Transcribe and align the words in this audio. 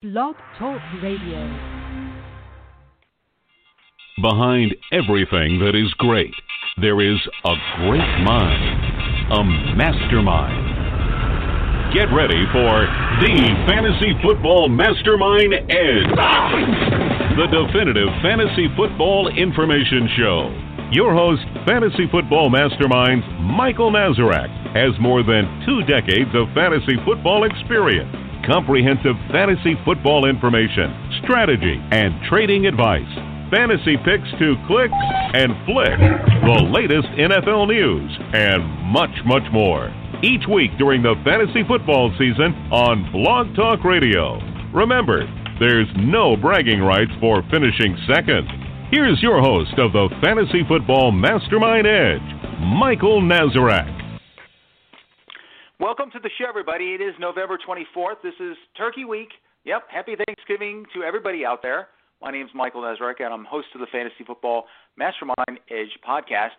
Blog 0.00 0.36
Talk 0.56 0.80
Radio. 1.02 1.42
Behind 4.22 4.72
everything 4.92 5.58
that 5.58 5.74
is 5.74 5.92
great, 5.98 6.30
there 6.80 7.02
is 7.02 7.18
a 7.44 7.54
great 7.82 8.14
mind, 8.22 8.78
a 9.34 9.42
mastermind. 9.74 11.90
Get 11.92 12.14
ready 12.14 12.46
for 12.54 12.86
the 13.26 13.42
Fantasy 13.66 14.14
Football 14.22 14.68
Mastermind 14.68 15.54
Edge, 15.66 16.06
the 17.34 17.50
definitive 17.50 18.14
fantasy 18.22 18.68
football 18.76 19.26
information 19.34 20.08
show. 20.16 20.54
Your 20.92 21.12
host, 21.12 21.42
Fantasy 21.66 22.06
Football 22.12 22.50
Mastermind 22.50 23.24
Michael 23.42 23.90
Nazarek, 23.90 24.46
has 24.78 24.94
more 25.00 25.24
than 25.24 25.42
two 25.66 25.82
decades 25.90 26.30
of 26.38 26.46
fantasy 26.54 26.94
football 27.04 27.42
experience 27.42 28.27
comprehensive 28.46 29.16
fantasy 29.30 29.74
football 29.84 30.28
information, 30.28 30.92
strategy, 31.22 31.80
and 31.90 32.14
trading 32.28 32.66
advice. 32.66 33.08
Fantasy 33.50 33.96
picks 34.04 34.28
to 34.38 34.54
click 34.66 34.90
and 35.34 35.52
flick, 35.64 35.96
the 36.44 36.68
latest 36.68 37.08
NFL 37.16 37.68
news, 37.68 38.10
and 38.34 38.62
much, 38.92 39.14
much 39.24 39.44
more. 39.52 39.92
Each 40.22 40.46
week 40.46 40.70
during 40.78 41.02
the 41.02 41.14
fantasy 41.24 41.64
football 41.66 42.12
season 42.18 42.52
on 42.70 43.10
Blog 43.10 43.54
Talk 43.56 43.84
Radio. 43.84 44.38
Remember, 44.74 45.24
there's 45.58 45.88
no 45.96 46.36
bragging 46.36 46.80
rights 46.80 47.12
for 47.20 47.42
finishing 47.50 47.96
second. 48.06 48.46
Here's 48.90 49.22
your 49.22 49.40
host 49.40 49.72
of 49.78 49.92
the 49.92 50.08
Fantasy 50.22 50.62
Football 50.68 51.12
Mastermind 51.12 51.86
Edge, 51.86 52.22
Michael 52.60 53.20
Nazarek. 53.20 53.97
Welcome 55.80 56.10
to 56.10 56.18
the 56.18 56.30
show, 56.36 56.46
everybody. 56.48 56.94
It 56.94 57.00
is 57.00 57.14
November 57.20 57.56
24th. 57.56 58.20
This 58.20 58.34
is 58.40 58.56
Turkey 58.76 59.04
Week. 59.04 59.28
Yep, 59.64 59.84
happy 59.88 60.16
Thanksgiving 60.26 60.84
to 60.92 61.04
everybody 61.04 61.44
out 61.44 61.62
there. 61.62 61.86
My 62.20 62.32
name 62.32 62.46
is 62.46 62.52
Michael 62.52 62.82
Nazarek, 62.82 63.20
and 63.20 63.32
I'm 63.32 63.44
host 63.44 63.68
of 63.76 63.80
the 63.80 63.86
Fantasy 63.92 64.24
Football 64.26 64.64
Mastermind 64.96 65.60
Edge 65.70 65.96
podcast. 66.04 66.58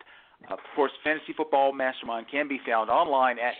Of 0.50 0.58
course, 0.74 0.90
Fantasy 1.04 1.34
Football 1.36 1.74
Mastermind 1.74 2.28
can 2.30 2.48
be 2.48 2.62
found 2.66 2.88
online 2.88 3.36
at 3.38 3.56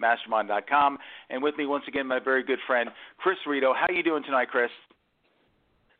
ffmastermind.com. 0.00 0.98
And 1.28 1.42
with 1.42 1.56
me, 1.58 1.66
once 1.66 1.82
again, 1.88 2.06
my 2.06 2.20
very 2.20 2.44
good 2.44 2.60
friend, 2.68 2.88
Chris 3.18 3.38
Rito. 3.48 3.74
How 3.74 3.86
are 3.88 3.92
you 3.92 4.04
doing 4.04 4.22
tonight, 4.22 4.46
Chris? 4.48 4.70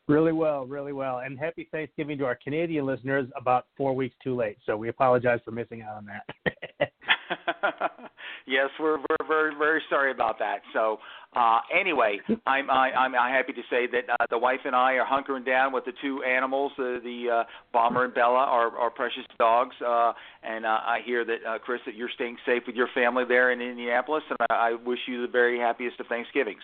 Really 0.07 0.33
well, 0.33 0.67
really 0.67 0.93
well. 0.93 1.19
And 1.19 1.37
happy 1.37 1.69
Thanksgiving 1.73 2.17
to 2.19 2.27
our 2.27 2.37
Canadian 2.37 2.87
listeners 2.87 3.27
about 3.37 3.67
four 3.77 3.93
weeks 3.93 4.15
too 4.23 4.37
late. 4.37 4.59
So 4.67 4.77
we 4.77 4.89
apologize 4.89 5.41
for 5.45 5.51
missing 5.51 5.83
out 5.83 5.97
on 5.97 6.07
that. 6.07 6.93
yes, 8.47 8.69
we're, 8.79 8.99
we're 8.99 9.27
very 9.27 9.55
very 9.57 9.83
sorry 9.89 10.11
about 10.11 10.39
that. 10.39 10.61
So 10.73 10.99
uh, 11.35 11.61
anyway, 11.79 12.19
I'm 12.47 12.71
I, 12.71 12.91
I'm 12.91 13.15
I'm 13.15 13.33
happy 13.33 13.53
to 13.53 13.63
say 13.71 13.87
that 13.87 14.11
uh, 14.11 14.27
the 14.31 14.39
wife 14.39 14.61
and 14.65 14.75
I 14.75 14.95
are 14.95 15.07
hunkering 15.07 15.47
down 15.47 15.73
with 15.73 15.85
the 15.85 15.93
two 16.03 16.23
animals, 16.23 16.73
uh, 16.79 17.01
the 17.03 17.27
uh, 17.33 17.45
Bomber 17.73 18.05
and 18.05 18.15
Bella, 18.15 18.39
our 18.39 18.77
our 18.77 18.91
precious 18.91 19.25
dogs. 19.39 19.75
Uh, 19.85 20.13
and 20.43 20.65
uh, 20.67 20.69
I 20.69 21.01
hear 21.05 21.25
that 21.25 21.39
uh, 21.47 21.59
Chris, 21.59 21.81
that 21.87 21.95
you're 21.95 22.11
staying 22.15 22.37
safe 22.47 22.63
with 22.67 22.77
your 22.77 22.89
family 22.95 23.25
there 23.27 23.53
in 23.53 23.61
Indianapolis, 23.61 24.25
and 24.29 24.39
I, 24.51 24.71
I 24.71 24.73
wish 24.75 25.01
you 25.07 25.23
the 25.23 25.33
very 25.33 25.59
happiest 25.59 26.01
of 26.01 26.07
Thanksgivings. 26.07 26.63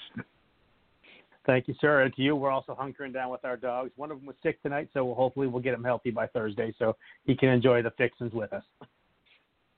Thank 1.47 1.69
you, 1.69 1.75
sir. 1.81 2.03
And 2.03 2.15
to 2.17 2.23
you, 2.23 2.35
we're 2.35 2.51
also 2.51 2.77
hunkering 2.79 3.13
down 3.15 3.31
with 3.31 3.45
our 3.45 3.57
dogs. 3.57 3.93
One 3.95 4.11
of 4.11 4.19
them 4.19 4.27
was 4.27 4.35
sick 4.43 4.61
tonight, 4.63 4.89
so 4.93 5.05
we'll, 5.05 5.15
hopefully 5.15 5.47
we'll 5.47 5.63
get 5.63 5.75
him 5.75 5.85
healthy 5.85 6.11
by 6.11 6.27
Thursday, 6.27 6.75
so 6.77 6.97
he 7.25 7.37
can 7.37 7.51
enjoy 7.51 7.83
the 7.83 7.93
fixins 7.93 8.33
with 8.33 8.53
us. 8.53 8.65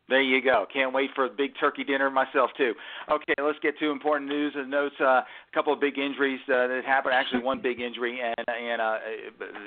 There 0.09 0.23
you 0.23 0.41
go. 0.41 0.67
Can't 0.73 0.95
wait 0.95 1.11
for 1.15 1.27
a 1.27 1.29
big 1.29 1.53
turkey 1.61 1.85
dinner 1.85 2.09
myself 2.09 2.51
too. 2.57 2.73
Okay, 3.11 3.35
let's 3.43 3.59
get 3.61 3.79
to 3.79 3.91
important 3.91 4.31
news 4.31 4.55
and 4.57 4.71
notes. 4.71 4.95
Uh, 4.99 5.05
a 5.05 5.25
couple 5.53 5.73
of 5.73 5.81
big 5.81 5.99
injuries 5.99 6.41
uh, 6.49 6.67
that 6.67 6.83
happened. 6.87 7.13
Actually, 7.15 7.43
one 7.43 7.61
big 7.61 7.81
injury 7.81 8.21
and 8.23 8.49
and 8.49 8.81
uh, 8.81 8.97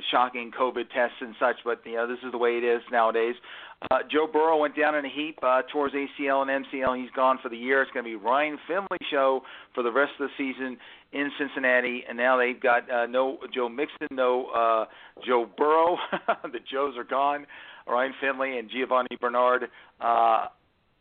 shocking 0.10 0.52
COVID 0.52 0.90
tests 0.94 1.18
and 1.22 1.36
such. 1.40 1.58
But 1.64 1.82
you 1.86 1.96
know, 1.96 2.08
this 2.08 2.18
is 2.26 2.32
the 2.32 2.40
way 2.40 2.58
it 2.58 2.64
is 2.64 2.82
nowadays. 2.92 3.36
Uh, 3.90 4.00
Joe 4.12 4.28
Burrow 4.32 4.58
went 4.58 4.76
down 4.78 4.96
in 4.96 5.06
a 5.06 5.10
heap 5.10 5.40
uh, 5.42 5.64
towards 5.72 5.96
ACL 5.96 6.48
and 6.48 6.66
MCL. 6.66 7.02
He's 7.02 7.10
gone 7.16 7.40
for 7.42 7.50
the 7.50 7.58
year. 7.58 7.82
It's 7.82 7.92
going 7.92 8.06
to 8.06 8.10
be 8.10 8.16
Ryan 8.16 8.60
Finley 8.68 9.00
show 9.10 9.42
for 9.74 9.82
the 9.82 9.92
rest 9.92 10.12
of 10.20 10.30
the 10.30 10.34
season 10.38 10.78
in 11.14 11.32
Cincinnati. 11.40 12.04
And 12.08 12.18
now 12.18 12.38
they've 12.38 12.60
got 12.60 12.90
uh, 12.92 13.08
no 13.08 13.38
Joe 13.54 13.70
Mixon, 13.70 14.08
no 14.12 14.48
uh, 14.48 14.86
Joe 15.26 15.50
Burrow. 15.58 15.98
the 16.44 16.60
Joes 16.72 16.96
are 16.96 17.04
gone. 17.04 17.48
Ryan 17.88 18.14
Finley 18.22 18.58
and 18.58 18.70
Giovani 18.70 19.20
Bernard. 19.20 19.70
Uh, 20.00 20.48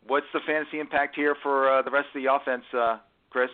what's 0.07 0.25
the 0.33 0.39
fantasy 0.45 0.79
impact 0.79 1.15
here 1.15 1.35
for 1.43 1.71
uh, 1.71 1.81
the 1.81 1.91
rest 1.91 2.07
of 2.15 2.21
the 2.21 2.33
offense, 2.33 2.63
uh, 2.77 2.97
Chris? 3.29 3.49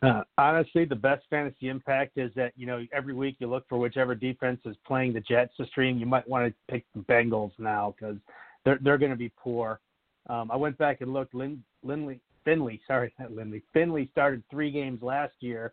Uh, 0.00 0.22
honestly, 0.36 0.84
the 0.84 0.94
best 0.94 1.24
fantasy 1.28 1.68
impact 1.68 2.18
is 2.18 2.30
that 2.36 2.52
you 2.56 2.66
know 2.66 2.84
every 2.92 3.14
week 3.14 3.36
you 3.40 3.48
look 3.48 3.68
for 3.68 3.78
whichever 3.78 4.14
defense 4.14 4.60
is 4.64 4.76
playing 4.86 5.12
the 5.12 5.20
Jets 5.20 5.56
to 5.56 5.66
stream. 5.66 5.98
You 5.98 6.06
might 6.06 6.28
want 6.28 6.46
to 6.46 6.72
pick 6.72 6.84
the 6.94 7.00
Bengals 7.00 7.50
now 7.58 7.94
because 7.98 8.16
they're 8.64 8.78
they're 8.80 8.98
going 8.98 9.10
to 9.10 9.16
be 9.16 9.32
poor. 9.36 9.80
Um, 10.28 10.50
I 10.52 10.56
went 10.56 10.78
back 10.78 11.00
and 11.00 11.12
looked. 11.12 11.34
Lin, 11.34 11.62
Lindley, 11.82 12.20
Finley, 12.44 12.80
sorry, 12.86 13.12
not 13.18 13.32
Lindley. 13.32 13.62
Finley 13.72 14.08
started 14.12 14.42
three 14.50 14.70
games 14.70 15.02
last 15.02 15.34
year. 15.40 15.72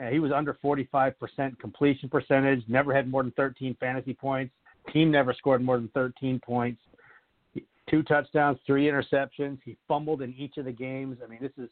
Uh, 0.00 0.06
he 0.06 0.20
was 0.20 0.30
under 0.30 0.54
45% 0.64 1.58
completion 1.58 2.08
percentage. 2.08 2.62
Never 2.68 2.94
had 2.94 3.10
more 3.10 3.22
than 3.22 3.32
13 3.32 3.76
fantasy 3.80 4.14
points. 4.14 4.54
Team 4.92 5.10
never 5.10 5.32
scored 5.34 5.62
more 5.62 5.76
than 5.76 5.88
13 5.88 6.40
points. 6.40 6.80
Two 7.90 8.02
touchdowns, 8.02 8.58
three 8.66 8.86
interceptions. 8.86 9.58
He 9.64 9.76
fumbled 9.86 10.22
in 10.22 10.34
each 10.34 10.58
of 10.58 10.66
the 10.66 10.72
games. 10.72 11.18
I 11.24 11.26
mean, 11.26 11.38
this 11.40 11.52
is 11.56 11.70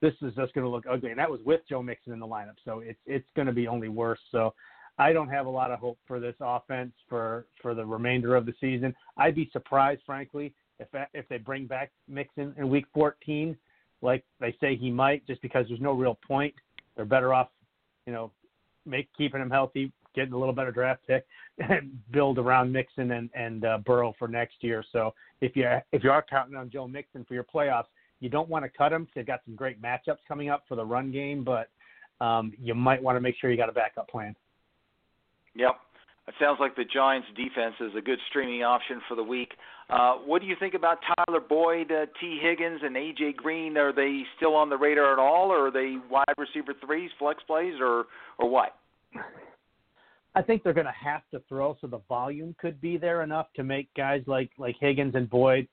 this 0.00 0.14
is 0.22 0.34
just 0.34 0.54
going 0.54 0.64
to 0.64 0.68
look 0.68 0.84
ugly, 0.90 1.10
and 1.10 1.18
that 1.18 1.30
was 1.30 1.40
with 1.44 1.60
Joe 1.68 1.82
Mixon 1.82 2.12
in 2.12 2.20
the 2.20 2.26
lineup. 2.26 2.54
So 2.64 2.80
it's 2.80 2.98
it's 3.06 3.26
going 3.36 3.46
to 3.46 3.52
be 3.52 3.68
only 3.68 3.88
worse. 3.88 4.20
So 4.32 4.54
I 4.98 5.12
don't 5.12 5.28
have 5.28 5.46
a 5.46 5.50
lot 5.50 5.70
of 5.70 5.78
hope 5.78 5.98
for 6.06 6.20
this 6.20 6.34
offense 6.40 6.92
for 7.08 7.46
for 7.60 7.74
the 7.74 7.84
remainder 7.84 8.34
of 8.34 8.46
the 8.46 8.54
season. 8.60 8.94
I'd 9.16 9.34
be 9.34 9.50
surprised, 9.52 10.02
frankly, 10.06 10.54
if 10.78 10.88
if 11.14 11.28
they 11.28 11.38
bring 11.38 11.66
back 11.66 11.90
Mixon 12.08 12.54
in 12.56 12.68
Week 12.68 12.86
14, 12.94 13.56
like 14.02 14.24
they 14.40 14.56
say 14.60 14.76
he 14.76 14.90
might, 14.90 15.26
just 15.26 15.42
because 15.42 15.66
there's 15.68 15.80
no 15.80 15.92
real 15.92 16.18
point. 16.26 16.54
They're 16.96 17.04
better 17.04 17.34
off, 17.34 17.48
you 18.06 18.12
know, 18.12 18.32
make 18.86 19.08
keeping 19.16 19.40
him 19.40 19.50
healthy, 19.50 19.92
getting 20.14 20.32
a 20.32 20.38
little 20.38 20.54
better 20.54 20.72
draft 20.72 21.02
pick, 21.06 21.26
and 21.58 21.98
build 22.10 22.38
around 22.38 22.72
Mixon 22.72 23.12
and 23.12 23.30
and 23.34 23.64
uh, 23.64 23.78
Burrow 23.78 24.14
for 24.18 24.28
next 24.28 24.56
year. 24.60 24.84
So 24.92 25.14
if 25.40 25.56
you 25.56 25.66
if 25.92 26.04
you 26.04 26.10
are 26.10 26.24
counting 26.28 26.56
on 26.56 26.70
Joe 26.70 26.88
Mixon 26.88 27.24
for 27.24 27.34
your 27.34 27.44
playoffs, 27.44 27.86
you 28.20 28.28
don't 28.28 28.48
want 28.48 28.64
to 28.64 28.68
cut 28.68 28.92
him. 28.92 29.06
They've 29.14 29.26
got 29.26 29.40
some 29.44 29.54
great 29.54 29.80
matchups 29.80 30.18
coming 30.26 30.50
up 30.50 30.64
for 30.68 30.74
the 30.74 30.84
run 30.84 31.12
game, 31.12 31.44
but 31.44 31.68
um, 32.24 32.52
you 32.60 32.74
might 32.74 33.02
want 33.02 33.16
to 33.16 33.20
make 33.20 33.36
sure 33.40 33.50
you 33.50 33.56
got 33.56 33.68
a 33.68 33.72
backup 33.72 34.08
plan. 34.08 34.34
Yep. 35.54 35.72
It 36.28 36.34
sounds 36.38 36.58
like 36.60 36.76
the 36.76 36.84
Giants' 36.84 37.26
defense 37.34 37.74
is 37.80 37.92
a 37.96 38.02
good 38.02 38.18
streaming 38.28 38.62
option 38.62 39.00
for 39.08 39.14
the 39.14 39.22
week. 39.22 39.52
Uh, 39.88 40.16
what 40.16 40.42
do 40.42 40.46
you 40.46 40.56
think 40.60 40.74
about 40.74 40.98
Tyler 41.26 41.40
Boyd, 41.40 41.90
uh, 41.90 42.04
Tee 42.20 42.38
Higgins, 42.42 42.80
and 42.84 42.94
AJ 42.96 43.36
Green? 43.36 43.78
Are 43.78 43.94
they 43.94 44.24
still 44.36 44.54
on 44.54 44.68
the 44.68 44.76
radar 44.76 45.14
at 45.14 45.18
all, 45.18 45.50
or 45.50 45.68
are 45.68 45.70
they 45.70 45.96
wide 46.10 46.26
receiver 46.36 46.74
threes, 46.84 47.10
flex 47.18 47.42
plays, 47.44 47.74
or 47.80 48.04
or 48.38 48.50
what? 48.50 48.76
I 50.38 50.42
think 50.42 50.62
they're 50.62 50.72
going 50.72 50.86
to 50.86 50.92
have 50.92 51.22
to 51.32 51.42
throw, 51.48 51.76
so 51.80 51.88
the 51.88 52.00
volume 52.08 52.54
could 52.60 52.80
be 52.80 52.96
there 52.96 53.22
enough 53.22 53.48
to 53.56 53.64
make 53.64 53.92
guys 53.94 54.22
like 54.28 54.50
like 54.56 54.76
Higgins 54.80 55.16
and 55.16 55.28
Boyd 55.28 55.66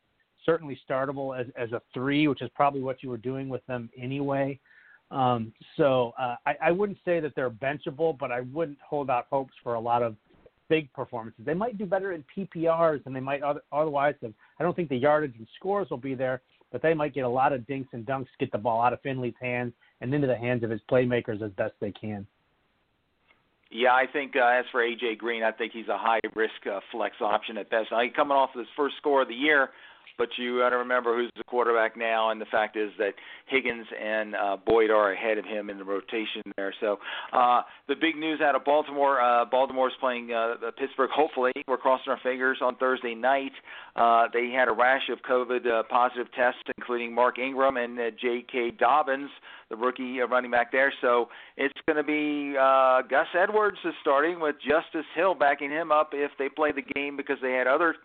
certainly 0.43 0.79
startable 0.89 1.39
as 1.39 1.45
as 1.55 1.71
a 1.71 1.81
three, 1.93 2.27
which 2.27 2.41
is 2.41 2.49
probably 2.55 2.81
what 2.81 3.03
you 3.03 3.09
were 3.09 3.17
doing 3.17 3.47
with 3.47 3.63
them 3.67 3.91
anyway. 3.95 4.59
Um, 5.11 5.53
so 5.77 6.13
uh, 6.19 6.35
I, 6.47 6.55
I 6.63 6.71
wouldn't 6.71 6.97
say 7.05 7.19
that 7.19 7.33
they're 7.35 7.51
benchable, 7.51 8.17
but 8.17 8.31
I 8.31 8.41
wouldn't 8.41 8.79
hold 8.81 9.11
out 9.11 9.27
hopes 9.29 9.53
for 9.61 9.75
a 9.75 9.79
lot 9.79 10.01
of 10.01 10.15
big 10.67 10.91
performances. 10.93 11.45
They 11.45 11.53
might 11.53 11.77
do 11.77 11.85
better 11.85 12.13
in 12.13 12.23
PPRs 12.35 13.03
than 13.03 13.13
they 13.13 13.19
might 13.19 13.43
other, 13.43 13.61
otherwise 13.71 14.15
have. 14.23 14.33
I 14.59 14.63
don't 14.63 14.75
think 14.75 14.89
the 14.89 14.97
yardage 14.97 15.35
and 15.37 15.47
scores 15.57 15.91
will 15.91 15.97
be 15.97 16.15
there, 16.15 16.41
but 16.71 16.81
they 16.81 16.95
might 16.95 17.13
get 17.13 17.23
a 17.23 17.29
lot 17.29 17.53
of 17.53 17.67
dinks 17.67 17.89
and 17.93 18.03
dunks, 18.03 18.25
get 18.39 18.51
the 18.51 18.57
ball 18.57 18.81
out 18.81 18.93
of 18.93 19.01
Finley's 19.01 19.35
hands 19.39 19.73
and 20.01 20.11
into 20.11 20.25
the 20.25 20.35
hands 20.35 20.63
of 20.63 20.71
his 20.71 20.81
playmakers 20.89 21.43
as 21.43 21.51
best 21.51 21.73
they 21.79 21.91
can. 21.91 22.25
Yeah, 23.71 23.93
I 23.93 24.05
think 24.11 24.35
uh, 24.35 24.45
as 24.45 24.65
for 24.71 24.81
AJ 24.81 25.17
Green, 25.17 25.43
I 25.43 25.51
think 25.51 25.73
he's 25.73 25.87
a 25.87 25.97
high 25.97 26.19
risk 26.35 26.65
uh, 26.71 26.79
flex 26.91 27.15
option 27.19 27.57
at 27.57 27.69
best. 27.69 27.91
I 27.91 28.09
coming 28.09 28.37
off 28.37 28.51
of 28.53 28.59
his 28.59 28.67
first 28.75 28.95
score 28.97 29.23
of 29.23 29.27
the 29.27 29.35
year, 29.35 29.69
but 30.17 30.29
you 30.37 30.59
got 30.59 30.69
to 30.69 30.77
remember 30.77 31.15
who's 31.15 31.31
the 31.37 31.43
quarterback 31.43 31.97
now, 31.97 32.31
and 32.31 32.39
the 32.39 32.45
fact 32.45 32.77
is 32.77 32.91
that 32.97 33.13
Higgins 33.47 33.87
and 34.01 34.35
uh, 34.35 34.57
Boyd 34.65 34.89
are 34.89 35.11
ahead 35.11 35.37
of 35.37 35.45
him 35.45 35.69
in 35.69 35.77
the 35.77 35.83
rotation 35.83 36.41
there. 36.57 36.73
So 36.79 36.99
uh, 37.33 37.61
the 37.87 37.95
big 37.95 38.15
news 38.15 38.41
out 38.41 38.55
of 38.55 38.63
Baltimore: 38.65 39.21
uh, 39.21 39.45
Baltimore's 39.45 39.93
playing 39.99 40.31
uh, 40.33 40.55
Pittsburgh. 40.77 41.09
Hopefully, 41.13 41.51
we're 41.67 41.77
crossing 41.77 42.11
our 42.11 42.19
fingers 42.23 42.59
on 42.61 42.75
Thursday 42.77 43.15
night. 43.15 43.51
Uh, 43.95 44.27
they 44.33 44.49
had 44.49 44.67
a 44.67 44.73
rash 44.73 45.09
of 45.09 45.19
COVID 45.29 45.65
uh, 45.67 45.83
positive 45.89 46.27
tests, 46.33 46.61
including 46.77 47.13
Mark 47.13 47.39
Ingram 47.39 47.77
and 47.77 47.97
uh, 47.99 48.03
J.K. 48.21 48.71
Dobbins, 48.71 49.29
the 49.69 49.75
rookie 49.75 50.21
uh, 50.21 50.27
running 50.27 50.51
back 50.51 50.71
there. 50.71 50.93
So 51.01 51.29
it's 51.57 51.73
going 51.87 51.97
to 51.97 52.03
be 52.03 52.57
uh, 52.57 53.01
Gus 53.03 53.27
Edwards 53.37 53.77
is 53.85 53.93
starting 54.01 54.39
with 54.39 54.55
Justice 54.61 55.05
Hill 55.15 55.35
backing 55.35 55.69
him 55.69 55.91
up 55.91 56.09
if 56.13 56.31
they 56.37 56.49
play 56.49 56.71
the 56.71 56.81
game 56.81 57.15
because 57.15 57.37
they 57.41 57.53
had 57.53 57.67
other 57.67 57.95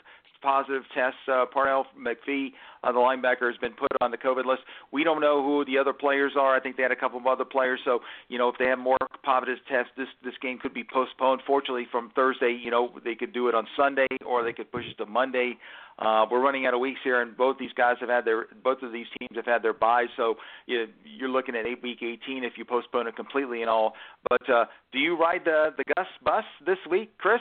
positive 0.43 0.83
tests. 0.95 1.19
Uh, 1.27 1.45
Pernell 1.55 1.85
McPhee, 1.99 2.53
uh, 2.85 2.93
the 2.93 2.99
linebacker, 2.99 3.51
has 3.51 3.57
been 3.61 3.73
put 3.73 3.91
on 4.01 4.11
the 4.11 4.19
COVID 4.19 4.45
list. 4.45 4.63
We 4.93 5.05
don't 5.05 5.21
know 5.21 5.43
who 5.43 5.65
the 5.65 5.79
other 5.79 5.93
players 5.93 6.33
are. 6.39 6.57
I 6.57 6.61
think 6.61 6.77
they 6.77 6.83
had 6.83 6.93
a 6.93 6.97
couple 6.97 7.19
of 7.19 7.27
other 7.27 7.45
players. 7.45 7.81
So 7.85 8.01
you 8.29 8.39
know, 8.39 8.49
if 8.49 8.57
they 8.59 8.67
have 8.67 8.79
more 8.79 8.99
positive 9.23 9.59
tests, 9.69 9.93
this 9.97 10.09
this 10.25 10.35
game 10.41 10.59
could 10.59 10.75
be 10.75 10.85
postponed. 10.85 11.43
Fortunately, 11.47 11.87
from 11.91 12.11
Thursday, 12.15 12.59
you 12.63 12.71
know, 12.71 12.91
they 13.05 13.15
could 13.15 13.33
do 13.33 13.49
it 13.49 13.55
on 13.55 13.67
Sunday 13.77 14.09
or 14.27 14.43
they 14.45 14.53
could 14.53 14.71
push 14.71 14.85
it 14.91 14.99
to 14.99 15.07
Monday. 15.07 15.59
Uh, 15.99 16.25
we're 16.31 16.41
running 16.41 16.65
out 16.65 16.73
of 16.73 16.81
weeks 16.81 17.01
here, 17.05 17.21
and 17.21 17.37
both 17.37 17.59
these 17.59 17.73
guys 17.77 17.97
have 18.01 18.09
had 18.09 18.25
their 18.25 18.47
both 18.65 18.83
of 18.83 18.91
these 18.91 19.07
teams 19.19 19.37
have 19.37 19.45
had 19.45 19.63
their 19.63 19.75
buys, 19.75 20.09
so 20.17 20.37
you, 20.67 20.87
you're 21.05 21.29
looking 21.29 21.55
at 21.55 21.67
eight 21.67 21.83
week 21.83 21.99
18 22.03 22.43
if 22.43 22.55
you 22.57 22.65
postpone 22.65 23.07
it 23.07 23.17
completely 23.17 23.61
and 23.61 23.69
all. 23.69 23.93
But 24.29 24.49
uh, 24.49 24.65
do 24.93 24.99
you 24.99 25.19
ride 25.19 25.43
the 25.45 25.75
the 25.77 25.85
Gus 25.97 26.07
bus 26.25 26.45
this 26.65 26.79
week, 26.91 27.17
Chris? 27.19 27.41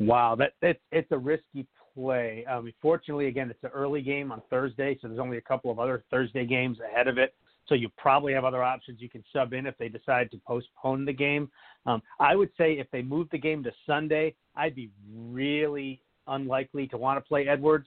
Wow, 0.00 0.34
that 0.36 0.52
it's 0.62 0.80
it's 0.90 1.12
a 1.12 1.18
risky 1.18 1.66
play. 1.94 2.44
Um, 2.46 2.72
fortunately, 2.80 3.26
again, 3.26 3.50
it's 3.50 3.62
an 3.62 3.70
early 3.74 4.00
game 4.00 4.32
on 4.32 4.40
Thursday, 4.48 4.98
so 5.00 5.08
there's 5.08 5.20
only 5.20 5.36
a 5.36 5.42
couple 5.42 5.70
of 5.70 5.78
other 5.78 6.02
Thursday 6.10 6.46
games 6.46 6.78
ahead 6.80 7.06
of 7.06 7.18
it. 7.18 7.34
So 7.66 7.74
you 7.74 7.90
probably 7.98 8.32
have 8.32 8.44
other 8.44 8.62
options 8.62 9.00
you 9.00 9.10
can 9.10 9.22
sub 9.32 9.52
in 9.52 9.66
if 9.66 9.76
they 9.78 9.88
decide 9.88 10.30
to 10.32 10.40
postpone 10.46 11.04
the 11.04 11.12
game. 11.12 11.50
Um, 11.86 12.02
I 12.18 12.34
would 12.34 12.50
say 12.56 12.72
if 12.72 12.90
they 12.90 13.02
move 13.02 13.28
the 13.30 13.38
game 13.38 13.62
to 13.64 13.70
Sunday, 13.86 14.34
I'd 14.56 14.74
be 14.74 14.90
really 15.12 16.00
unlikely 16.26 16.88
to 16.88 16.96
want 16.96 17.22
to 17.22 17.28
play 17.28 17.46
Edwards 17.46 17.86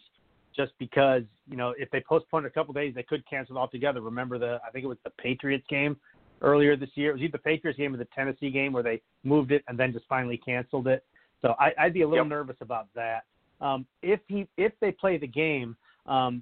just 0.56 0.71
because, 0.77 1.24
you 1.50 1.57
know, 1.57 1.74
if 1.77 1.89
they 1.89 2.01
postpone 2.07 2.45
a 2.45 2.50
couple 2.50 2.74
days, 2.74 2.94
they 2.94 3.04
could 3.04 3.27
cancel 3.27 3.57
it 3.57 3.60
altogether. 3.60 4.01
Remember 4.01 4.38
the, 4.38 4.60
I 4.65 4.71
think 4.71 4.86
it 4.86 4.88
was 4.88 5.00
the 5.04 5.10
Patriots 5.21 5.65
game 5.69 5.98
earlier 6.42 6.77
this 6.77 6.89
year. 6.95 7.10
It 7.10 7.13
was 7.13 7.21
either 7.24 7.31
the 7.33 7.38
Patriots 7.39 7.77
game 7.77 7.94
or 7.94 7.98
the 7.98 8.07
Tennessee 8.15 8.51
game 8.51 8.71
where 8.71 8.83
they 8.83 9.01
moved 9.24 9.51
it 9.51 9.63
and 9.68 9.77
then 9.77 9.92
just 9.92 10.06
finally 10.07 10.38
canceled 10.38 10.88
it. 10.88 11.04
So 11.44 11.56
I, 11.60 11.72
I'd 11.78 11.94
be 11.94 12.01
a 12.01 12.07
little 12.07 12.25
yep. 12.25 12.30
nervous 12.30 12.56
about 12.62 12.88
that. 12.95 13.25
Um, 13.62 13.86
if 14.01 14.19
he, 14.28 14.48
if 14.57 14.72
they 14.81 14.92
play 14.92 15.18
the 15.18 15.28
game, 15.28 15.75
um, 16.07 16.42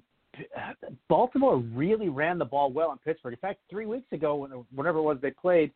Baltimore 1.08 1.58
really 1.58 2.08
ran 2.08 2.38
the 2.38 2.44
ball 2.44 2.72
well 2.72 2.92
in 2.92 2.98
Pittsburgh. 2.98 3.34
In 3.34 3.38
fact, 3.38 3.60
three 3.68 3.84
weeks 3.84 4.10
ago, 4.12 4.64
whenever 4.74 4.98
it 4.98 5.02
was 5.02 5.18
they 5.20 5.30
played, 5.30 5.70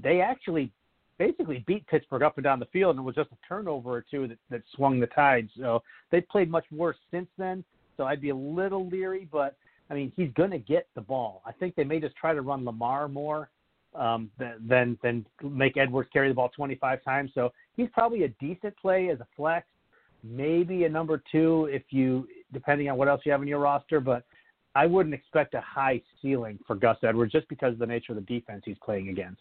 they 0.00 0.20
actually 0.20 0.70
basically 1.18 1.64
beat 1.66 1.84
Pittsburgh 1.88 2.22
up 2.22 2.36
and 2.36 2.44
down 2.44 2.60
the 2.60 2.66
field, 2.66 2.96
and 2.96 3.02
it 3.02 3.06
was 3.06 3.16
just 3.16 3.32
a 3.32 3.48
turnover 3.48 3.90
or 3.90 4.04
two 4.08 4.28
that, 4.28 4.38
that 4.50 4.62
swung 4.76 5.00
the 5.00 5.08
tide. 5.08 5.48
So 5.58 5.82
they 6.12 6.20
played 6.20 6.48
much 6.48 6.64
worse 6.70 6.96
since 7.10 7.26
then. 7.38 7.64
So 7.96 8.04
I'd 8.04 8.20
be 8.20 8.28
a 8.28 8.36
little 8.36 8.86
leery, 8.88 9.28
but 9.32 9.56
I 9.90 9.94
mean 9.94 10.12
he's 10.14 10.30
going 10.34 10.52
to 10.52 10.58
get 10.58 10.86
the 10.94 11.00
ball. 11.00 11.42
I 11.44 11.52
think 11.52 11.74
they 11.74 11.84
may 11.84 11.98
just 11.98 12.14
try 12.14 12.34
to 12.34 12.42
run 12.42 12.64
Lamar 12.64 13.08
more 13.08 13.50
um, 13.94 14.30
than 14.38 14.98
than 15.02 15.26
make 15.42 15.76
Edwards 15.76 16.08
carry 16.12 16.28
the 16.28 16.34
ball 16.34 16.50
25 16.54 17.02
times. 17.04 17.30
So 17.34 17.52
he's 17.76 17.88
probably 17.92 18.24
a 18.24 18.28
decent 18.40 18.76
play 18.76 19.08
as 19.10 19.20
a 19.20 19.26
flex, 19.36 19.66
maybe 20.22 20.84
a 20.84 20.88
number 20.88 21.22
two 21.30 21.68
if 21.70 21.82
you 21.90 22.26
depending 22.52 22.88
on 22.88 22.96
what 22.96 23.08
else 23.08 23.20
you 23.24 23.32
have 23.32 23.42
in 23.42 23.48
your 23.48 23.60
roster, 23.60 24.00
but. 24.00 24.24
I 24.74 24.86
wouldn't 24.86 25.14
expect 25.14 25.54
a 25.54 25.60
high 25.62 26.00
ceiling 26.22 26.56
for 26.64 26.76
Gus 26.76 26.98
Edwards 27.02 27.32
just 27.32 27.48
because 27.48 27.72
of 27.72 27.78
the 27.80 27.86
nature 27.86 28.12
of 28.12 28.16
the 28.16 28.22
defense 28.22 28.62
he's 28.64 28.76
playing 28.84 29.08
against. 29.08 29.40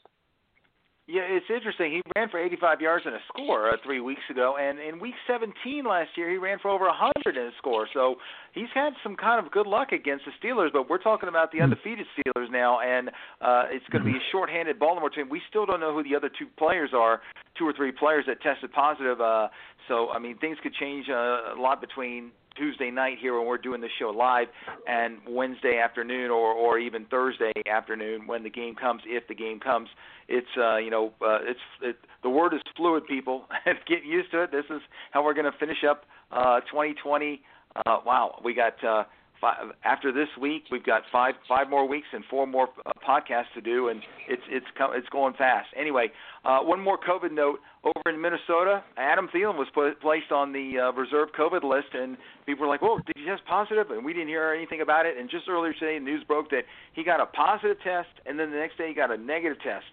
Yeah, 1.07 1.21
it's 1.23 1.45
interesting. 1.49 1.91
He 1.93 2.01
ran 2.17 2.27
for 2.27 2.37
85 2.37 2.81
yards 2.81 3.05
and 3.05 3.15
a 3.15 3.19
score 3.29 3.69
uh, 3.69 3.77
three 3.81 4.01
weeks 4.01 4.23
ago, 4.29 4.57
and 4.59 4.77
in 4.77 4.99
week 4.99 5.13
17 5.25 5.85
last 5.85 6.09
year, 6.17 6.29
he 6.29 6.35
ran 6.35 6.59
for 6.59 6.69
over 6.69 6.83
100 6.83 7.37
and 7.37 7.47
a 7.47 7.57
score. 7.57 7.87
So 7.93 8.15
he's 8.51 8.67
had 8.75 8.91
some 9.03 9.15
kind 9.15 9.43
of 9.43 9.49
good 9.49 9.67
luck 9.67 9.93
against 9.93 10.25
the 10.25 10.31
Steelers. 10.35 10.73
But 10.73 10.89
we're 10.89 10.97
talking 10.97 11.29
about 11.29 11.53
the 11.53 11.59
hmm. 11.59 11.63
undefeated 11.63 12.07
Steelers 12.11 12.51
now, 12.51 12.81
and 12.81 13.07
uh, 13.39 13.71
it's 13.71 13.85
going 13.89 14.03
to 14.03 14.11
be 14.11 14.17
a 14.17 14.21
shorthanded 14.33 14.79
Baltimore 14.79 15.09
team. 15.09 15.29
We 15.29 15.41
still 15.49 15.65
don't 15.65 15.79
know 15.79 15.93
who 15.93 16.03
the 16.03 16.13
other 16.13 16.29
two 16.29 16.47
players 16.57 16.89
are, 16.93 17.21
two 17.57 17.65
or 17.65 17.71
three 17.71 17.93
players 17.93 18.25
that 18.27 18.41
tested 18.41 18.73
positive. 18.73 19.21
Uh, 19.21 19.47
so 19.87 20.09
I 20.09 20.19
mean, 20.19 20.37
things 20.39 20.57
could 20.61 20.73
change 20.73 21.07
uh, 21.09 21.55
a 21.55 21.57
lot 21.57 21.79
between 21.79 22.31
Tuesday 22.57 22.91
night 22.91 23.17
here 23.21 23.37
when 23.37 23.47
we're 23.47 23.57
doing 23.57 23.79
the 23.79 23.89
show 23.99 24.09
live, 24.09 24.47
and 24.87 25.19
Wednesday 25.29 25.79
afternoon 25.81 26.31
or 26.31 26.51
or 26.51 26.79
even 26.79 27.05
Thursday 27.05 27.53
afternoon 27.71 28.27
when 28.27 28.43
the 28.43 28.49
game 28.49 28.75
comes, 28.75 29.03
if 29.05 29.27
the 29.27 29.35
game 29.35 29.59
comes. 29.59 29.87
It's 30.27 30.47
uh, 30.57 30.77
you 30.77 30.89
know 30.89 31.13
uh, 31.21 31.39
it's 31.41 31.59
it, 31.81 31.97
the 32.23 32.29
word 32.29 32.53
is 32.53 32.61
fluid, 32.75 33.05
people. 33.07 33.45
Get 33.87 34.03
used 34.05 34.31
to 34.31 34.43
it. 34.43 34.51
This 34.51 34.65
is 34.69 34.81
how 35.11 35.23
we're 35.23 35.33
going 35.33 35.51
to 35.51 35.57
finish 35.57 35.83
up 35.89 36.05
uh, 36.31 36.59
2020. 36.71 37.41
Uh, 37.75 37.97
wow, 38.05 38.39
we 38.43 38.53
got 38.53 38.83
uh, 38.83 39.03
five, 39.39 39.71
after 39.83 40.11
this 40.11 40.27
week, 40.39 40.63
we've 40.71 40.83
got 40.83 41.03
five 41.11 41.35
five 41.47 41.69
more 41.69 41.87
weeks 41.87 42.07
and 42.13 42.23
four 42.29 42.47
more 42.47 42.69
uh, 42.85 42.91
podcasts 43.07 43.53
to 43.55 43.61
do, 43.61 43.89
and 43.89 44.01
it's 44.27 44.41
it's 44.49 44.65
it's 44.95 45.09
going 45.09 45.33
fast. 45.35 45.69
Anyway, 45.79 46.07
uh, 46.45 46.59
one 46.59 46.81
more 46.81 46.97
COVID 46.97 47.31
note 47.31 47.59
over 47.83 48.13
in 48.13 48.21
Minnesota. 48.21 48.83
Adam 48.97 49.29
Thielen 49.33 49.57
was 49.57 49.67
put, 49.73 49.99
placed 50.01 50.31
on 50.31 50.53
the 50.53 50.79
uh, 50.79 50.91
reserve 50.93 51.29
COVID 51.37 51.63
list, 51.63 51.93
and 51.93 52.17
people 52.45 52.65
were 52.65 52.71
like, 52.71 52.81
"Whoa, 52.81 52.97
did 52.99 53.15
he 53.15 53.25
test 53.25 53.43
positive?" 53.45 53.91
And 53.91 54.03
we 54.03 54.13
didn't 54.13 54.29
hear 54.29 54.53
anything 54.53 54.81
about 54.81 55.05
it. 55.05 55.17
And 55.17 55.29
just 55.29 55.47
earlier 55.47 55.73
today, 55.73 55.99
news 55.99 56.23
broke 56.23 56.49
that 56.51 56.63
he 56.93 57.03
got 57.03 57.19
a 57.19 57.25
positive 57.25 57.77
test, 57.83 58.09
and 58.25 58.39
then 58.39 58.51
the 58.51 58.57
next 58.57 58.77
day 58.77 58.89
he 58.89 58.93
got 58.93 59.11
a 59.11 59.17
negative 59.17 59.57
test. 59.61 59.85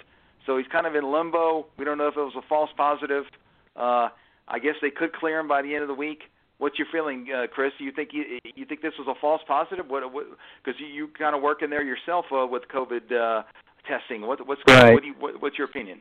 So 0.46 0.58
he's 0.58 0.66
kind 0.68 0.86
of 0.86 0.94
in 0.94 1.10
limbo. 1.10 1.66
We 1.78 1.84
don't 1.84 1.98
know 1.98 2.08
if 2.08 2.16
it 2.16 2.20
was 2.20 2.34
a 2.36 2.46
false 2.48 2.70
positive. 2.76 3.24
Uh, 3.76 4.08
I 4.46 4.58
guess 4.58 4.74
they 4.82 4.90
could 4.90 5.12
clear 5.12 5.40
him 5.40 5.48
by 5.48 5.62
the 5.62 5.74
end 5.74 5.82
of 5.82 5.88
the 5.88 5.94
week. 5.94 6.22
What's 6.58 6.78
your 6.78 6.86
feeling, 6.92 7.26
uh, 7.34 7.46
Chris? 7.52 7.72
You 7.78 7.90
think 7.90 8.10
you, 8.12 8.38
you 8.54 8.64
think 8.64 8.80
this 8.80 8.92
was 8.98 9.08
a 9.08 9.20
false 9.20 9.42
positive? 9.48 9.86
What 9.88 10.04
because 10.64 10.80
you, 10.80 10.86
you 10.86 11.08
kind 11.18 11.34
of 11.34 11.42
work 11.42 11.62
in 11.62 11.70
there 11.70 11.82
yourself 11.82 12.26
uh, 12.32 12.46
with 12.46 12.62
COVID 12.72 13.12
uh, 13.12 13.42
testing. 13.88 14.22
What, 14.22 14.46
what's 14.46 14.60
right. 14.68 14.92
what, 14.92 15.02
do 15.02 15.08
you, 15.08 15.14
what, 15.18 15.42
what's 15.42 15.58
your 15.58 15.66
opinion? 15.66 16.00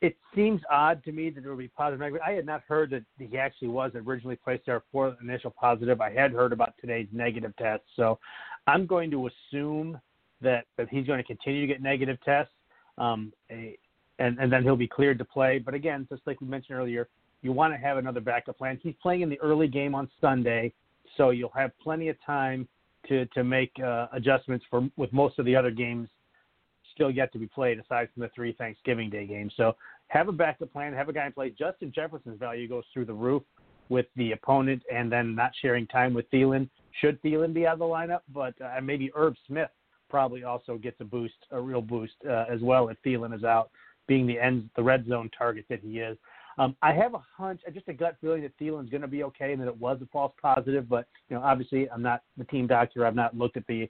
It 0.00 0.16
seems 0.34 0.60
odd 0.70 1.02
to 1.04 1.12
me 1.12 1.30
that 1.30 1.42
there 1.42 1.50
would 1.50 1.60
be 1.60 1.68
positive. 1.68 2.18
I 2.24 2.32
had 2.32 2.46
not 2.46 2.62
heard 2.66 2.90
that 2.90 3.04
he 3.18 3.38
actually 3.38 3.68
was 3.68 3.92
originally 3.94 4.36
placed 4.36 4.66
there 4.66 4.82
for 4.90 5.10
the 5.10 5.18
initial 5.22 5.50
positive. 5.50 6.00
I 6.00 6.12
had 6.12 6.32
heard 6.32 6.52
about 6.52 6.74
today's 6.80 7.06
negative 7.12 7.54
test, 7.56 7.82
so 7.94 8.18
I'm 8.66 8.86
going 8.86 9.10
to 9.12 9.28
assume 9.28 10.00
that 10.40 10.66
that 10.76 10.88
he's 10.90 11.06
going 11.06 11.18
to 11.18 11.24
continue 11.24 11.60
to 11.60 11.66
get 11.66 11.80
negative 11.80 12.18
tests, 12.24 12.52
um, 12.98 13.32
a, 13.50 13.76
and 14.18 14.38
and 14.38 14.52
then 14.52 14.62
he'll 14.62 14.76
be 14.76 14.88
cleared 14.88 15.18
to 15.18 15.24
play. 15.24 15.58
But 15.58 15.74
again, 15.74 16.06
just 16.10 16.22
like 16.26 16.40
we 16.40 16.46
mentioned 16.46 16.78
earlier, 16.78 17.08
you 17.42 17.52
want 17.52 17.72
to 17.74 17.78
have 17.78 17.96
another 17.96 18.20
backup 18.20 18.58
plan. 18.58 18.78
He's 18.82 18.94
playing 19.02 19.22
in 19.22 19.28
the 19.28 19.40
early 19.40 19.68
game 19.68 19.94
on 19.94 20.08
Sunday, 20.20 20.72
so 21.16 21.30
you'll 21.30 21.52
have 21.56 21.72
plenty 21.82 22.08
of 22.08 22.16
time 22.24 22.68
to 23.08 23.26
to 23.26 23.44
make 23.44 23.72
uh, 23.84 24.06
adjustments 24.12 24.64
for 24.70 24.88
with 24.96 25.12
most 25.12 25.38
of 25.38 25.44
the 25.44 25.56
other 25.56 25.70
games 25.70 26.08
still 26.94 27.10
yet 27.10 27.32
to 27.32 27.38
be 27.38 27.46
played 27.46 27.78
aside 27.78 28.08
from 28.12 28.22
the 28.22 28.30
three 28.34 28.52
Thanksgiving 28.52 29.10
Day 29.10 29.26
games. 29.26 29.52
So 29.56 29.76
have 30.08 30.28
a 30.28 30.32
backup 30.32 30.72
plan, 30.72 30.92
have 30.92 31.08
a 31.08 31.12
guy 31.12 31.26
in 31.26 31.32
play. 31.32 31.50
Justin 31.50 31.90
Jefferson's 31.94 32.38
value 32.38 32.68
goes 32.68 32.84
through 32.92 33.06
the 33.06 33.14
roof 33.14 33.42
with 33.88 34.06
the 34.16 34.32
opponent 34.32 34.82
and 34.92 35.10
then 35.10 35.34
not 35.34 35.52
sharing 35.60 35.86
time 35.86 36.14
with 36.14 36.30
Thielen. 36.30 36.68
Should 37.00 37.20
Thielen 37.22 37.54
be 37.54 37.66
out 37.66 37.74
of 37.74 37.78
the 37.78 37.84
lineup, 37.86 38.20
but 38.32 38.54
uh, 38.60 38.80
maybe 38.82 39.10
Irv 39.14 39.34
Smith 39.46 39.70
probably 40.12 40.44
also 40.44 40.76
gets 40.76 41.00
a 41.00 41.04
boost, 41.04 41.34
a 41.52 41.60
real 41.60 41.80
boost 41.80 42.12
uh, 42.28 42.44
as 42.50 42.60
well 42.60 42.90
if 42.90 42.98
Thielen 43.04 43.34
is 43.34 43.44
out, 43.44 43.70
being 44.06 44.26
the 44.26 44.38
end, 44.38 44.68
the 44.76 44.82
red 44.82 45.06
zone 45.08 45.30
target 45.36 45.64
that 45.70 45.80
he 45.80 46.00
is. 46.00 46.18
Um, 46.58 46.76
I 46.82 46.92
have 46.92 47.14
a 47.14 47.22
hunch, 47.34 47.62
just 47.72 47.88
a 47.88 47.94
gut 47.94 48.18
feeling 48.20 48.42
that 48.42 48.52
Thielen's 48.58 48.90
going 48.90 49.00
to 49.00 49.08
be 49.08 49.22
okay 49.22 49.52
and 49.52 49.62
that 49.62 49.68
it 49.68 49.80
was 49.80 49.98
a 50.02 50.06
false 50.12 50.34
positive. 50.40 50.86
But 50.86 51.06
you 51.30 51.36
know, 51.36 51.42
obviously, 51.42 51.88
I'm 51.88 52.02
not 52.02 52.22
the 52.36 52.44
team 52.44 52.66
doctor. 52.66 53.06
I've 53.06 53.14
not 53.14 53.34
looked 53.34 53.56
at 53.56 53.66
the 53.66 53.88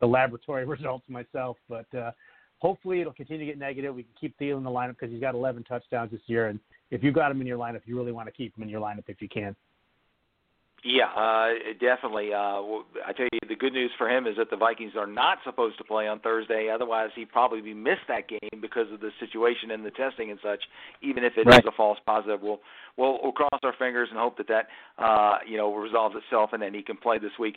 the 0.00 0.06
laboratory 0.06 0.64
results 0.66 1.06
myself. 1.08 1.56
But 1.66 1.86
uh, 1.94 2.10
hopefully, 2.58 3.00
it'll 3.00 3.14
continue 3.14 3.46
to 3.46 3.50
get 3.50 3.58
negative. 3.58 3.94
We 3.94 4.02
can 4.02 4.12
keep 4.20 4.38
Thielen 4.38 4.58
in 4.58 4.64
the 4.64 4.70
lineup 4.70 4.98
because 5.00 5.10
he's 5.10 5.20
got 5.20 5.34
11 5.34 5.64
touchdowns 5.64 6.10
this 6.10 6.20
year. 6.26 6.48
And 6.48 6.60
if 6.90 7.02
you've 7.02 7.14
got 7.14 7.30
him 7.30 7.40
in 7.40 7.46
your 7.46 7.58
lineup, 7.58 7.80
you 7.86 7.96
really 7.96 8.12
want 8.12 8.28
to 8.28 8.32
keep 8.32 8.54
him 8.54 8.64
in 8.64 8.68
your 8.68 8.82
lineup 8.82 9.04
if 9.08 9.22
you 9.22 9.30
can. 9.30 9.56
Yeah, 10.84 11.06
uh, 11.16 11.48
definitely. 11.80 12.34
Uh, 12.34 12.84
I 13.06 13.12
tell 13.16 13.26
you, 13.32 13.38
the 13.48 13.56
good 13.56 13.72
news 13.72 13.90
for 13.96 14.06
him 14.06 14.26
is 14.26 14.36
that 14.36 14.50
the 14.50 14.56
Vikings 14.56 14.92
are 14.98 15.06
not 15.06 15.38
supposed 15.42 15.78
to 15.78 15.84
play 15.84 16.06
on 16.06 16.20
Thursday. 16.20 16.70
Otherwise, 16.72 17.08
he'd 17.16 17.32
probably 17.32 17.62
be 17.62 17.72
missed 17.72 18.06
that 18.08 18.28
game 18.28 18.60
because 18.60 18.92
of 18.92 19.00
the 19.00 19.10
situation 19.18 19.70
and 19.70 19.82
the 19.84 19.90
testing 19.90 20.30
and 20.30 20.38
such. 20.42 20.62
Even 21.00 21.24
if 21.24 21.32
it 21.38 21.46
right. 21.46 21.60
is 21.60 21.64
a 21.66 21.72
false 21.74 21.98
positive, 22.04 22.42
we'll, 22.42 22.60
we'll 22.98 23.18
we'll 23.22 23.32
cross 23.32 23.60
our 23.62 23.72
fingers 23.78 24.08
and 24.10 24.18
hope 24.18 24.36
that 24.36 24.48
that 24.48 24.66
uh, 25.02 25.38
you 25.48 25.56
know 25.56 25.74
resolves 25.74 26.16
itself 26.16 26.50
and 26.52 26.62
then 26.62 26.74
he 26.74 26.82
can 26.82 26.98
play 26.98 27.18
this 27.18 27.32
week. 27.40 27.56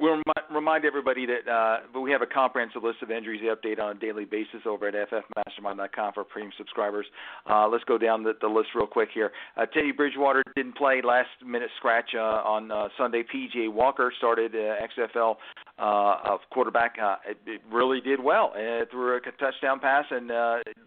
We'll 0.00 0.22
remind 0.54 0.84
everybody 0.84 1.26
that 1.26 1.50
uh, 1.50 2.00
we 2.00 2.12
have 2.12 2.22
a 2.22 2.26
comprehensive 2.26 2.84
list 2.84 3.02
of 3.02 3.10
injuries 3.10 3.42
update 3.42 3.80
on 3.80 3.96
a 3.96 3.98
daily 3.98 4.24
basis 4.24 4.60
over 4.64 4.86
at 4.86 4.94
ffmastermind.com 4.94 6.12
for 6.12 6.22
premium 6.22 6.52
subscribers. 6.56 7.06
Uh, 7.50 7.66
let's 7.66 7.82
go 7.84 7.98
down 7.98 8.22
the, 8.22 8.34
the, 8.40 8.46
list 8.46 8.68
real 8.76 8.86
quick 8.86 9.08
here. 9.12 9.32
Uh, 9.56 9.66
Teddy 9.66 9.90
Bridgewater 9.90 10.44
didn't 10.54 10.76
play 10.76 11.00
last 11.04 11.28
minute 11.44 11.70
scratch 11.78 12.10
uh, 12.14 12.20
on 12.20 12.70
uh, 12.70 12.88
Sunday. 12.96 13.24
PJ 13.24 13.72
Walker 13.72 14.12
started 14.18 14.54
uh, 14.54 14.86
XFL 14.86 15.36
of 15.78 16.40
quarterback. 16.52 16.94
It, 17.28 17.38
it, 17.46 17.60
really 17.72 18.00
did 18.00 18.22
well. 18.22 18.52
Uh, 18.54 18.84
threw 18.90 19.16
a 19.16 19.20
touchdown 19.20 19.80
pass 19.80 20.04
and 20.10 20.30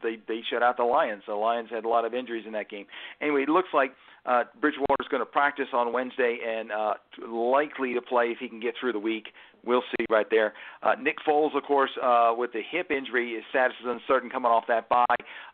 they 0.02 0.20
they 0.28 0.40
shut 0.50 0.64
out 0.64 0.78
the 0.78 0.84
Lions. 0.84 1.24
The 1.28 1.34
Lions 1.34 1.70
had 1.70 1.84
a 1.84 1.90
lot 1.90 2.06
of 2.06 2.14
injuries 2.14 2.46
in 2.48 2.54
that 2.54 2.70
game. 2.70 2.86
Anyway, 3.22 3.44
it 3.44 3.50
looks 3.50 3.70
like 3.74 3.92
uh, 4.26 4.44
Bridgewater's 4.60 5.08
going 5.10 5.22
to 5.22 5.26
practice 5.26 5.68
on 5.74 5.94
Wednesday 5.94 6.40
and 6.46 6.72
uh, 6.72 6.94
likely 7.28 7.94
to 7.94 8.02
play 8.02 8.26
if 8.26 8.38
he 8.40 8.48
can 8.48 8.60
get 8.60 8.76
through 8.80 8.94
the 8.94 9.00
week. 9.00 9.28
We'll 9.66 9.84
see 9.92 10.06
right 10.10 10.26
there. 10.30 10.54
Uh, 10.82 10.96
Nick 11.00 11.18
Foles, 11.28 11.56
of 11.56 11.64
course, 11.64 11.92
uh, 12.02 12.34
with 12.36 12.52
the 12.54 12.62
hip 12.70 12.90
injury, 12.90 13.36
his 13.36 13.44
status 13.50 13.76
is 13.82 13.88
uncertain 13.88 14.30
coming 14.30 14.52
off 14.52 14.64
that 14.68 14.90
bye. 14.90 15.06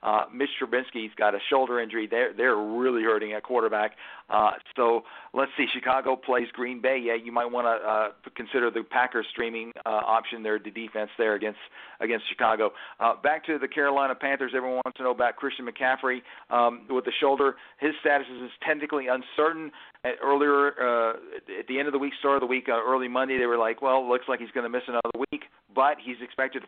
Uh, 0.01 0.25
Mitch 0.33 0.49
Trubisky's 0.61 1.11
got 1.17 1.35
a 1.35 1.39
shoulder 1.49 1.79
injury. 1.79 2.07
They're 2.09 2.33
they're 2.33 2.55
really 2.55 3.03
hurting 3.03 3.33
at 3.33 3.43
quarterback. 3.43 3.91
Uh, 4.29 4.51
so 4.75 5.03
let's 5.33 5.51
see. 5.57 5.65
Chicago 5.73 6.15
plays 6.15 6.47
Green 6.53 6.81
Bay. 6.81 7.01
Yeah, 7.01 7.15
you 7.15 7.31
might 7.31 7.45
want 7.45 7.65
to 7.65 7.87
uh, 7.87 8.29
consider 8.35 8.69
the 8.69 8.83
Packers 8.83 9.25
streaming 9.31 9.71
uh, 9.85 9.89
option 9.89 10.43
there, 10.43 10.59
the 10.59 10.71
defense 10.71 11.09
there 11.17 11.35
against 11.35 11.59
against 11.99 12.25
Chicago. 12.29 12.71
Uh, 12.99 13.13
back 13.21 13.45
to 13.45 13.57
the 13.57 13.67
Carolina 13.67 14.15
Panthers. 14.15 14.51
Everyone 14.55 14.81
wants 14.85 14.97
to 14.97 15.03
know 15.03 15.11
about 15.11 15.35
Christian 15.35 15.67
McCaffrey 15.67 16.19
um, 16.49 16.85
with 16.89 17.05
the 17.05 17.13
shoulder. 17.19 17.55
His 17.79 17.91
status 18.01 18.27
is 18.41 18.51
technically 18.65 19.07
uncertain. 19.07 19.71
At 20.03 20.13
earlier 20.23 20.67
uh, 20.79 21.13
at 21.59 21.67
the 21.67 21.79
end 21.79 21.87
of 21.87 21.91
the 21.91 21.99
week, 21.99 22.13
start 22.19 22.35
of 22.35 22.41
the 22.41 22.47
week, 22.47 22.69
uh, 22.69 22.79
early 22.85 23.07
Monday, 23.07 23.37
they 23.39 23.47
were 23.47 23.57
like, 23.57 23.81
"Well, 23.81 23.96
looks 24.05 24.25
like 24.27 24.39
he's 24.39 24.51
going 24.51 24.63
to 24.63 24.69
miss 24.69 24.83
another 24.87 25.11
week." 25.31 25.43
But 25.73 25.97
he's 26.03 26.17
expected 26.21 26.63
to 26.63 26.67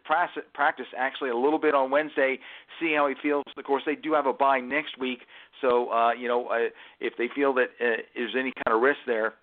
practice 0.54 0.86
actually 0.98 1.32
a 1.32 1.36
little 1.38 1.60
bit 1.60 1.74
on 1.74 1.90
Wednesday, 1.92 2.40
see 2.80 2.94
how 2.96 3.08
he 3.08 3.16
feels. 3.22 3.44
Of 3.58 3.64
course, 3.64 3.84
they 3.86 3.96
do 3.96 4.14
have 4.14 4.28
a 4.28 4.34
bye 4.34 4.60
next 4.60 4.98
week, 5.00 5.20
so 5.62 5.92
uh, 5.92 6.14
you 6.14 6.28
know 6.28 6.48
uh, 6.48 6.70
if 7.00 7.14
they 7.18 7.28
feel 7.36 7.54
that 7.56 7.70
uh, 7.82 8.02
there's 8.16 8.36
any 8.38 8.54
kind 8.66 8.76
of 8.76 8.82
risk 8.82 9.00
there, 9.08 9.34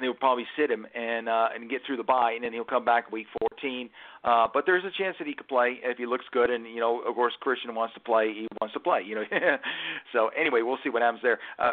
they 0.00 0.08
will 0.08 0.14
probably 0.14 0.44
sit 0.58 0.70
him 0.70 0.86
and 0.94 1.28
uh, 1.28 1.48
and 1.54 1.70
get 1.70 1.82
through 1.86 1.96
the 1.96 2.02
bye, 2.02 2.32
and 2.32 2.44
then 2.44 2.52
he'll 2.52 2.64
come 2.64 2.84
back 2.84 3.12
week 3.12 3.26
14. 3.52 3.88
Uh, 4.24 4.48
but 4.52 4.64
there's 4.66 4.84
a 4.84 4.90
chance 4.98 5.16
that 5.18 5.26
he 5.26 5.34
could 5.34 5.48
play 5.48 5.78
if 5.82 5.98
he 5.98 6.06
looks 6.06 6.24
good, 6.32 6.50
and 6.50 6.66
you 6.66 6.80
know, 6.80 7.00
of 7.00 7.14
course, 7.14 7.32
Christian 7.40 7.74
wants 7.74 7.94
to 7.94 8.00
play. 8.00 8.32
He 8.34 8.48
wants 8.60 8.74
to 8.74 8.80
play, 8.80 9.02
you 9.06 9.14
know. 9.14 9.24
so 10.12 10.30
anyway, 10.38 10.62
we'll 10.62 10.78
see 10.82 10.90
what 10.90 11.02
happens 11.02 11.22
there. 11.22 11.38
Uh, 11.58 11.72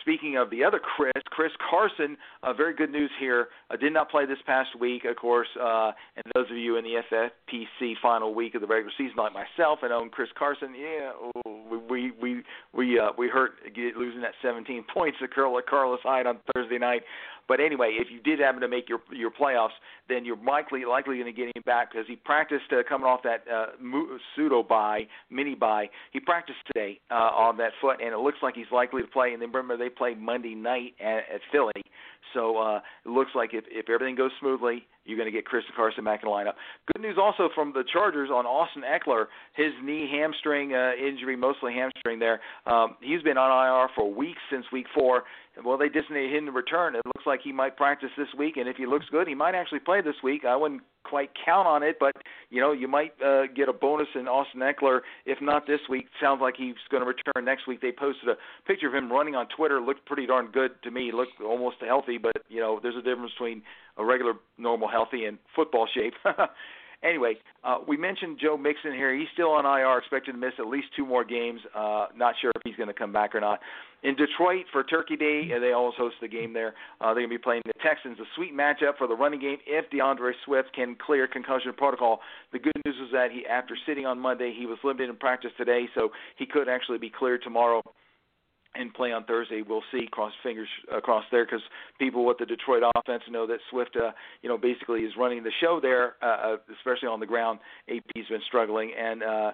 speaking 0.00 0.36
of 0.36 0.50
the 0.50 0.64
other 0.64 0.78
Chris, 0.78 1.12
Chris 1.26 1.52
Carson, 1.70 2.16
uh, 2.42 2.52
very 2.52 2.74
good 2.74 2.90
news 2.90 3.10
here. 3.20 3.48
Uh, 3.70 3.76
did 3.76 3.92
not 3.92 4.10
play 4.10 4.26
this 4.26 4.38
past 4.46 4.70
week, 4.78 5.04
of 5.04 5.16
course. 5.16 5.48
Uh, 5.60 5.92
and 6.16 6.24
those 6.34 6.50
of 6.50 6.56
you 6.56 6.76
in 6.76 6.84
the 6.84 7.02
FFPC 7.12 7.94
final 8.00 8.34
week 8.34 8.54
of 8.54 8.60
the 8.60 8.66
regular 8.66 8.92
season, 8.96 9.16
like 9.16 9.32
myself, 9.32 9.80
and 9.82 9.92
own 9.92 10.10
Chris 10.10 10.28
Carson, 10.38 10.74
yeah, 10.74 11.12
we 11.90 12.12
we 12.12 12.42
we 12.72 12.98
uh, 12.98 13.10
we 13.16 13.28
hurt 13.28 13.52
losing 13.96 14.20
that 14.22 14.34
17 14.42 14.84
points 14.94 15.18
to 15.20 15.28
Carlos 15.28 16.00
Hyde 16.02 16.26
on 16.26 16.38
Thursday 16.54 16.78
night. 16.78 17.02
But 17.48 17.60
anyway, 17.60 17.96
if 17.98 18.08
you 18.12 18.20
did 18.20 18.38
happen 18.38 18.60
to 18.60 18.68
make 18.68 18.88
your 18.88 19.00
your 19.10 19.30
playoffs, 19.30 19.76
then 20.08 20.24
you're 20.24 20.38
likely 20.44 20.84
likely 20.84 21.16
going 21.16 21.32
to 21.32 21.36
get 21.36 21.46
him 21.56 21.62
back 21.64 21.90
because 21.90 22.06
he 22.06 22.14
practiced 22.14 22.70
uh, 22.70 22.82
coming 22.86 23.06
off 23.06 23.20
that 23.24 23.44
uh, 23.52 23.66
pseudo 24.36 24.62
bye, 24.62 25.08
mini 25.30 25.54
bye. 25.54 25.86
He 26.12 26.20
practiced 26.20 26.58
today 26.66 27.00
uh, 27.10 27.14
on 27.14 27.56
that 27.56 27.72
foot, 27.80 28.00
and 28.02 28.12
it 28.12 28.18
looks 28.18 28.38
like 28.42 28.54
he's 28.54 28.70
likely 28.70 29.02
to 29.02 29.08
play. 29.08 29.32
And 29.32 29.40
then 29.40 29.50
remember, 29.50 29.76
they 29.76 29.88
play 29.88 30.14
Monday 30.14 30.54
night 30.54 30.94
at, 31.00 31.24
at 31.34 31.40
Philly, 31.50 31.82
so 32.34 32.58
uh, 32.58 32.80
it 33.04 33.08
looks 33.08 33.30
like 33.34 33.50
if 33.54 33.64
if 33.70 33.88
everything 33.88 34.14
goes 34.14 34.30
smoothly, 34.40 34.86
you're 35.04 35.16
going 35.16 35.30
to 35.30 35.36
get 35.36 35.46
Chris 35.46 35.64
Carson 35.74 36.04
back 36.04 36.20
in 36.22 36.28
the 36.28 36.34
lineup. 36.34 36.54
Good 36.94 37.02
news 37.02 37.16
also 37.20 37.48
from 37.54 37.72
the 37.72 37.82
Chargers 37.90 38.30
on 38.30 38.44
Austin 38.44 38.82
Ekeler, 38.82 39.26
his 39.56 39.72
knee 39.82 40.08
hamstring 40.12 40.74
uh, 40.74 40.92
injury, 40.94 41.34
mostly 41.34 41.72
hamstring 41.72 42.18
there. 42.18 42.40
Um, 42.66 42.96
he's 43.00 43.22
been 43.22 43.38
on 43.38 43.48
IR 43.48 43.90
for 43.96 44.12
weeks 44.12 44.40
since 44.50 44.66
week 44.70 44.86
four. 44.94 45.24
Well, 45.64 45.76
they 45.76 45.88
him 45.88 46.46
to 46.46 46.52
return. 46.52 46.94
It 46.94 47.04
looks 47.06 47.26
like 47.26 47.40
he 47.42 47.52
might 47.52 47.76
practice 47.76 48.10
this 48.16 48.28
week, 48.38 48.56
and 48.56 48.68
if 48.68 48.76
he 48.76 48.86
looks 48.86 49.06
good, 49.10 49.26
he 49.26 49.34
might 49.34 49.54
actually 49.54 49.80
play 49.80 50.00
this 50.00 50.14
week. 50.22 50.44
I 50.44 50.54
wouldn't 50.54 50.82
quite 51.04 51.30
count 51.44 51.66
on 51.66 51.82
it, 51.82 51.96
but 51.98 52.12
you 52.50 52.60
know, 52.60 52.72
you 52.72 52.86
might 52.86 53.12
uh, 53.24 53.46
get 53.54 53.68
a 53.68 53.72
bonus 53.72 54.08
in 54.14 54.28
Austin 54.28 54.60
Ekeler. 54.60 55.00
If 55.26 55.38
not 55.40 55.66
this 55.66 55.80
week, 55.88 56.06
sounds 56.20 56.40
like 56.40 56.54
he's 56.56 56.74
going 56.90 57.02
to 57.02 57.06
return 57.06 57.44
next 57.44 57.66
week. 57.66 57.80
They 57.80 57.92
posted 57.92 58.28
a 58.28 58.36
picture 58.66 58.88
of 58.88 58.94
him 58.94 59.10
running 59.10 59.34
on 59.34 59.46
Twitter. 59.56 59.80
Looked 59.80 60.06
pretty 60.06 60.26
darn 60.26 60.50
good 60.52 60.72
to 60.84 60.90
me. 60.90 61.10
Looked 61.12 61.40
almost 61.44 61.76
healthy, 61.86 62.18
but 62.18 62.36
you 62.48 62.60
know, 62.60 62.78
there's 62.82 62.96
a 62.96 63.02
difference 63.02 63.32
between 63.32 63.62
a 63.96 64.04
regular, 64.04 64.34
normal, 64.58 64.88
healthy, 64.88 65.24
and 65.24 65.38
football 65.56 65.88
shape. 65.92 66.14
Anyway, 67.04 67.34
uh, 67.62 67.78
we 67.86 67.96
mentioned 67.96 68.38
Joe 68.42 68.56
Mixon 68.56 68.92
here. 68.92 69.16
He's 69.16 69.28
still 69.32 69.50
on 69.50 69.64
IR, 69.64 69.98
expected 69.98 70.32
to 70.32 70.38
miss 70.38 70.52
at 70.58 70.66
least 70.66 70.88
two 70.96 71.06
more 71.06 71.24
games. 71.24 71.60
Uh, 71.74 72.06
not 72.16 72.34
sure 72.40 72.50
if 72.54 72.62
he's 72.64 72.74
going 72.74 72.88
to 72.88 72.94
come 72.94 73.12
back 73.12 73.36
or 73.36 73.40
not. 73.40 73.60
In 74.02 74.16
Detroit 74.16 74.64
for 74.72 74.82
Turkey 74.82 75.16
Day, 75.16 75.48
they 75.60 75.72
always 75.72 75.94
host 75.96 76.16
the 76.20 76.28
game 76.28 76.52
there. 76.52 76.74
Uh, 77.00 77.14
they're 77.14 77.22
going 77.26 77.30
to 77.30 77.38
be 77.38 77.38
playing 77.38 77.62
the 77.66 77.72
Texans. 77.82 78.18
A 78.18 78.24
sweet 78.34 78.52
matchup 78.52 78.96
for 78.98 79.06
the 79.06 79.14
running 79.14 79.40
game 79.40 79.58
if 79.66 79.88
D'Andre 79.90 80.32
Swift 80.44 80.72
can 80.74 80.96
clear 80.96 81.28
concussion 81.28 81.72
protocol. 81.76 82.20
The 82.52 82.58
good 82.58 82.80
news 82.84 82.96
is 82.96 83.12
that 83.12 83.30
he, 83.30 83.46
after 83.46 83.76
sitting 83.86 84.06
on 84.06 84.18
Monday, 84.18 84.54
he 84.56 84.66
was 84.66 84.78
limited 84.82 85.10
in 85.10 85.16
practice 85.16 85.50
today, 85.56 85.88
so 85.94 86.10
he 86.36 86.46
could 86.46 86.68
actually 86.68 86.98
be 86.98 87.10
cleared 87.10 87.42
tomorrow 87.42 87.82
and 88.78 88.94
play 88.94 89.12
on 89.12 89.24
Thursday. 89.24 89.62
We'll 89.66 89.82
see. 89.92 90.06
Cross 90.10 90.32
fingers 90.42 90.68
across 90.94 91.24
there 91.30 91.44
because 91.44 91.60
people 91.98 92.24
with 92.24 92.38
the 92.38 92.46
Detroit 92.46 92.82
offense 92.96 93.22
know 93.30 93.46
that 93.46 93.58
Swift, 93.70 93.96
uh, 93.96 94.12
you 94.42 94.48
know, 94.48 94.56
basically 94.56 95.00
is 95.00 95.12
running 95.18 95.42
the 95.42 95.52
show 95.60 95.80
there, 95.80 96.14
uh, 96.22 96.54
uh 96.54 96.56
especially 96.78 97.08
on 97.08 97.20
the 97.20 97.26
ground. 97.26 97.58
AP's 97.88 98.28
been 98.28 98.40
struggling, 98.46 98.92
and 98.98 99.22
uh, 99.22 99.50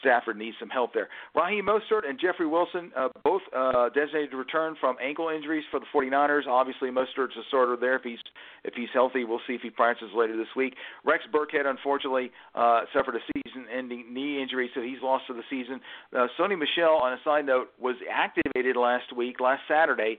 Stafford 0.00 0.36
needs 0.36 0.56
some 0.60 0.68
help 0.68 0.94
there. 0.94 1.08
Raheem 1.34 1.66
Mostert 1.66 2.08
and 2.08 2.18
Jeffrey 2.20 2.46
Wilson, 2.46 2.92
uh, 2.96 3.08
both 3.24 3.42
uh, 3.54 3.88
designated 3.90 4.30
to 4.30 4.36
return 4.36 4.76
from 4.80 4.96
ankle 5.02 5.28
injuries 5.28 5.64
for 5.70 5.80
the 5.80 5.86
49ers. 5.94 6.46
Obviously, 6.46 6.90
Mostert's 6.90 7.36
a 7.36 7.42
starter 7.48 7.76
there 7.78 7.96
if 7.96 8.02
he's 8.02 8.18
if 8.64 8.74
he's 8.74 8.88
healthy. 8.92 9.24
We'll 9.24 9.40
see 9.46 9.54
if 9.54 9.62
he 9.62 9.70
practices 9.70 10.10
later 10.14 10.36
this 10.36 10.48
week. 10.56 10.74
Rex 11.04 11.24
Burkhead, 11.32 11.66
unfortunately, 11.66 12.30
uh, 12.54 12.82
suffered 12.94 13.16
a 13.16 13.20
season-ending 13.34 14.12
knee 14.12 14.40
injury, 14.42 14.70
so 14.74 14.82
he's 14.82 14.98
lost 15.02 15.24
for 15.26 15.32
the 15.32 15.42
season. 15.48 15.80
Uh, 16.14 16.26
Sony 16.38 16.58
Michel, 16.58 16.98
on 17.02 17.12
a 17.12 17.18
side 17.24 17.46
note, 17.46 17.68
was 17.80 17.96
activated 18.10 18.67
last 18.76 19.14
week, 19.16 19.40
last 19.40 19.62
Saturday. 19.68 20.18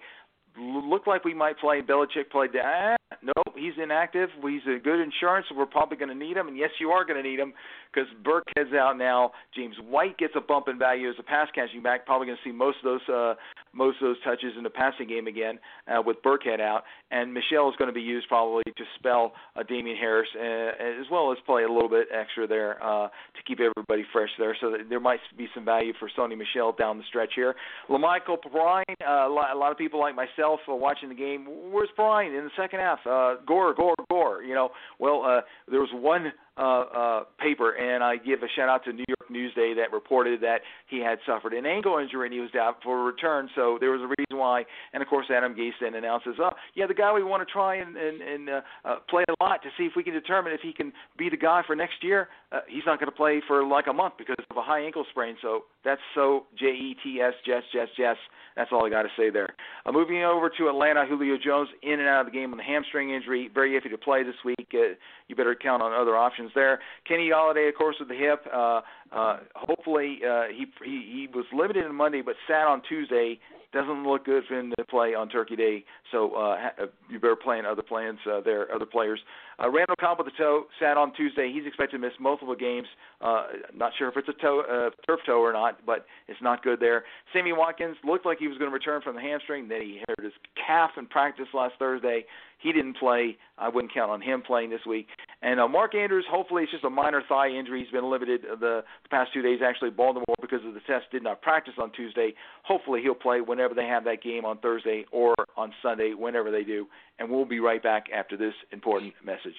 Looked 0.57 1.07
like 1.07 1.23
we 1.23 1.33
might 1.33 1.59
play. 1.59 1.81
Belichick 1.81 2.31
played. 2.31 2.49
Ah, 2.61 2.95
nope, 3.21 3.55
he's 3.55 3.73
inactive. 3.81 4.29
He's 4.41 4.61
a 4.67 4.79
good 4.79 4.99
insurance. 4.99 5.45
We're 5.55 5.65
probably 5.65 5.95
going 5.95 6.09
to 6.09 6.15
need 6.15 6.35
him. 6.35 6.47
And 6.47 6.57
yes, 6.57 6.71
you 6.79 6.89
are 6.89 7.05
going 7.05 7.21
to 7.21 7.27
need 7.27 7.39
him 7.39 7.53
because 7.93 8.09
Burkhead's 8.23 8.73
out 8.73 8.97
now. 8.97 9.31
James 9.55 9.75
White 9.87 10.17
gets 10.17 10.33
a 10.35 10.41
bump 10.41 10.67
in 10.67 10.77
value 10.77 11.09
as 11.09 11.15
a 11.19 11.23
pass 11.23 11.47
catching 11.53 11.83
back. 11.83 12.05
Probably 12.05 12.27
going 12.27 12.37
to 12.43 12.49
see 12.49 12.53
most 12.53 12.77
of 12.83 12.85
those 12.85 13.09
uh, 13.13 13.35
most 13.73 13.97
of 14.01 14.07
those 14.07 14.21
touches 14.23 14.53
in 14.57 14.63
the 14.63 14.69
passing 14.69 15.07
game 15.07 15.27
again 15.27 15.59
uh, 15.87 16.01
with 16.01 16.17
Burkhead 16.23 16.59
out. 16.59 16.83
And 17.11 17.33
Michel 17.33 17.69
is 17.69 17.75
going 17.77 17.89
to 17.89 17.93
be 17.93 18.01
used 18.01 18.27
probably 18.27 18.63
to 18.63 18.83
spell 18.97 19.33
uh, 19.55 19.63
Damien 19.63 19.97
Harris 19.97 20.29
uh, 20.35 20.99
as 21.01 21.05
well 21.11 21.31
as 21.31 21.37
play 21.45 21.63
a 21.63 21.71
little 21.71 21.89
bit 21.89 22.07
extra 22.13 22.47
there 22.47 22.81
uh, 22.83 23.07
to 23.07 23.43
keep 23.47 23.59
everybody 23.59 24.05
fresh 24.11 24.29
there. 24.37 24.55
So 24.59 24.75
there 24.89 24.99
might 24.99 25.19
be 25.37 25.47
some 25.53 25.65
value 25.65 25.93
for 25.99 26.09
Sony 26.17 26.37
Michel 26.37 26.73
down 26.77 26.97
the 26.97 27.03
stretch 27.07 27.31
here. 27.35 27.55
La'Mical 27.89 28.37
Perine, 28.37 28.83
uh, 29.01 29.27
a 29.27 29.55
lot 29.57 29.71
of 29.71 29.77
people 29.77 29.99
like 29.99 30.15
myself 30.15 30.59
uh, 30.69 30.75
watching 30.75 31.09
the 31.09 31.15
game. 31.15 31.47
Where's 31.71 31.89
Perine 31.97 32.37
in 32.37 32.45
the 32.45 32.51
second 32.57 32.79
half? 32.79 32.99
Uh, 33.05 33.35
gore, 33.45 33.73
gore, 33.73 33.95
gore. 34.09 34.43
You 34.43 34.55
know, 34.55 34.69
well, 34.99 35.23
uh, 35.25 35.41
there 35.69 35.79
was 35.79 35.89
one 35.93 36.31
uh, 36.59 36.61
uh, 36.61 37.23
paper, 37.39 37.71
and 37.71 38.03
I 38.03 38.17
give 38.17 38.43
a 38.43 38.49
shout 38.55 38.67
out 38.67 38.83
to 38.85 38.91
New 38.91 39.05
York 39.07 39.29
Newsday 39.31 39.75
that 39.75 39.93
reported 39.93 40.41
that 40.41 40.59
he 40.89 40.99
had 40.99 41.19
suffered 41.25 41.53
an 41.53 41.65
ankle 41.65 41.97
injury 41.97 42.27
and 42.27 42.33
he 42.33 42.41
was 42.41 42.49
out 42.59 42.77
for 42.83 42.99
a 42.99 43.03
return. 43.03 43.49
So 43.55 43.77
there 43.79 43.91
was 43.91 44.01
a 44.01 44.11
reason 44.19 44.37
why. 44.37 44.65
And 44.93 45.01
of 45.01 45.07
course, 45.07 45.27
Adam 45.35 45.55
Gase 45.55 45.71
then 45.79 45.95
announces, 45.95 46.35
"Oh, 46.39 46.51
yeah, 46.75 46.87
the 46.87 46.93
guy 46.93 47.13
we 47.13 47.23
want 47.23 47.47
to 47.47 47.51
try 47.51 47.75
and 47.75 47.95
and, 47.95 48.21
and 48.21 48.49
uh, 48.49 48.61
uh, 48.83 48.95
play 49.09 49.23
a 49.29 49.43
lot 49.43 49.61
to 49.63 49.69
see 49.77 49.85
if 49.85 49.93
we 49.95 50.03
can 50.03 50.13
determine 50.13 50.51
if 50.51 50.61
he 50.61 50.73
can 50.73 50.91
be 51.17 51.29
the 51.29 51.37
guy 51.37 51.61
for 51.65 51.75
next 51.75 52.03
year. 52.03 52.27
Uh, 52.51 52.61
he's 52.67 52.83
not 52.85 52.99
going 52.99 53.09
to 53.11 53.15
play 53.15 53.41
for 53.47 53.63
like 53.63 53.85
a 53.87 53.93
month 53.93 54.15
because 54.17 54.35
of 54.49 54.57
a 54.57 54.61
high 54.61 54.81
ankle 54.81 55.05
sprain. 55.11 55.35
So 55.41 55.65
that's 55.85 56.01
so 56.15 56.45
J 56.57 56.65
E 56.67 56.95
T 57.03 57.21
S 57.21 57.33
Jess 57.45 57.63
Jess 57.71 57.89
Jess. 57.95 58.17
That's 58.55 58.71
all 58.71 58.85
I 58.85 58.89
got 58.89 59.03
to 59.03 59.09
say 59.15 59.29
there. 59.29 59.55
Uh, 59.85 59.91
moving 59.91 60.23
over 60.23 60.49
to 60.57 60.67
Atlanta, 60.67 61.05
Julio 61.05 61.37
Jones 61.37 61.69
in 61.83 61.99
and 61.99 62.09
out 62.09 62.21
of 62.21 62.25
the 62.25 62.31
game 62.31 62.51
with 62.51 62.59
a 62.59 62.63
hamstring 62.63 63.11
injury. 63.11 63.49
Very 63.53 63.79
iffy 63.79 63.91
to 63.91 63.97
play 63.97 64.23
this 64.23 64.35
week. 64.43 64.67
Uh, 64.73 64.95
you 65.27 65.35
better 65.35 65.55
count 65.55 65.83
on 65.83 65.93
other 65.93 66.17
options 66.17 66.51
there. 66.55 66.79
Kenny 67.07 67.29
Golladay, 67.29 67.69
of 67.69 67.75
course, 67.75 67.97
with 67.99 68.09
the 68.09 68.15
hip. 68.15 68.45
Uh, 68.51 68.81
uh, 69.11 69.37
hopefully, 69.55 70.19
uh, 70.27 70.45
he, 70.49 70.65
he 70.83 71.27
he 71.27 71.27
was 71.33 71.45
limited 71.53 71.85
on 71.85 71.95
Monday, 71.95 72.21
but 72.21 72.35
sat 72.47 72.65
on 72.65 72.81
Tuesday 72.89 73.39
doesn't 73.71 74.03
look 74.03 74.25
good 74.25 74.43
for 74.47 74.59
him 74.59 74.73
to 74.77 74.85
play 74.85 75.13
on 75.13 75.29
Turkey 75.29 75.55
Day. 75.55 75.85
So 76.11 76.33
uh, 76.35 76.69
uh, 76.81 76.85
you 77.09 77.19
better 77.19 77.35
plan 77.35 77.65
other 77.65 77.83
plans 77.83 78.19
uh, 78.29 78.41
there, 78.41 78.73
other 78.73 78.85
players. 78.85 79.19
Uh, 79.61 79.69
Randall 79.69 79.95
Cobb 79.99 80.17
with 80.17 80.27
the 80.27 80.37
toe 80.37 80.63
sat 80.79 80.97
on 80.97 81.13
Tuesday. 81.13 81.51
He's 81.53 81.65
expected 81.65 81.97
to 81.97 82.07
miss 82.07 82.13
multiple 82.19 82.55
games. 82.55 82.87
Uh, 83.21 83.47
not 83.75 83.91
sure 83.97 84.07
if 84.07 84.17
it's 84.17 84.29
a 84.29 84.41
toe, 84.41 84.61
uh, 84.61 84.89
turf 85.05 85.19
toe 85.25 85.41
or 85.41 85.53
not, 85.53 85.85
but 85.85 86.05
it's 86.27 86.41
not 86.41 86.63
good 86.63 86.79
there. 86.79 87.03
Sammy 87.33 87.53
Watkins 87.53 87.97
looked 88.03 88.25
like 88.25 88.39
he 88.39 88.47
was 88.47 88.57
going 88.57 88.71
to 88.71 88.73
return 88.73 89.01
from 89.01 89.15
the 89.15 89.21
hamstring. 89.21 89.67
Then 89.67 89.81
he 89.81 90.01
hurt 90.07 90.23
his 90.23 90.33
calf 90.65 90.91
in 90.97 91.05
practice 91.05 91.47
last 91.53 91.75
Thursday. 91.77 92.25
He 92.59 92.73
didn't 92.73 92.97
play. 92.97 93.37
I 93.57 93.69
wouldn't 93.69 93.93
count 93.93 94.11
on 94.11 94.21
him 94.21 94.41
playing 94.41 94.69
this 94.69 94.85
week. 94.87 95.07
And 95.41 95.59
uh, 95.59 95.67
Mark 95.67 95.95
Andrews, 95.95 96.25
hopefully 96.29 96.63
it's 96.63 96.71
just 96.71 96.83
a 96.83 96.89
minor 96.89 97.23
thigh 97.27 97.49
injury. 97.49 97.81
He's 97.83 97.91
been 97.91 98.09
limited 98.09 98.41
the, 98.43 98.83
the 99.03 99.09
past 99.09 99.31
two 99.33 99.41
days. 99.41 99.59
Actually, 99.65 99.91
Baltimore 99.91 100.25
because 100.49 100.65
of 100.65 100.73
the 100.73 100.79
test 100.81 101.05
did 101.11 101.23
not 101.23 101.41
practice 101.41 101.73
on 101.81 101.91
Tuesday. 101.91 102.33
Hopefully 102.63 103.01
he'll 103.01 103.15
play 103.15 103.41
whenever 103.41 103.73
they 103.73 103.85
have 103.85 104.03
that 104.05 104.23
game 104.23 104.45
on 104.45 104.57
Thursday 104.59 105.05
or 105.11 105.33
on 105.57 105.73
Sunday, 105.81 106.13
whenever 106.17 106.51
they 106.51 106.63
do. 106.63 106.87
And 107.19 107.29
we'll 107.29 107.45
be 107.45 107.59
right 107.59 107.81
back 107.81 108.07
after 108.15 108.37
this 108.37 108.53
important 108.71 109.13
message. 109.23 109.55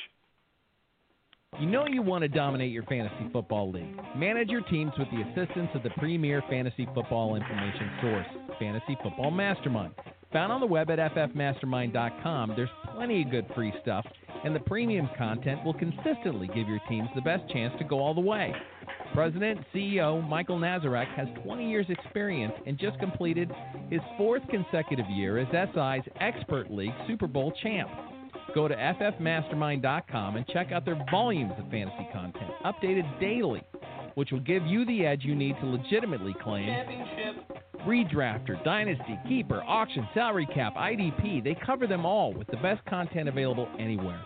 You 1.59 1.67
know 1.67 1.85
you 1.87 2.01
want 2.01 2.23
to 2.23 2.29
dominate 2.29 2.71
your 2.71 2.85
fantasy 2.85 3.29
football 3.33 3.73
league. 3.73 3.99
Manage 4.17 4.49
your 4.51 4.63
teams 4.63 4.93
with 4.97 5.09
the 5.11 5.23
assistance 5.23 5.69
of 5.75 5.83
the 5.83 5.91
premier 5.99 6.43
fantasy 6.49 6.87
football 6.95 7.35
information 7.35 7.91
source, 8.01 8.27
Fantasy 8.59 8.97
Football 9.03 9.33
Mastermind. 9.33 9.93
Found 10.33 10.53
on 10.53 10.61
the 10.61 10.67
web 10.67 10.91
at 10.91 11.01
ffmastermind.com, 11.13 12.53
there's 12.55 12.71
plenty 12.95 13.23
of 13.23 13.31
good 13.33 13.47
free 13.55 13.73
stuff, 13.83 14.07
and 14.45 14.55
the 14.55 14.61
premium 14.61 15.09
content 15.19 15.65
will 15.65 15.75
consistently 15.75 16.47
give 16.47 16.69
your 16.69 16.79
teams 16.89 17.09
the 17.17 17.21
best 17.21 17.43
chance 17.53 17.75
to 17.79 17.85
go 17.85 17.99
all 17.99 18.15
the 18.15 18.21
way. 18.21 18.55
President 19.15 19.61
CEO 19.75 20.27
Michael 20.29 20.59
Nazarek 20.59 21.09
has 21.15 21.29
20 21.43 21.69
years' 21.69 21.87
experience 21.89 22.55
and 22.67 22.79
just 22.79 22.99
completed 22.99 23.51
his 23.91 24.01
fourth 24.17 24.43
consecutive 24.49 25.07
year 25.11 25.39
as 25.39 25.49
SI's 25.51 26.13
Expert 26.21 26.71
League 26.71 26.95
Super 27.07 27.27
Bowl 27.27 27.53
champ. 27.63 27.91
Go 28.55 28.69
to 28.69 28.75
ffmastermind.com 28.75 30.37
and 30.37 30.47
check 30.49 30.73
out 30.73 30.85
their 30.85 30.99
volumes 31.11 31.53
of 31.59 31.71
fantasy 31.71 32.09
content, 32.13 32.51
updated 32.65 33.21
daily, 33.21 33.63
which 34.15 34.31
will 34.33 34.41
give 34.41 34.67
you 34.67 34.85
the 34.87 35.05
edge 35.07 35.25
you 35.25 35.35
need 35.35 35.57
to 35.61 35.67
legitimately 35.67 36.35
claim 36.43 36.69
redrafter, 37.87 38.63
dynasty, 38.65 39.19
keeper, 39.27 39.63
auction, 39.67 40.07
salary 40.15 40.47
cap, 40.55 40.75
IDP. 40.77 41.43
They 41.43 41.57
cover 41.65 41.87
them 41.87 42.05
all 42.05 42.33
with 42.33 42.47
the 42.49 42.59
best 42.59 42.85
content 42.87 43.29
available 43.29 43.69
anywhere. 43.79 44.21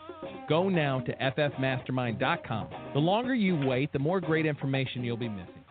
Go 0.49 0.69
now 0.69 1.01
to 1.01 1.15
ffmastermind.com. 1.17 2.69
The 2.93 3.01
longer 3.01 3.35
you 3.35 3.57
wait, 3.57 3.93
the 3.93 3.99
more 3.99 4.21
great 4.21 4.47
information 4.47 5.05
you'll 5.05 5.17
be 5.17 5.29
missing. 5.29 5.65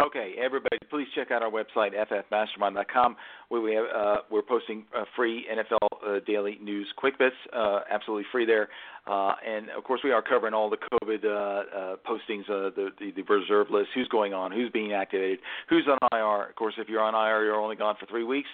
Okay, 0.00 0.34
everybody, 0.42 0.78
please 0.88 1.06
check 1.14 1.30
out 1.30 1.42
our 1.42 1.50
website 1.50 1.90
ffmastermind.com 1.94 3.16
we 3.60 3.74
have 3.74 3.84
uh, 3.94 4.16
we're 4.30 4.42
posting 4.42 4.84
uh, 4.96 5.04
free 5.14 5.44
NFL 5.52 5.78
uh, 6.06 6.20
daily 6.26 6.58
news 6.62 6.88
quick 6.96 7.18
bits, 7.18 7.36
uh, 7.52 7.80
absolutely 7.90 8.24
free 8.32 8.46
there, 8.46 8.68
uh, 9.06 9.32
and 9.46 9.68
of 9.70 9.84
course 9.84 10.00
we 10.02 10.10
are 10.10 10.22
covering 10.22 10.54
all 10.54 10.70
the 10.70 10.76
COVID 10.76 11.24
uh, 11.24 11.96
postings, 12.08 12.46
the, 12.46 12.90
the 12.98 13.12
the 13.14 13.22
reserve 13.22 13.68
list, 13.70 13.88
who's 13.94 14.08
going 14.08 14.32
on, 14.32 14.50
who's 14.52 14.70
being 14.70 14.92
activated, 14.92 15.40
who's 15.68 15.86
on 15.86 15.98
IR. 16.12 16.48
Of 16.48 16.56
course, 16.56 16.74
if 16.78 16.88
you're 16.88 17.02
on 17.02 17.14
IR, 17.14 17.44
you're 17.44 17.60
only 17.60 17.76
gone 17.76 17.96
for 18.00 18.06
three 18.06 18.24
weeks. 18.24 18.48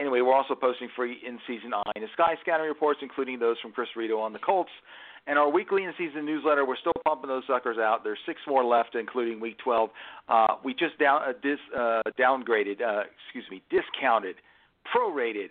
Anyway, 0.00 0.20
we're 0.20 0.34
also 0.34 0.54
posting 0.54 0.88
free 0.96 1.18
in-season 1.26 1.74
eye 1.74 1.92
and 1.94 2.04
sky 2.12 2.34
scanning 2.40 2.66
reports, 2.66 3.00
including 3.02 3.38
those 3.38 3.56
from 3.60 3.72
Chris 3.72 3.88
Rito 3.96 4.18
on 4.18 4.32
the 4.32 4.38
Colts. 4.38 4.70
And 5.28 5.38
our 5.38 5.50
weekly 5.50 5.84
and 5.84 5.92
season 5.98 6.24
newsletter, 6.24 6.64
we're 6.64 6.76
still 6.76 6.92
pumping 7.04 7.28
those 7.28 7.42
suckers 7.48 7.78
out. 7.78 8.04
There's 8.04 8.18
six 8.26 8.40
more 8.46 8.64
left, 8.64 8.94
including 8.94 9.40
week 9.40 9.58
12. 9.58 9.90
Uh, 10.28 10.46
we 10.64 10.72
just 10.72 10.98
down 11.00 11.22
uh, 11.22 11.32
dis, 11.42 11.58
uh, 11.76 12.02
downgraded, 12.18 12.80
uh, 12.80 13.02
excuse 13.26 13.44
me, 13.50 13.60
discounted, 13.68 14.36
prorated 14.94 15.48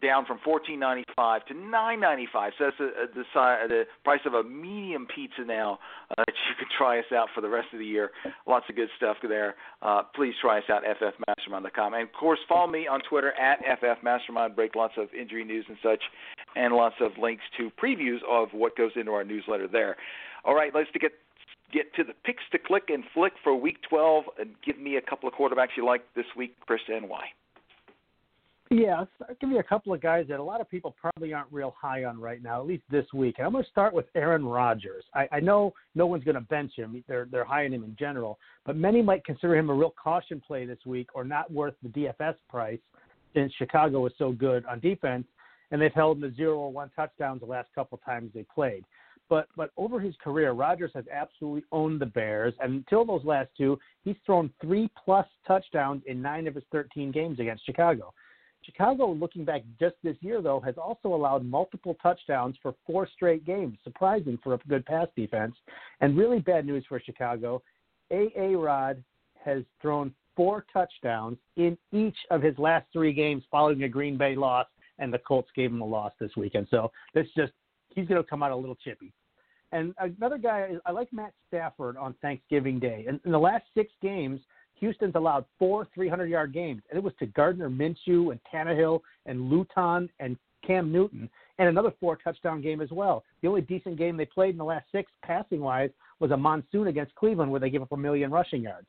down 0.00 0.26
from 0.26 0.38
fourteen 0.44 0.78
ninety 0.80 1.04
five 1.16 1.44
to 1.46 1.54
nine 1.54 2.00
ninety 2.00 2.26
five. 2.32 2.52
So 2.58 2.64
that's 2.64 2.80
a, 2.80 3.06
the, 3.14 3.24
the 3.68 3.84
price 4.04 4.20
of 4.26 4.34
a 4.34 4.42
medium 4.42 5.06
pizza 5.14 5.44
now 5.44 5.78
uh, 6.10 6.14
that 6.18 6.34
you 6.48 6.54
can 6.58 6.68
try 6.76 6.98
us 6.98 7.06
out 7.14 7.28
for 7.34 7.40
the 7.40 7.48
rest 7.48 7.68
of 7.72 7.78
the 7.78 7.86
year. 7.86 8.10
Lots 8.46 8.66
of 8.68 8.76
good 8.76 8.88
stuff 8.96 9.16
there. 9.22 9.54
Uh, 9.82 10.02
please 10.14 10.34
try 10.40 10.58
us 10.58 10.64
out 10.70 10.82
ffmastermind.com. 10.84 11.94
And 11.94 12.02
of 12.02 12.12
course, 12.12 12.38
follow 12.48 12.66
me 12.66 12.86
on 12.86 13.00
Twitter 13.08 13.32
at 13.32 13.60
ffmastermind. 13.80 14.54
Break 14.54 14.74
lots 14.74 14.94
of 14.96 15.08
injury 15.14 15.44
news 15.44 15.64
and 15.68 15.76
such, 15.82 16.02
and 16.56 16.74
lots 16.74 16.96
of 17.00 17.12
links 17.20 17.42
to 17.58 17.70
previews 17.82 18.18
of 18.28 18.48
what 18.52 18.76
goes 18.76 18.92
into 18.96 19.12
our 19.12 19.24
newsletter 19.24 19.68
there. 19.68 19.96
All 20.44 20.54
right, 20.54 20.72
let's 20.74 20.88
get 20.98 21.12
get 21.72 21.94
to 21.94 22.04
the 22.04 22.14
picks 22.24 22.42
to 22.52 22.58
click 22.58 22.84
and 22.88 23.04
flick 23.12 23.34
for 23.44 23.54
Week 23.54 23.76
12, 23.88 24.24
and 24.38 24.50
give 24.64 24.78
me 24.78 24.96
a 24.96 25.02
couple 25.02 25.28
of 25.28 25.34
quarterbacks 25.34 25.76
you 25.76 25.84
like 25.84 26.02
this 26.14 26.24
week, 26.36 26.54
Chris, 26.66 26.80
and 26.88 27.08
why. 27.08 27.24
Yeah, 28.70 29.04
I'll 29.26 29.34
give 29.40 29.50
you 29.50 29.60
a 29.60 29.62
couple 29.64 29.94
of 29.94 30.02
guys 30.02 30.26
that 30.28 30.40
a 30.40 30.42
lot 30.42 30.60
of 30.60 30.68
people 30.68 30.94
probably 31.00 31.32
aren't 31.32 31.50
real 31.50 31.74
high 31.80 32.04
on 32.04 32.20
right 32.20 32.42
now, 32.42 32.60
at 32.60 32.66
least 32.66 32.82
this 32.90 33.06
week. 33.14 33.36
And 33.38 33.46
I'm 33.46 33.52
going 33.52 33.64
to 33.64 33.70
start 33.70 33.94
with 33.94 34.06
Aaron 34.14 34.44
Rodgers. 34.44 35.04
I, 35.14 35.26
I 35.32 35.40
know 35.40 35.72
no 35.94 36.06
one's 36.06 36.24
going 36.24 36.34
to 36.34 36.42
bench 36.42 36.72
him; 36.76 37.02
they're 37.08 37.26
they're 37.30 37.44
high 37.44 37.64
on 37.64 37.72
him 37.72 37.82
in 37.82 37.96
general, 37.98 38.38
but 38.66 38.76
many 38.76 39.00
might 39.00 39.24
consider 39.24 39.56
him 39.56 39.70
a 39.70 39.74
real 39.74 39.94
caution 40.02 40.42
play 40.46 40.66
this 40.66 40.84
week, 40.84 41.08
or 41.14 41.24
not 41.24 41.50
worth 41.50 41.74
the 41.82 41.88
DFS 41.88 42.34
price, 42.50 42.80
since 43.32 43.52
Chicago 43.54 44.04
is 44.04 44.12
so 44.18 44.32
good 44.32 44.66
on 44.66 44.80
defense, 44.80 45.26
and 45.70 45.80
they've 45.80 45.92
held 45.94 46.18
him 46.18 46.30
to 46.30 46.36
zero 46.36 46.58
or 46.58 46.72
one 46.72 46.90
touchdowns 46.94 47.40
the 47.40 47.46
last 47.46 47.68
couple 47.74 47.96
times 48.04 48.30
they 48.34 48.44
played. 48.54 48.84
But 49.30 49.48
but 49.56 49.70
over 49.78 49.98
his 49.98 50.14
career, 50.22 50.52
Rodgers 50.52 50.90
has 50.94 51.04
absolutely 51.10 51.64
owned 51.72 52.02
the 52.02 52.06
Bears, 52.06 52.52
and 52.60 52.74
until 52.74 53.06
those 53.06 53.24
last 53.24 53.48
two, 53.56 53.78
he's 54.04 54.16
thrown 54.26 54.50
three 54.60 54.90
plus 55.02 55.26
touchdowns 55.46 56.02
in 56.06 56.20
nine 56.20 56.46
of 56.46 56.54
his 56.54 56.64
13 56.70 57.12
games 57.12 57.40
against 57.40 57.64
Chicago. 57.64 58.12
Chicago, 58.62 59.10
looking 59.12 59.44
back 59.44 59.62
just 59.78 59.96
this 60.02 60.16
year, 60.20 60.42
though, 60.42 60.60
has 60.60 60.74
also 60.76 61.14
allowed 61.14 61.44
multiple 61.44 61.96
touchdowns 62.02 62.56
for 62.62 62.74
four 62.86 63.08
straight 63.14 63.44
games. 63.44 63.78
Surprising 63.84 64.38
for 64.42 64.54
a 64.54 64.58
good 64.68 64.84
pass 64.84 65.08
defense. 65.16 65.54
And 66.00 66.16
really 66.16 66.40
bad 66.40 66.66
news 66.66 66.84
for 66.88 67.00
Chicago. 67.00 67.62
A.A. 68.10 68.56
Rod 68.56 69.02
has 69.44 69.62
thrown 69.80 70.12
four 70.36 70.66
touchdowns 70.72 71.38
in 71.56 71.76
each 71.92 72.16
of 72.30 72.42
his 72.42 72.56
last 72.58 72.86
three 72.92 73.12
games 73.12 73.42
following 73.50 73.82
a 73.84 73.88
Green 73.88 74.16
Bay 74.16 74.36
loss, 74.36 74.66
and 74.98 75.12
the 75.12 75.18
Colts 75.18 75.50
gave 75.54 75.70
him 75.70 75.80
a 75.80 75.86
loss 75.86 76.12
this 76.20 76.30
weekend. 76.36 76.68
So 76.70 76.90
this 77.14 77.26
just 77.36 77.52
he's 77.90 78.06
going 78.06 78.22
to 78.22 78.28
come 78.28 78.42
out 78.42 78.52
a 78.52 78.56
little 78.56 78.76
chippy. 78.76 79.12
And 79.72 79.94
another 79.98 80.38
guy, 80.38 80.70
I 80.86 80.92
like 80.92 81.12
Matt 81.12 81.32
Stafford 81.48 81.96
on 81.96 82.14
Thanksgiving 82.22 82.78
Day. 82.78 83.04
And 83.06 83.20
in 83.24 83.32
the 83.32 83.38
last 83.38 83.64
six 83.74 83.92
games, 84.00 84.40
Houston's 84.80 85.14
allowed 85.14 85.44
four 85.58 85.86
300 85.94 86.26
yard 86.26 86.52
games, 86.52 86.82
and 86.90 86.98
it 86.98 87.02
was 87.02 87.14
to 87.18 87.26
Gardner 87.26 87.68
Minshew 87.68 88.30
and 88.30 88.40
Tannehill 88.52 89.00
and 89.26 89.50
Luton 89.50 90.08
and 90.20 90.36
Cam 90.66 90.92
Newton, 90.92 91.28
and 91.58 91.68
another 91.68 91.92
four 92.00 92.16
touchdown 92.16 92.60
game 92.60 92.80
as 92.80 92.90
well. 92.90 93.24
The 93.42 93.48
only 93.48 93.60
decent 93.62 93.96
game 93.96 94.16
they 94.16 94.26
played 94.26 94.50
in 94.50 94.58
the 94.58 94.64
last 94.64 94.86
six 94.92 95.10
passing 95.22 95.60
wise 95.60 95.90
was 96.20 96.30
a 96.30 96.36
monsoon 96.36 96.88
against 96.88 97.14
Cleveland 97.14 97.50
where 97.50 97.60
they 97.60 97.70
gave 97.70 97.82
up 97.82 97.92
a 97.92 97.96
million 97.96 98.30
rushing 98.30 98.62
yards. 98.62 98.88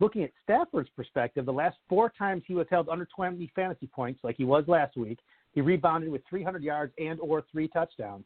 Looking 0.00 0.24
at 0.24 0.30
Stafford's 0.42 0.90
perspective, 0.96 1.46
the 1.46 1.52
last 1.52 1.76
four 1.88 2.12
times 2.16 2.42
he 2.46 2.54
was 2.54 2.66
held 2.70 2.88
under 2.88 3.06
20 3.14 3.50
fantasy 3.54 3.86
points, 3.86 4.20
like 4.22 4.36
he 4.36 4.44
was 4.44 4.64
last 4.66 4.96
week, 4.96 5.18
he 5.52 5.60
rebounded 5.60 6.10
with 6.10 6.22
300 6.28 6.62
yards 6.62 6.92
and 6.98 7.20
or 7.20 7.44
three 7.52 7.68
touchdowns. 7.68 8.24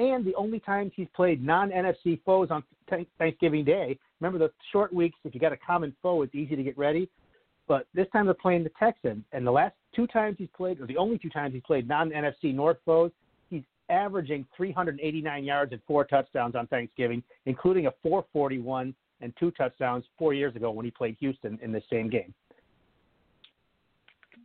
And 0.00 0.24
the 0.24 0.34
only 0.34 0.60
times 0.60 0.92
he's 0.96 1.08
played 1.14 1.44
non-NFC 1.44 2.22
foes 2.24 2.48
on 2.50 2.64
Thanksgiving 3.18 3.66
Day, 3.66 3.98
remember 4.18 4.38
the 4.38 4.50
short 4.72 4.94
weeks, 4.94 5.18
if 5.24 5.34
you 5.34 5.40
got 5.40 5.52
a 5.52 5.58
common 5.58 5.94
foe, 6.02 6.22
it's 6.22 6.34
easy 6.34 6.56
to 6.56 6.62
get 6.62 6.78
ready. 6.78 7.06
But 7.68 7.86
this 7.92 8.06
time 8.10 8.24
they're 8.24 8.34
playing 8.34 8.64
the 8.64 8.72
Texans, 8.78 9.22
and 9.32 9.46
the 9.46 9.50
last 9.50 9.74
two 9.94 10.06
times 10.06 10.36
he's 10.38 10.48
played, 10.56 10.80
or 10.80 10.86
the 10.86 10.96
only 10.96 11.18
two 11.18 11.28
times 11.28 11.52
he's 11.52 11.62
played 11.66 11.86
non-NFC 11.86 12.54
North 12.54 12.78
foes, 12.86 13.10
he's 13.50 13.62
averaging 13.90 14.46
389 14.56 15.44
yards 15.44 15.72
and 15.72 15.82
four 15.86 16.06
touchdowns 16.06 16.54
on 16.54 16.66
Thanksgiving, 16.68 17.22
including 17.44 17.86
a 17.86 17.92
441 18.02 18.94
and 19.20 19.34
two 19.38 19.50
touchdowns 19.50 20.06
four 20.18 20.32
years 20.32 20.56
ago 20.56 20.70
when 20.70 20.86
he 20.86 20.90
played 20.90 21.14
Houston 21.20 21.58
in 21.60 21.72
the 21.72 21.82
same 21.90 22.08
game 22.08 22.32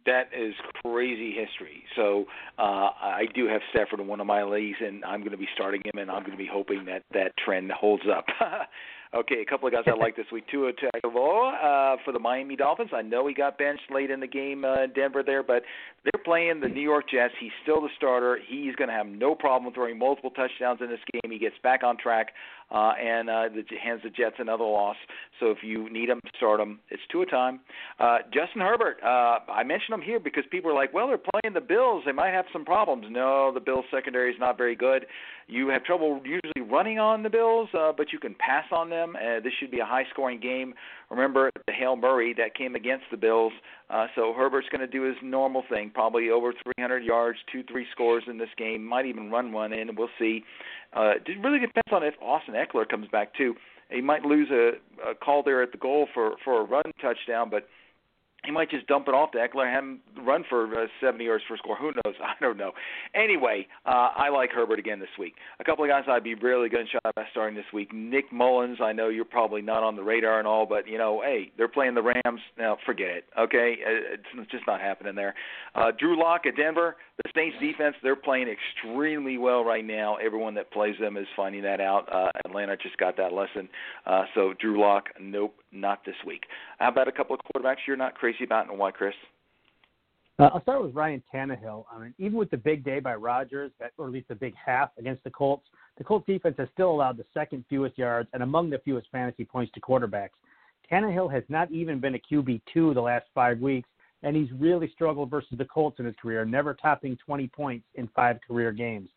that 0.06 0.30
is 0.38 0.54
crazy 0.86 1.32
history. 1.32 1.84
So 1.96 2.26
uh, 2.58 2.90
I 3.02 3.26
do 3.34 3.48
have 3.48 3.62
Stafford 3.72 4.00
in 4.00 4.08
one 4.08 4.20
of 4.20 4.28
my 4.28 4.44
leagues, 4.44 4.78
and 4.82 5.04
I'm 5.06 5.20
going 5.20 5.32
to 5.32 5.38
be 5.38 5.48
starting 5.54 5.82
him, 5.84 6.00
and 6.00 6.10
I'm 6.10 6.22
going 6.22 6.32
to 6.32 6.38
be 6.38 6.50
hoping 6.52 6.86
that 6.86 7.04
that 7.14 7.34
trend 7.44 7.72
holds 7.72 8.04
up. 8.12 8.26
okay, 9.16 9.42
a 9.42 9.46
couple 9.46 9.68
of 9.68 9.74
guys 9.74 9.84
I 9.88 9.98
like 9.98 10.16
this 10.16 10.26
week. 10.32 10.46
Tua 10.52 10.72
Tagovailoa 10.74 11.96
uh, 11.96 11.98
for 12.04 12.12
the 12.12 12.20
Miami 12.20 12.56
Dolphins. 12.56 12.90
I 12.94 13.02
know 13.02 13.28
he 13.28 13.34
got 13.34 13.58
benched 13.58 13.92
late 13.92 14.12
in 14.12 14.20
the 14.20 14.28
game 14.28 14.66
uh, 14.66 14.84
in 14.84 14.94
Denver 14.94 15.24
there, 15.24 15.44
but 15.44 15.64
they're 16.04 16.24
playing 16.24 16.60
the 16.60 16.68
New 16.68 16.82
York 16.82 17.06
Jets. 17.10 17.34
He's 17.40 17.52
still 17.64 17.82
the 17.82 17.90
starter. 17.98 18.40
He's 18.48 18.76
going 18.76 18.90
to 18.90 18.94
have 18.94 19.08
no 19.08 19.36
problem 19.36 19.74
throwing 19.74 19.98
multiple 19.98 20.32
touchdowns 20.32 20.82
in 20.82 20.90
this 20.90 21.00
game. 21.12 21.32
He 21.32 21.40
gets 21.40 21.56
back 21.64 21.84
on 21.84 21.98
track 21.98 22.30
uh, 22.72 22.94
and 23.02 23.30
uh, 23.30 23.44
the, 23.54 23.64
hands 23.82 24.02
the 24.04 24.10
Jets 24.10 24.36
another 24.40 24.64
loss. 24.64 24.96
So 25.40 25.52
if 25.52 25.60
you 25.62 25.90
need 25.90 26.10
him, 26.10 26.20
start 26.38 26.60
him. 26.60 26.80
It's 26.90 27.02
two 27.12 27.22
a 27.22 27.26
time. 27.26 27.60
Uh, 28.00 28.20
Justin 28.34 28.62
Herbert. 28.62 28.98
Uh, 29.04 29.40
I 29.52 29.64
mentioned 29.64 29.94
him 29.94 30.02
here 30.02 30.20
because 30.20 30.44
people 30.50 30.72
are 30.72 30.76
like, 30.76 30.94
well, 30.94 31.08
they're 31.08 31.18
playing 31.18 31.54
the 31.54 31.62
Bills. 31.62 32.04
They 32.06 32.12
might 32.12 32.32
have 32.32 32.46
some 32.52 32.66
problems. 32.66 33.06
No, 33.10 33.52
the 33.54 33.60
Bills 33.60 33.86
secondary 33.92 34.32
is 34.32 34.40
not 34.40 34.58
very 34.58 34.76
good. 34.76 35.06
You 35.48 35.68
have 35.70 35.84
trouble 35.84 36.20
usually 36.24 36.72
running 36.72 36.98
on 36.98 37.22
the 37.22 37.30
Bills, 37.30 37.70
uh, 37.78 37.92
but 37.96 38.12
you 38.12 38.20
can 38.20 38.36
pass 38.36 38.66
on 38.72 38.90
them. 38.90 39.05
Uh, 39.14 39.42
this 39.44 39.52
should 39.60 39.72
be 39.72 39.80
a 39.80 39.86
high-scoring 39.86 40.40
game. 40.40 40.74
Remember 41.10 41.50
the 41.68 41.74
Hail 41.74 41.98
Murray 41.98 42.34
that 42.38 42.56
came 42.56 42.76
against 42.76 43.04
the 43.12 43.18
Bills. 43.18 43.52
Uh, 43.90 44.08
so 44.16 44.34
Herbert's 44.34 44.70
going 44.70 44.80
to 44.80 44.88
do 44.88 45.02
his 45.02 45.16
normal 45.22 45.64
thing, 45.70 45.92
probably 45.94 46.30
over 46.30 46.54
300 46.78 47.04
yards, 47.04 47.38
two, 47.52 47.64
three 47.70 47.86
scores 47.92 48.24
in 48.28 48.38
this 48.38 48.50
game. 48.58 48.86
Might 48.86 49.06
even 49.06 49.30
run 49.30 49.52
one 49.52 49.74
in. 49.74 49.94
We'll 49.96 50.08
see. 50.18 50.46
Uh, 50.94 51.16
it 51.26 51.38
really 51.44 51.60
depends 51.60 51.92
on 51.92 52.04
if 52.04 52.14
Austin 52.22 52.56
Ekeler 52.56 52.88
comes 52.88 53.08
back 53.10 53.36
too. 53.36 53.56
He 53.90 54.02
might 54.02 54.24
lose 54.24 54.50
a, 54.50 54.72
a 55.08 55.14
call 55.14 55.44
there 55.44 55.62
at 55.62 55.72
the 55.72 55.78
goal 55.78 56.08
for 56.14 56.36
for 56.44 56.62
a 56.62 56.64
run 56.64 56.84
touchdown, 57.02 57.50
but 57.52 57.68
he 58.46 58.52
might 58.52 58.70
just 58.70 58.88
dump 58.88 59.08
it 59.08 59.14
off 59.14 59.32
to 59.32 59.38
Ekeler 59.38 59.66
and 59.66 59.74
have 59.74 59.84
him 59.84 60.26
run 60.26 60.44
for 60.50 60.66
uh, 60.84 60.88
70 61.02 61.24
yards 61.24 61.44
for 61.48 61.56
a 61.56 61.58
score. 61.58 61.76
Who 61.76 61.88
knows? 61.88 62.16
I 62.24 62.34
don't 62.42 62.58
know. 62.58 62.72
Anyway, 63.14 63.68
uh, 63.86 64.10
I 64.16 64.30
like 64.30 64.52
Herbert 64.52 64.80
again 64.80 65.00
this 65.00 65.10
week. 65.20 65.36
A 65.60 65.64
couple 65.64 65.84
of 65.84 65.90
guys 65.90 66.04
I'd 66.08 66.24
be 66.24 66.36
really 66.36 66.70
good 66.70 66.88
shot 66.92 67.14
at 67.18 67.26
starting 67.32 67.56
this 67.56 67.66
week. 67.74 67.94
Nick 67.94 68.32
Mullens, 68.32 68.80
I 68.82 68.94
know 68.94 69.10
you're 69.10 69.26
probably 69.26 69.62
not 69.62 69.84
on 69.84 69.96
the 69.96 70.04
radar 70.04 70.40
and 70.40 70.48
all, 70.48 70.66
but 70.66 70.88
you 70.88 70.98
know, 70.98 71.22
hey, 71.24 71.52
they're 71.58 71.68
playing 71.68 71.96
the 71.96 72.04
Rams. 72.04 72.42
Now 72.58 72.78
forget 72.86 73.10
it. 73.10 73.26
Okay, 73.40 73.78
uh, 73.86 74.16
it's 74.40 74.52
just 74.52 74.66
not 74.68 74.82
happening 74.82 75.16
there. 75.16 75.36
Uh, 75.76 75.92
Drew 75.98 76.20
Lock 76.20 76.46
at 76.46 76.56
Denver. 76.56 76.96
The 77.24 77.32
Saints 77.34 77.56
defense, 77.62 77.96
they're 78.04 78.18
playing 78.18 78.50
extremely 78.50 79.38
well 79.38 79.64
right 79.64 79.86
now. 79.86 80.18
Everyone 80.18 80.54
that 80.56 80.70
plays 80.72 80.96
them 81.00 81.16
is 81.16 81.28
finding 81.34 81.62
that 81.64 81.80
out. 81.80 82.10
Uh, 82.12 82.30
Atlanta 82.44 82.76
just 82.76 82.98
got 82.98 83.16
that 83.16 83.32
lesson. 83.32 83.70
Uh, 84.06 84.26
so 84.34 84.54
Drew 84.60 84.82
Lock, 84.82 85.06
nope, 85.18 85.56
not 85.72 86.04
this 86.06 86.16
week. 86.28 86.44
How 86.78 86.90
about 86.90 87.08
a 87.08 87.14
couple 87.14 87.34
of 87.34 87.40
quarterbacks 87.40 87.78
you're 87.88 87.96
not 87.96 88.16
crazy 88.16 88.35
about 88.44 88.70
and 88.70 88.78
why, 88.78 88.92
Chris? 88.92 89.14
Uh, 90.38 90.50
I'll 90.54 90.62
start 90.62 90.84
with 90.84 90.94
Ryan 90.94 91.24
Tannehill. 91.34 91.86
I 91.92 92.00
mean, 92.00 92.14
even 92.18 92.38
with 92.38 92.52
the 92.52 92.58
big 92.58 92.84
day 92.84 93.00
by 93.00 93.16
Rodgers, 93.16 93.72
or 93.98 94.08
at 94.08 94.12
least 94.12 94.28
the 94.28 94.36
big 94.36 94.54
half 94.54 94.90
against 94.98 95.24
the 95.24 95.30
Colts, 95.30 95.66
the 95.98 96.04
Colts 96.04 96.26
defense 96.28 96.56
has 96.58 96.68
still 96.74 96.92
allowed 96.92 97.18
the 97.18 97.26
second 97.34 97.64
fewest 97.70 97.98
yards 97.98 98.28
and 98.34 98.44
among 98.44 98.70
the 98.70 98.80
fewest 98.80 99.08
fantasy 99.12 99.46
points 99.46 99.72
to 99.74 99.80
quarterbacks. 99.80 100.32
Tannehill 100.92 101.32
has 101.32 101.44
not 101.48 101.72
even 101.72 102.00
been 102.00 102.16
a 102.16 102.20
QB 102.20 102.62
two 102.72 102.94
the 102.94 103.02
last 103.02 103.26
five 103.34 103.60
weeks, 103.60 103.88
and 104.24 104.36
he's 104.36 104.52
really 104.52 104.90
struggled 104.92 105.30
versus 105.30 105.58
the 105.58 105.66
Colts 105.66 106.00
in 106.00 106.06
his 106.06 106.16
career, 106.22 106.44
never 106.44 106.74
topping 106.74 107.18
20 107.26 107.48
points 107.48 107.86
in 107.96 108.08
five 108.10 108.38
career 108.46 108.72
games. 108.72 109.10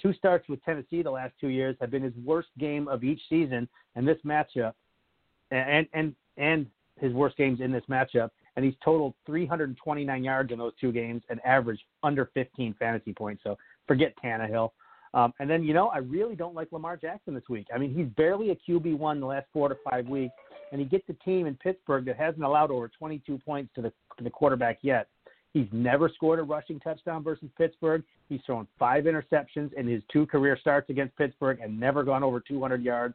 Two 0.00 0.12
starts 0.12 0.48
with 0.48 0.62
Tennessee 0.64 1.02
the 1.02 1.10
last 1.10 1.32
two 1.40 1.48
years 1.48 1.76
have 1.80 1.90
been 1.90 2.02
his 2.02 2.14
worst 2.24 2.48
game 2.58 2.86
of 2.88 3.02
each 3.02 3.20
season, 3.28 3.68
and 3.96 4.06
this 4.06 4.18
matchup, 4.24 4.74
and 5.50 5.88
and 5.92 6.14
and 6.36 6.66
his 7.00 7.12
worst 7.12 7.36
games 7.36 7.60
in 7.60 7.72
this 7.72 7.84
matchup, 7.88 8.30
and 8.58 8.64
he's 8.64 8.74
totaled 8.84 9.14
329 9.24 10.24
yards 10.24 10.50
in 10.50 10.58
those 10.58 10.72
two 10.80 10.90
games 10.90 11.22
and 11.30 11.40
averaged 11.46 11.84
under 12.02 12.28
15 12.34 12.74
fantasy 12.76 13.12
points. 13.12 13.40
So 13.44 13.56
forget 13.86 14.12
Tannehill. 14.22 14.72
Um, 15.14 15.32
and 15.38 15.48
then 15.48 15.62
you 15.62 15.72
know 15.72 15.86
I 15.86 15.98
really 15.98 16.34
don't 16.34 16.56
like 16.56 16.72
Lamar 16.72 16.96
Jackson 16.96 17.34
this 17.34 17.48
week. 17.48 17.68
I 17.72 17.78
mean 17.78 17.94
he's 17.94 18.08
barely 18.16 18.50
a 18.50 18.56
QB 18.56 18.98
one 18.98 19.20
the 19.20 19.26
last 19.26 19.46
four 19.52 19.68
to 19.68 19.76
five 19.88 20.08
weeks, 20.08 20.34
and 20.72 20.80
he 20.80 20.88
gets 20.88 21.04
a 21.08 21.12
team 21.24 21.46
in 21.46 21.54
Pittsburgh 21.54 22.04
that 22.06 22.16
hasn't 22.16 22.42
allowed 22.42 22.72
over 22.72 22.88
22 22.88 23.38
points 23.38 23.72
to 23.76 23.80
the 23.80 23.92
to 24.18 24.24
the 24.24 24.30
quarterback 24.30 24.78
yet. 24.82 25.06
He's 25.52 25.68
never 25.70 26.10
scored 26.12 26.40
a 26.40 26.42
rushing 26.42 26.80
touchdown 26.80 27.22
versus 27.22 27.48
Pittsburgh. 27.56 28.02
He's 28.28 28.40
thrown 28.44 28.66
five 28.76 29.04
interceptions 29.04 29.72
in 29.74 29.86
his 29.86 30.02
two 30.12 30.26
career 30.26 30.58
starts 30.60 30.90
against 30.90 31.16
Pittsburgh 31.16 31.60
and 31.62 31.78
never 31.78 32.02
gone 32.02 32.24
over 32.24 32.40
200 32.40 32.82
yards. 32.82 33.14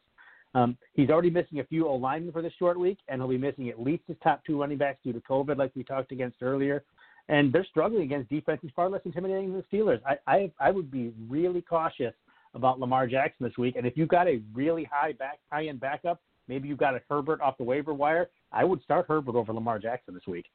Um, 0.56 0.78
he's 0.94 1.10
already 1.10 1.30
missing 1.30 1.60
a 1.60 1.64
few 1.64 1.88
O 1.88 1.96
linemen 1.96 2.32
for 2.32 2.42
this 2.42 2.54
short 2.60 2.80
week, 2.80 3.00
and 3.08 3.22
he'll 3.22 3.30
be 3.30 3.38
missing 3.38 3.70
at 3.70 3.82
least 3.82 4.04
his 4.08 4.18
top 4.24 4.44
two 4.46 4.60
running 4.60 4.78
backs 4.78 5.00
due 5.04 5.14
to 5.14 5.20
COVID, 5.22 5.58
like 5.58 5.72
we 5.76 5.84
talked 5.84 6.12
against 6.12 6.38
earlier. 6.42 6.84
And 7.30 7.54
they're 7.54 7.66
struggling 7.66 8.04
against 8.04 8.30
defenses 8.30 8.70
far 8.76 8.90
less 8.90 9.02
intimidating 9.06 9.54
than 9.54 9.64
the 9.70 9.78
Steelers. 9.78 10.02
I, 10.06 10.18
I 10.28 10.52
I 10.60 10.72
would 10.72 10.92
be 10.92 11.14
really 11.30 11.62
cautious 11.62 12.14
about 12.54 12.80
Lamar 12.80 13.08
Jackson 13.08 13.48
this 13.48 13.58
week. 13.58 13.76
And 13.78 13.88
if 13.88 13.96
you've 13.96 14.10
got 14.10 14.28
a 14.28 14.42
really 14.54 14.88
high 14.92 15.14
back 15.14 15.40
high 15.52 15.68
end 15.68 15.80
backup, 15.80 16.22
maybe 16.48 16.68
you've 16.68 16.78
got 16.78 16.96
a 16.96 17.02
Herbert 17.10 17.42
off 17.42 17.58
the 17.58 17.64
waiver 17.64 17.94
wire. 17.94 18.30
I 18.52 18.64
would 18.64 18.82
start 18.84 19.06
Herbert 19.08 19.36
over 19.36 19.54
Lamar 19.54 19.80
Jackson 19.80 20.14
this 20.14 20.28
week. 20.28 20.46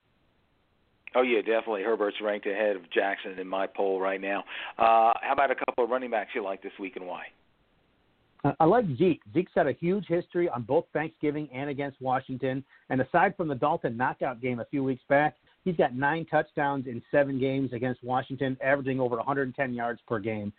Oh 1.15 1.23
yeah, 1.23 1.41
definitely. 1.41 1.83
Herbert's 1.83 2.19
ranked 2.23 2.47
ahead 2.47 2.77
of 2.77 2.83
Jackson 2.91 3.39
in 3.39 3.49
my 3.49 3.67
poll 3.67 3.99
right 3.99 4.21
now. 4.21 4.45
Uh, 4.79 5.13
how 5.23 5.33
about 5.33 5.51
a 5.51 5.55
couple 5.55 5.85
of 5.85 5.91
running 5.91 6.11
backs 6.11 6.31
you 6.35 6.45
like 6.45 6.63
this 6.63 6.73
week 6.79 6.97
and 6.97 7.07
why? 7.07 7.25
I 8.45 8.65
like 8.65 8.85
Zeke. 8.97 9.21
Zeke's 9.33 9.53
got 9.55 9.67
a 9.67 9.73
huge 9.73 10.07
history 10.07 10.49
on 10.49 10.63
both 10.63 10.85
Thanksgiving 10.93 11.49
and 11.53 11.71
against 11.71 12.01
Washington. 12.01 12.65
And 12.89 13.01
aside 13.01 13.37
from 13.37 13.49
the 13.49 13.55
Dalton 13.55 13.97
knockout 13.97 14.41
game 14.41 14.61
a 14.61 14.65
few 14.67 14.85
weeks 14.85 15.03
back, 15.09 15.37
he's 15.65 15.77
got 15.77 15.95
nine 15.95 16.25
touchdowns 16.27 16.87
in 16.87 17.03
seven 17.11 17.41
games 17.41 17.73
against 17.73 18.03
Washington, 18.05 18.57
averaging 18.63 19.01
over 19.01 19.17
110 19.17 19.75
yards 19.75 20.01
per 20.07 20.19
game. 20.19 20.53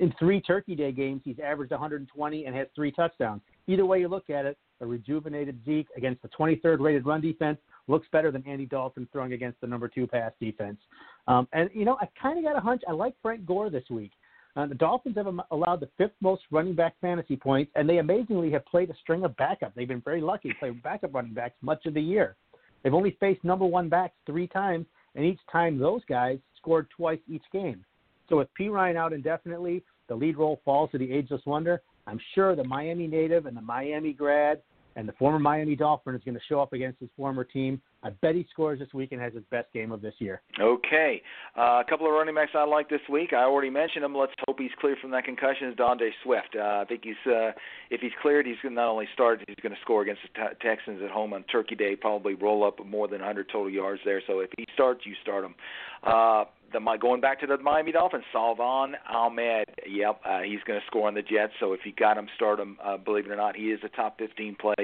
In 0.00 0.12
three 0.18 0.40
Turkey 0.40 0.74
Day 0.74 0.92
games, 0.92 1.22
he's 1.24 1.38
averaged 1.38 1.70
120 1.70 2.46
and 2.46 2.56
has 2.56 2.66
three 2.74 2.90
touchdowns. 2.90 3.42
Either 3.66 3.86
way 3.86 4.00
you 4.00 4.08
look 4.08 4.30
at 4.30 4.44
it, 4.44 4.56
a 4.80 4.86
rejuvenated 4.86 5.60
Zeke 5.64 5.88
against 5.96 6.22
the 6.22 6.28
23rd 6.28 6.80
rated 6.80 7.06
run 7.06 7.20
defense 7.20 7.58
looks 7.86 8.06
better 8.12 8.30
than 8.30 8.46
Andy 8.46 8.66
Dalton 8.66 9.08
throwing 9.12 9.32
against 9.32 9.60
the 9.60 9.66
number 9.66 9.88
two 9.88 10.06
pass 10.06 10.32
defense. 10.40 10.78
Um, 11.26 11.48
and, 11.52 11.68
you 11.72 11.84
know, 11.84 11.96
I 12.00 12.08
kind 12.20 12.38
of 12.38 12.44
got 12.44 12.56
a 12.56 12.60
hunch. 12.60 12.82
I 12.88 12.92
like 12.92 13.14
Frank 13.22 13.44
Gore 13.44 13.70
this 13.70 13.84
week. 13.90 14.12
Uh, 14.58 14.66
the 14.66 14.74
Dolphins 14.74 15.14
have 15.14 15.28
allowed 15.52 15.78
the 15.78 15.88
fifth 15.96 16.16
most 16.20 16.42
running 16.50 16.74
back 16.74 16.96
fantasy 17.00 17.36
points, 17.36 17.70
and 17.76 17.88
they 17.88 17.98
amazingly 17.98 18.50
have 18.50 18.66
played 18.66 18.90
a 18.90 18.96
string 18.96 19.22
of 19.24 19.36
backup. 19.36 19.72
They've 19.76 19.86
been 19.86 20.00
very 20.00 20.20
lucky 20.20 20.48
to 20.48 20.54
play 20.56 20.70
backup 20.70 21.14
running 21.14 21.32
backs 21.32 21.54
much 21.62 21.86
of 21.86 21.94
the 21.94 22.00
year. 22.00 22.34
They've 22.82 22.92
only 22.92 23.16
faced 23.20 23.44
number 23.44 23.64
one 23.64 23.88
backs 23.88 24.16
three 24.26 24.48
times, 24.48 24.86
and 25.14 25.24
each 25.24 25.38
time 25.52 25.78
those 25.78 26.00
guys 26.08 26.40
scored 26.56 26.88
twice 26.90 27.20
each 27.28 27.44
game. 27.52 27.84
So 28.28 28.38
with 28.38 28.48
Perine 28.58 28.96
out 28.96 29.12
indefinitely, 29.12 29.84
the 30.08 30.16
lead 30.16 30.36
role 30.36 30.60
falls 30.64 30.90
to 30.90 30.98
the 30.98 31.12
ageless 31.12 31.42
wonder. 31.46 31.80
I'm 32.08 32.18
sure 32.34 32.56
the 32.56 32.64
Miami 32.64 33.06
native 33.06 33.46
and 33.46 33.56
the 33.56 33.62
Miami 33.62 34.12
grad 34.12 34.60
and 34.98 35.08
the 35.08 35.12
former 35.12 35.38
Miami 35.38 35.76
Dolphin 35.76 36.16
is 36.16 36.22
going 36.24 36.34
to 36.34 36.40
show 36.48 36.60
up 36.60 36.72
against 36.72 36.98
his 36.98 37.08
former 37.16 37.44
team. 37.44 37.80
I 38.02 38.10
bet 38.10 38.34
he 38.34 38.44
scores 38.50 38.80
this 38.80 38.92
week 38.92 39.12
and 39.12 39.20
has 39.20 39.32
his 39.32 39.44
best 39.48 39.72
game 39.72 39.92
of 39.92 40.02
this 40.02 40.14
year. 40.18 40.42
Okay. 40.60 41.22
Uh, 41.56 41.80
a 41.80 41.84
couple 41.88 42.06
of 42.06 42.12
running 42.12 42.34
backs 42.34 42.50
I 42.54 42.64
like 42.64 42.90
this 42.90 43.00
week. 43.08 43.32
I 43.32 43.44
already 43.44 43.70
mentioned 43.70 44.04
him. 44.04 44.16
Let's 44.16 44.32
hope 44.48 44.58
he's 44.58 44.72
clear 44.80 44.96
from 45.00 45.12
that 45.12 45.24
concussion. 45.24 45.68
Is 45.68 45.76
D'Andre 45.76 46.10
Swift? 46.24 46.56
Uh, 46.56 46.82
I 46.82 46.84
think 46.88 47.02
he's 47.04 47.32
uh, 47.32 47.52
if 47.90 48.00
he's 48.00 48.10
cleared, 48.20 48.44
he's 48.44 48.56
going 48.60 48.74
to 48.74 48.80
not 48.80 48.90
only 48.90 49.06
start, 49.14 49.40
he's 49.46 49.56
going 49.62 49.74
to 49.74 49.80
score 49.82 50.02
against 50.02 50.22
the 50.22 50.40
t- 50.40 50.68
Texans 50.68 51.00
at 51.04 51.10
home 51.10 51.32
on 51.32 51.44
Turkey 51.44 51.76
Day. 51.76 51.94
Probably 51.94 52.34
roll 52.34 52.66
up 52.66 52.84
more 52.84 53.06
than 53.06 53.20
100 53.20 53.48
total 53.52 53.70
yards 53.70 54.00
there. 54.04 54.20
So 54.26 54.40
if 54.40 54.50
he 54.58 54.64
starts, 54.74 55.06
you 55.06 55.14
start 55.22 55.44
him. 55.44 55.54
Uh, 56.02 56.44
the 56.72 56.80
my 56.80 56.96
going 56.96 57.20
back 57.20 57.40
to 57.40 57.46
the 57.46 57.58
Miami 57.58 57.92
Dolphins, 57.92 58.24
Salvon 58.32 58.94
Ahmed. 59.08 59.66
Yep, 59.86 60.20
uh, 60.24 60.40
he's 60.40 60.60
going 60.66 60.78
to 60.80 60.86
score 60.86 61.08
on 61.08 61.14
the 61.14 61.22
Jets. 61.22 61.52
So 61.60 61.72
if 61.72 61.80
you 61.84 61.92
got 61.92 62.18
him, 62.18 62.28
start 62.34 62.60
him. 62.60 62.76
Uh, 62.82 62.96
believe 62.96 63.26
it 63.26 63.30
or 63.30 63.36
not, 63.36 63.56
he 63.56 63.70
is 63.70 63.80
a 63.84 63.88
top 63.88 64.18
15 64.18 64.56
play 64.60 64.74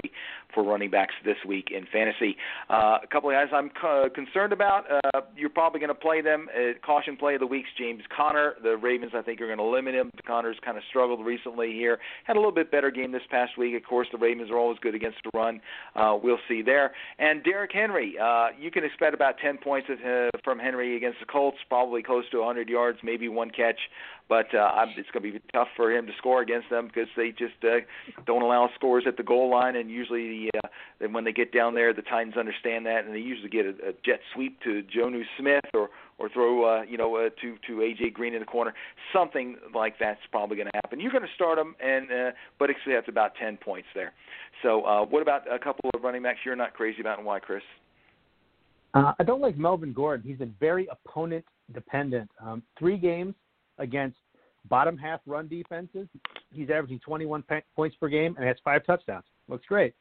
for 0.55 0.63
running 0.63 0.91
backs 0.91 1.15
this 1.25 1.37
week 1.47 1.69
in 1.71 1.87
fantasy. 1.93 2.37
Uh, 2.71 2.99
a 3.03 3.07
couple 3.11 3.31
of 3.31 3.35
guys 3.35 3.49
I'm 3.53 3.71
uh, 3.83 4.09
concerned 4.15 4.53
about. 4.53 4.85
Uh, 4.91 5.21
you're 5.37 5.51
probably 5.51 5.81
going 5.81 5.89
to 5.89 5.95
play 5.95 6.21
them. 6.21 6.49
Uh, 6.55 6.79
caution 6.85 7.17
play 7.17 7.35
of 7.35 7.41
the 7.41 7.47
week's 7.47 7.71
James 7.77 8.03
Conner. 8.15 8.55
The 8.63 8.77
Ravens, 8.77 9.13
I 9.15 9.23
think, 9.23 9.41
are 9.41 9.47
going 9.47 9.59
to 9.59 9.65
limit 9.65 9.95
him. 9.95 10.11
Conner's 10.27 10.57
kind 10.65 10.77
of 10.77 10.85
struggled 10.89 11.25
recently 11.25 11.73
here. 11.73 11.99
Had 12.25 12.37
a 12.37 12.39
little 12.39 12.53
bit 12.53 12.71
better 12.71 12.91
game 12.91 13.13
this 13.13 13.23
past 13.31 13.59
week. 13.59 13.75
Of 13.77 13.85
course, 13.85 14.09
the 14.13 14.19
Ravens 14.19 14.51
are 14.51 14.59
always 14.59 14.79
good 14.79 14.95
against 14.95 15.19
the 15.25 15.31
run. 15.35 15.61
Uh, 15.97 16.17
we'll 16.23 16.39
see 16.49 16.63
there. 16.63 16.93
And 17.19 17.43
Derrick 17.43 17.73
Henry, 17.73 18.17
uh, 18.19 18.49
you 18.59 18.71
can 18.71 18.85
expect 18.85 19.15
about 19.15 19.39
10 19.39 19.59
points 19.59 19.89
of, 19.91 19.99
uh, 19.99 20.31
from 20.43 20.59
Henry 20.59 20.97
against 20.97 21.19
the 21.21 21.27
Colts. 21.27 21.59
Probably 21.75 22.05
close 22.05 22.25
to 22.31 22.39
100 22.39 22.69
yards, 22.69 22.99
maybe 23.03 23.29
one 23.29 23.51
catch 23.51 23.79
but 24.29 24.55
uh, 24.55 24.87
it's 24.97 25.11
going 25.11 25.23
to 25.23 25.39
be 25.39 25.45
tough 25.53 25.69
for 25.77 25.93
him 25.93 26.07
to 26.07 26.13
score 26.19 26.41
against 26.41 26.71
them 26.71 26.87
because 26.87 27.09
they 27.17 27.31
just 27.31 27.55
uh, 27.63 27.81
don't 28.27 28.43
allow 28.43 28.71
scores 28.75 29.05
at 29.07 29.17
the 29.17 29.23
goal 29.23 29.51
line, 29.51 29.77
and 29.77 29.91
usually 29.91 30.49
the, 30.51 30.59
uh, 30.59 30.69
then 30.99 31.13
when 31.13 31.25
they 31.25 31.33
get 31.33 31.53
down 31.53 31.75
there, 31.75 31.93
the 31.93 32.03
Titans 32.03 32.37
understand 32.37 32.87
that, 32.87 33.05
and 33.05 33.15
they 33.15 33.19
usually 33.19 33.51
get 33.51 33.67
a, 33.67 33.71
a 33.89 33.93
jet 34.05 34.21
sweep 34.35 34.61
to 34.63 34.83
Jonnu 34.95 35.23
Smith 35.39 35.65
or 35.75 35.91
or 36.17 36.29
throw 36.29 36.65
uh, 36.65 36.83
you 36.83 36.97
know 36.97 37.17
uh, 37.17 37.29
to 37.43 37.57
to 37.67 37.81
AJ 37.81 38.15
Green 38.15 38.35
in 38.35 38.41
the 38.41 38.47
corner. 38.47 38.73
Something 39.13 39.57
like 39.75 39.99
that's 39.99 40.21
probably 40.31 40.57
going 40.57 40.69
to 40.69 40.81
happen. 40.83 41.01
You're 41.01 41.13
going 41.13 41.25
to 41.25 41.35
start 41.35 41.57
them, 41.57 41.75
and 41.81 42.11
uh, 42.11 42.31
but 42.59 42.71
it's 42.71 43.09
about 43.09 43.33
10 43.39 43.59
points 43.59 43.89
there. 43.95 44.13
So 44.63 44.85
uh, 44.85 45.05
what 45.05 45.21
about 45.21 45.43
a 45.53 45.59
couple 45.59 45.91
of 45.95 46.03
running 46.03 46.23
backs 46.23 46.39
you're 46.45 46.57
not 46.57 46.73
crazy 46.73 47.01
about, 47.01 47.19
and 47.19 47.27
why, 47.27 47.41
Chris? 47.41 47.63
Uh, 48.95 49.13
I 49.19 49.25
don't 49.25 49.41
like 49.41 49.59
Melvin 49.59 49.93
Gordon. 49.93 50.27
He's 50.27 50.39
been 50.39 50.55
very 50.61 50.87
opponent 50.87 51.45
dependent. 51.73 52.31
Um, 52.41 52.63
three 52.79 52.97
games 52.97 53.35
against 53.79 54.17
bottom 54.69 54.97
half 54.97 55.21
run 55.27 55.49
defenses, 55.49 56.09
he's 56.53 56.71
averaging 56.71 57.01
21 57.01 57.45
points 57.77 57.97
per 58.01 58.09
game 58.09 58.35
and 58.37 58.47
has 58.47 58.57
five 58.65 58.85
touchdowns. 58.87 59.25
Looks 59.49 59.67
great. 59.67 59.95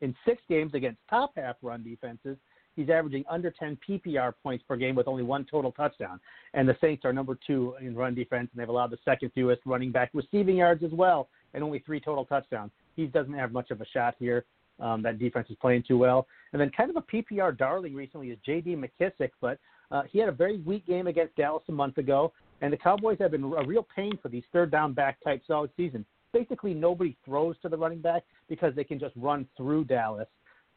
In 0.00 0.14
six 0.26 0.42
games 0.48 0.74
against 0.74 0.98
top 1.08 1.32
half 1.36 1.56
run 1.62 1.82
defenses, 1.82 2.36
he's 2.76 2.90
averaging 2.90 3.24
under 3.28 3.50
10 3.50 3.78
PPR 3.88 4.34
points 4.42 4.64
per 4.66 4.76
game 4.76 4.94
with 4.94 5.08
only 5.08 5.22
one 5.22 5.46
total 5.50 5.72
touchdown. 5.72 6.20
And 6.52 6.68
the 6.68 6.76
Saints 6.80 7.04
are 7.04 7.12
number 7.12 7.38
two 7.46 7.74
in 7.80 7.94
run 7.94 8.14
defense, 8.14 8.50
and 8.52 8.60
they've 8.60 8.68
allowed 8.68 8.90
the 8.90 8.98
second 9.04 9.30
fewest 9.34 9.62
running 9.64 9.92
back 9.92 10.10
receiving 10.12 10.56
yards 10.56 10.82
as 10.82 10.90
well, 10.92 11.28
and 11.54 11.62
only 11.62 11.78
three 11.80 12.00
total 12.00 12.24
touchdowns. 12.24 12.72
He 12.96 13.06
doesn't 13.06 13.34
have 13.34 13.52
much 13.52 13.70
of 13.70 13.80
a 13.80 13.86
shot 13.86 14.14
here. 14.18 14.44
Um, 14.80 15.02
that 15.02 15.20
defense 15.20 15.48
is 15.50 15.56
playing 15.60 15.84
too 15.86 15.96
well. 15.96 16.26
And 16.52 16.60
then 16.60 16.68
kind 16.76 16.90
of 16.90 16.96
a 16.96 17.02
PPR 17.02 17.56
darling 17.56 17.94
recently 17.94 18.30
is 18.30 18.38
J.D. 18.44 18.74
McKissic, 18.74 19.30
but 19.40 19.58
uh, 19.90 20.02
he 20.10 20.18
had 20.18 20.28
a 20.28 20.32
very 20.32 20.58
weak 20.58 20.86
game 20.86 21.06
against 21.06 21.36
Dallas 21.36 21.62
a 21.68 21.72
month 21.72 21.98
ago, 21.98 22.32
and 22.60 22.72
the 22.72 22.76
Cowboys 22.76 23.18
have 23.20 23.32
been 23.32 23.44
a 23.44 23.66
real 23.66 23.86
pain 23.94 24.18
for 24.22 24.28
these 24.28 24.44
third 24.52 24.70
down 24.70 24.92
back 24.92 25.22
types 25.22 25.46
all 25.50 25.66
season. 25.76 26.04
Basically, 26.32 26.74
nobody 26.74 27.16
throws 27.24 27.56
to 27.62 27.68
the 27.68 27.76
running 27.76 28.00
back 28.00 28.24
because 28.48 28.74
they 28.74 28.84
can 28.84 28.98
just 28.98 29.14
run 29.16 29.46
through 29.56 29.84
Dallas. 29.84 30.28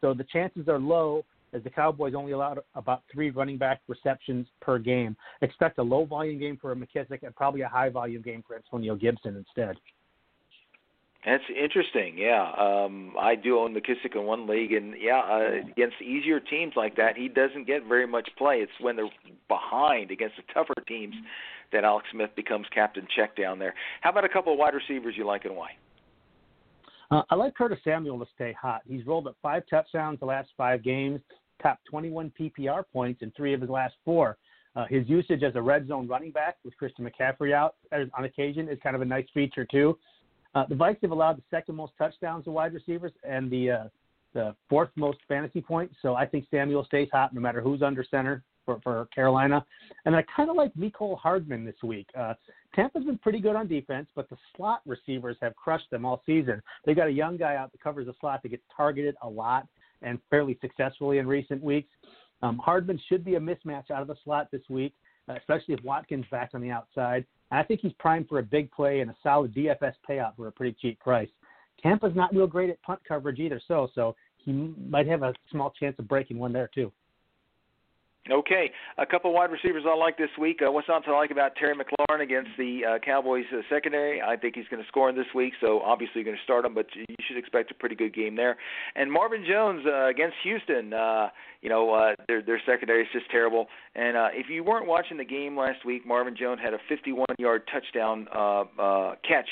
So 0.01 0.13
the 0.13 0.25
chances 0.25 0.67
are 0.67 0.79
low 0.79 1.25
as 1.53 1.63
the 1.63 1.69
Cowboys 1.69 2.13
only 2.15 2.33
allowed 2.33 2.59
about 2.75 3.03
three 3.11 3.29
running 3.29 3.57
back 3.57 3.81
receptions 3.87 4.47
per 4.61 4.77
game. 4.77 5.15
Expect 5.41 5.79
a 5.79 5.83
low 5.83 6.05
volume 6.05 6.39
game 6.39 6.57
for 6.61 6.71
a 6.71 6.75
McKissic 6.75 7.23
and 7.23 7.35
probably 7.35 7.61
a 7.61 7.67
high 7.67 7.89
volume 7.89 8.21
game 8.21 8.43
for 8.45 8.55
Antonio 8.55 8.95
Gibson 8.95 9.35
instead. 9.35 9.77
That's 11.27 11.43
interesting. 11.61 12.17
Yeah, 12.17 12.53
um, 12.57 13.11
I 13.19 13.35
do 13.35 13.59
own 13.59 13.75
McKissic 13.75 14.15
in 14.15 14.23
one 14.23 14.47
league, 14.47 14.71
and 14.71 14.93
yeah, 14.97 15.19
uh, 15.19 15.69
against 15.69 16.01
easier 16.01 16.39
teams 16.39 16.71
like 16.77 16.95
that, 16.95 17.17
he 17.17 17.27
doesn't 17.27 17.67
get 17.67 17.85
very 17.85 18.07
much 18.07 18.29
play. 18.37 18.59
It's 18.59 18.71
when 18.79 18.95
they're 18.95 19.09
behind 19.49 20.09
against 20.09 20.37
the 20.37 20.43
tougher 20.53 20.73
teams 20.87 21.13
that 21.73 21.83
Alex 21.83 22.07
Smith 22.13 22.29
becomes 22.37 22.65
captain 22.73 23.05
check 23.13 23.35
down 23.35 23.59
there. 23.59 23.73
How 23.99 24.11
about 24.11 24.23
a 24.23 24.29
couple 24.29 24.53
of 24.53 24.59
wide 24.59 24.73
receivers 24.73 25.15
you 25.17 25.25
like 25.25 25.43
and 25.43 25.53
why? 25.57 25.71
Uh, 27.11 27.23
I 27.29 27.35
like 27.35 27.55
Curtis 27.55 27.79
Samuel 27.83 28.19
to 28.19 28.25
stay 28.33 28.55
hot. 28.59 28.83
He's 28.87 29.05
rolled 29.05 29.27
up 29.27 29.35
five 29.41 29.63
touchdowns 29.69 30.21
the 30.21 30.25
last 30.25 30.47
five 30.55 30.81
games, 30.81 31.19
top 31.61 31.79
21 31.89 32.31
PPR 32.39 32.85
points 32.93 33.21
in 33.21 33.31
three 33.35 33.53
of 33.53 33.59
his 33.59 33.69
last 33.69 33.95
four. 34.05 34.37
Uh, 34.77 34.85
his 34.89 35.09
usage 35.09 35.43
as 35.43 35.55
a 35.55 35.61
red 35.61 35.89
zone 35.89 36.07
running 36.07 36.31
back 36.31 36.55
with 36.63 36.77
Christian 36.77 37.05
McCaffrey 37.05 37.51
out 37.51 37.75
on 37.91 38.23
occasion 38.23 38.69
is 38.69 38.77
kind 38.81 38.95
of 38.95 39.01
a 39.01 39.05
nice 39.05 39.25
feature 39.33 39.65
too. 39.65 39.97
Uh, 40.57 40.65
the 40.67 40.73
Vikes 40.73 40.97
have 41.03 41.11
allowed 41.11 41.37
the 41.37 41.43
second 41.51 41.75
most 41.75 41.93
touchdowns 41.99 42.45
to 42.45 42.51
wide 42.51 42.73
receivers 42.73 43.11
and 43.23 43.51
the 43.51 43.69
uh, 43.69 43.83
the 44.33 44.55
fourth 44.67 44.89
most 44.95 45.19
fantasy 45.27 45.61
points. 45.61 45.93
So 46.01 46.15
I 46.15 46.25
think 46.25 46.45
Samuel 46.49 46.83
stays 46.85 47.07
hot 47.11 47.31
no 47.31 47.39
matter 47.39 47.61
who's 47.61 47.83
under 47.83 48.03
center 48.03 48.43
for, 48.65 48.79
for 48.83 49.07
Carolina. 49.13 49.63
And 50.05 50.15
I 50.15 50.23
kind 50.35 50.49
of 50.49 50.55
like 50.55 50.73
Mecole 50.73 51.17
Hardman 51.17 51.63
this 51.63 51.75
week. 51.83 52.07
Uh, 52.17 52.33
Tampa's 52.75 53.05
been 53.05 53.19
pretty 53.19 53.39
good 53.39 53.55
on 53.55 53.67
defense, 53.67 54.07
but 54.15 54.29
the 54.29 54.37
slot 54.55 54.81
receivers 54.87 55.37
have 55.41 55.55
crushed 55.55 55.91
them 55.91 56.05
all 56.05 56.23
season. 56.25 56.61
They 56.85 56.95
got 56.95 57.07
a 57.07 57.11
young 57.11 57.37
guy 57.37 57.55
out 57.55 57.71
that 57.71 57.81
covers 57.81 58.07
the 58.07 58.15
slot 58.19 58.41
that 58.41 58.49
gets 58.49 58.63
targeted 58.75 59.15
a 59.21 59.29
lot 59.29 59.67
and 60.01 60.17
fairly 60.31 60.57
successfully 60.59 61.19
in 61.19 61.27
recent 61.27 61.63
weeks. 61.63 61.89
Um, 62.41 62.57
Hardman 62.57 62.99
should 63.07 63.23
be 63.23 63.35
a 63.35 63.39
mismatch 63.39 63.91
out 63.91 64.01
of 64.01 64.07
the 64.07 64.15
slot 64.23 64.49
this 64.51 64.61
week, 64.69 64.93
Uh, 65.29 65.33
especially 65.35 65.73
if 65.73 65.83
Watkins 65.83 66.25
back 66.31 66.51
on 66.53 66.61
the 66.61 66.71
outside. 66.71 67.25
And 67.51 67.59
I 67.59 67.63
think 67.63 67.81
he's 67.81 67.93
primed 67.99 68.29
for 68.29 68.39
a 68.39 68.43
big 68.43 68.71
play 68.71 69.01
and 69.01 69.11
a 69.11 69.15
solid 69.21 69.53
DFS 69.53 69.93
payout 70.09 70.35
for 70.35 70.47
a 70.47 70.51
pretty 70.51 70.75
cheap 70.79 70.99
price. 70.99 71.29
Tampa's 71.81 72.15
not 72.15 72.33
real 72.33 72.47
great 72.47 72.69
at 72.69 72.81
punt 72.81 72.99
coverage 73.07 73.39
either, 73.39 73.61
so 73.67 73.89
so 73.93 74.15
he 74.37 74.51
might 74.89 75.07
have 75.07 75.23
a 75.23 75.33
small 75.51 75.71
chance 75.71 75.97
of 75.99 76.07
breaking 76.07 76.39
one 76.39 76.53
there 76.53 76.69
too. 76.73 76.91
Okay, 78.29 78.71
a 78.97 79.05
couple 79.05 79.31
wide 79.33 79.51
receivers 79.51 79.83
I 79.87 79.95
like 79.95 80.17
this 80.17 80.29
week. 80.39 80.59
Uh, 80.65 80.69
what's 80.71 80.87
not 80.87 81.05
to 81.05 81.13
like 81.15 81.31
about 81.31 81.55
Terry 81.55 81.73
McLaurin 81.75 82.21
against 82.21 82.49
the 82.57 82.81
uh, 82.83 82.99
Cowboys 82.99 83.45
uh, 83.53 83.61
secondary? 83.69 84.21
I 84.21 84.35
think 84.35 84.55
he's 84.55 84.67
going 84.69 84.81
to 84.81 84.87
score 84.87 85.09
in 85.09 85.15
this 85.15 85.27
week, 85.33 85.53
so 85.61 85.79
obviously 85.79 86.15
you're 86.15 86.25
going 86.25 86.37
to 86.37 86.43
start 86.43 86.65
him, 86.65 86.73
but 86.73 86.87
you 86.93 87.05
should 87.25 87.37
expect 87.37 87.71
a 87.71 87.73
pretty 87.73 87.95
good 87.95 88.13
game 88.13 88.35
there. 88.35 88.57
And 88.95 89.09
Marvin 89.11 89.45
Jones 89.47 89.85
uh, 89.87 90.07
against 90.07 90.35
Houston, 90.43 90.93
uh, 90.93 91.29
you 91.61 91.69
know 91.69 91.93
uh, 91.93 92.15
their 92.27 92.41
their 92.41 92.61
secondary 92.65 93.03
is 93.03 93.09
just 93.13 93.29
terrible. 93.31 93.67
And 93.95 94.17
uh, 94.17 94.27
if 94.33 94.49
you 94.49 94.63
weren't 94.63 94.87
watching 94.87 95.17
the 95.17 95.25
game 95.25 95.57
last 95.57 95.85
week, 95.85 96.05
Marvin 96.05 96.35
Jones 96.37 96.59
had 96.61 96.73
a 96.73 96.79
51-yard 96.91 97.63
touchdown 97.71 98.27
uh, 98.35 98.63
uh, 98.77 99.15
catch 99.27 99.47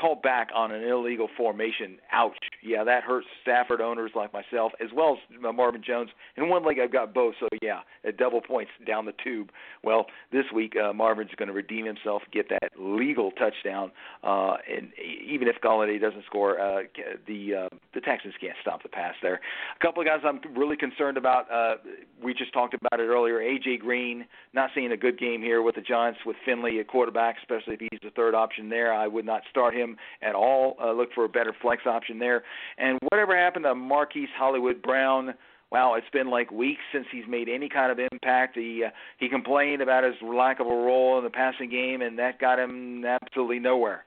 called 0.00 0.22
back 0.22 0.48
on 0.54 0.72
an 0.72 0.82
illegal 0.82 1.28
formation. 1.36 1.98
Ouch. 2.12 2.36
Yeah, 2.62 2.84
that 2.84 3.02
hurts 3.02 3.26
Stafford 3.42 3.80
owners 3.80 4.12
like 4.14 4.32
myself, 4.32 4.72
as 4.82 4.88
well 4.94 5.18
as 5.32 5.40
Marvin 5.54 5.82
Jones. 5.86 6.10
In 6.36 6.48
one 6.48 6.64
league, 6.64 6.78
I've 6.78 6.92
got 6.92 7.12
both, 7.12 7.34
so 7.40 7.48
yeah, 7.62 7.80
at 8.04 8.16
double 8.16 8.40
points 8.40 8.70
down 8.86 9.04
the 9.04 9.12
tube. 9.22 9.50
Well, 9.84 10.06
this 10.32 10.44
week, 10.54 10.74
uh, 10.76 10.92
Marvin's 10.92 11.30
going 11.36 11.48
to 11.48 11.54
redeem 11.54 11.86
himself, 11.86 12.22
get 12.32 12.48
that 12.48 12.70
legal 12.78 13.30
touchdown, 13.32 13.92
uh, 14.24 14.56
and 14.72 14.90
even 15.26 15.48
if 15.48 15.56
Golladay 15.62 16.00
doesn't 16.00 16.24
score, 16.26 16.60
uh, 16.60 16.82
the 17.26 17.54
uh, 17.54 17.76
the 17.94 18.00
Texans 18.00 18.34
can't 18.40 18.56
stop 18.62 18.82
the 18.82 18.88
pass 18.88 19.14
there. 19.22 19.40
A 19.76 19.84
couple 19.84 20.00
of 20.02 20.06
guys 20.06 20.20
I'm 20.24 20.40
really 20.56 20.76
concerned 20.76 21.16
about. 21.16 21.50
Uh, 21.50 21.76
we 22.22 22.34
just 22.34 22.52
talked 22.52 22.74
about 22.74 23.00
it 23.00 23.04
earlier. 23.04 23.38
AJ 23.38 23.80
Green 23.80 24.24
not 24.52 24.70
seeing 24.74 24.92
a 24.92 24.96
good 24.96 25.18
game 25.18 25.42
here 25.42 25.62
with 25.62 25.74
the 25.74 25.80
Giants 25.80 26.20
with 26.24 26.36
Finley 26.44 26.80
at 26.80 26.88
quarterback, 26.88 27.36
especially 27.38 27.74
if 27.74 27.80
he's 27.80 28.00
the 28.02 28.10
third 28.10 28.34
option 28.34 28.68
there. 28.68 28.92
I 28.92 29.06
would 29.06 29.24
not 29.24 29.42
start 29.50 29.74
him 29.74 29.89
at 30.22 30.34
all. 30.34 30.76
Uh, 30.82 30.92
look 30.92 31.12
for 31.14 31.24
a 31.24 31.28
better 31.28 31.54
flex 31.60 31.86
option 31.86 32.18
there. 32.18 32.42
And 32.78 32.98
whatever 33.10 33.36
happened 33.36 33.64
to 33.64 33.74
Marquise 33.74 34.28
Hollywood 34.36 34.82
Brown? 34.82 35.34
Wow, 35.70 35.94
it's 35.94 36.10
been 36.12 36.30
like 36.30 36.50
weeks 36.50 36.80
since 36.92 37.06
he's 37.12 37.24
made 37.28 37.48
any 37.48 37.68
kind 37.68 37.92
of 37.92 37.98
impact. 38.12 38.56
He 38.56 38.82
uh, 38.84 38.90
he 39.18 39.28
complained 39.28 39.82
about 39.82 40.02
his 40.02 40.14
lack 40.22 40.58
of 40.58 40.66
a 40.66 40.70
role 40.70 41.16
in 41.18 41.24
the 41.24 41.30
passing 41.30 41.70
game, 41.70 42.02
and 42.02 42.18
that 42.18 42.40
got 42.40 42.58
him 42.58 43.04
absolutely 43.04 43.60
nowhere. 43.60 44.04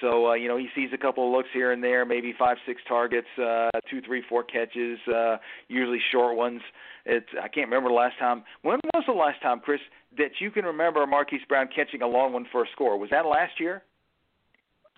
So 0.00 0.28
uh, 0.28 0.34
you 0.34 0.48
know 0.48 0.56
he 0.56 0.68
sees 0.74 0.88
a 0.94 0.96
couple 0.96 1.26
of 1.26 1.32
looks 1.32 1.50
here 1.52 1.72
and 1.72 1.84
there, 1.84 2.06
maybe 2.06 2.34
five, 2.38 2.56
six 2.66 2.80
targets, 2.88 3.26
uh, 3.38 3.68
two, 3.90 4.00
three, 4.00 4.22
four 4.26 4.42
catches, 4.42 4.98
uh, 5.14 5.36
usually 5.68 6.00
short 6.10 6.34
ones. 6.34 6.62
It's 7.04 7.28
I 7.36 7.48
can't 7.48 7.66
remember 7.66 7.90
the 7.90 7.94
last 7.94 8.18
time. 8.18 8.42
When 8.62 8.78
was 8.94 9.04
the 9.06 9.12
last 9.12 9.42
time, 9.42 9.60
Chris, 9.60 9.80
that 10.16 10.40
you 10.40 10.50
can 10.50 10.64
remember 10.64 11.06
Marquise 11.06 11.42
Brown 11.46 11.68
catching 11.74 12.00
a 12.00 12.06
long 12.06 12.32
one 12.32 12.46
for 12.50 12.62
a 12.62 12.66
score? 12.72 12.98
Was 12.98 13.10
that 13.10 13.26
last 13.26 13.60
year? 13.60 13.82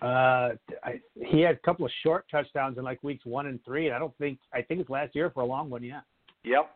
Uh, 0.01 0.51
I, 0.83 0.99
he 1.15 1.41
had 1.41 1.55
a 1.55 1.59
couple 1.59 1.85
of 1.85 1.91
short 2.03 2.25
touchdowns 2.29 2.77
in 2.77 2.83
like 2.83 3.01
weeks 3.03 3.25
one 3.25 3.47
and 3.47 3.63
three. 3.63 3.87
And 3.87 3.95
I 3.95 3.99
don't 3.99 4.15
think 4.17 4.39
I 4.53 4.61
think 4.61 4.81
it's 4.81 4.89
last 4.89 5.15
year 5.15 5.29
for 5.29 5.41
a 5.41 5.45
long 5.45 5.69
one. 5.69 5.83
Yeah. 5.83 6.01
Yep. 6.43 6.69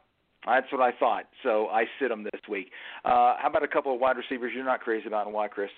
That's 0.46 0.72
what 0.72 0.82
I 0.82 0.92
thought. 0.98 1.26
So 1.44 1.68
I 1.68 1.84
sit 2.00 2.12
him 2.12 2.24
this 2.24 2.42
week. 2.50 2.72
Uh, 3.04 3.36
how 3.38 3.48
about 3.50 3.64
a 3.64 3.68
couple 3.68 3.94
of 3.94 4.00
wide 4.00 4.16
receivers 4.18 4.52
you're 4.56 4.64
not 4.64 4.80
crazy 4.80 5.08
about 5.08 5.26
and 5.26 5.34
why, 5.34 5.48
Chris? 5.50 5.70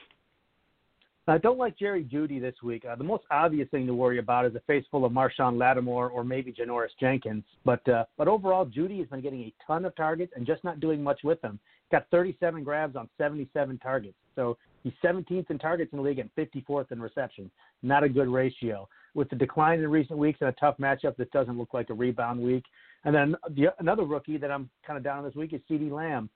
I 1.28 1.38
don't 1.38 1.58
like 1.58 1.78
Jerry 1.78 2.04
Jeudy 2.04 2.42
this 2.42 2.56
week. 2.64 2.84
Uh, 2.84 2.96
the 2.96 3.04
most 3.04 3.24
obvious 3.30 3.70
thing 3.70 3.86
to 3.86 3.94
worry 3.94 4.18
about 4.18 4.46
is 4.46 4.56
a 4.56 4.60
face 4.62 4.84
full 4.90 5.06
of 5.06 5.12
Marshon 5.12 5.58
Lattimore 5.58 6.10
or 6.10 6.24
maybe 6.24 6.52
Janoris 6.52 6.90
Jenkins. 7.00 7.44
But 7.64 7.88
uh, 7.88 8.06
but 8.18 8.28
overall, 8.28 8.66
Judy 8.66 8.98
has 9.00 9.08
been 9.08 9.22
getting 9.22 9.42
a 9.42 9.54
ton 9.66 9.86
of 9.86 9.96
targets 9.96 10.34
and 10.36 10.46
just 10.48 10.64
not 10.64 10.80
doing 10.80 11.04
much 11.04 11.22
with 11.24 11.40
them. 11.42 11.60
Got 11.92 12.08
37 12.12 12.64
grabs 12.64 12.96
on 12.96 13.10
77 13.18 13.78
targets. 13.80 14.16
So 14.36 14.58
He's 14.84 14.94
17th 15.04 15.50
in 15.50 15.60
targets 15.60 15.92
in 15.94 15.98
the 15.98 16.04
league 16.04 16.20
and 16.20 16.30
54th 16.36 16.92
in 16.92 17.02
reception. 17.02 17.52
Not 17.84 18.04
a 18.04 18.10
good 18.10 18.28
ratio. 18.28 18.88
With 19.14 19.30
the 19.30 19.36
decline 19.36 19.80
in 19.80 19.88
recent 19.90 20.18
weeks 20.18 20.40
and 20.42 20.50
a 20.50 20.54
tough 20.54 20.78
matchup, 20.78 21.18
this 21.18 21.28
doesn't 21.34 21.58
look 21.58 21.74
like 21.74 21.90
a 21.90 21.94
rebound 21.94 22.40
week. 22.42 22.64
And 23.04 23.14
then 23.14 23.36
the, 23.52 23.74
another 23.80 24.04
rookie 24.04 24.38
that 24.38 24.52
I'm 24.52 24.70
kind 24.86 24.98
of 24.98 25.04
down 25.04 25.20
on 25.20 25.24
this 25.26 25.36
week 25.36 25.54
is 25.54 25.62
CeeDee 25.70 25.92
Lamb. 25.92 26.30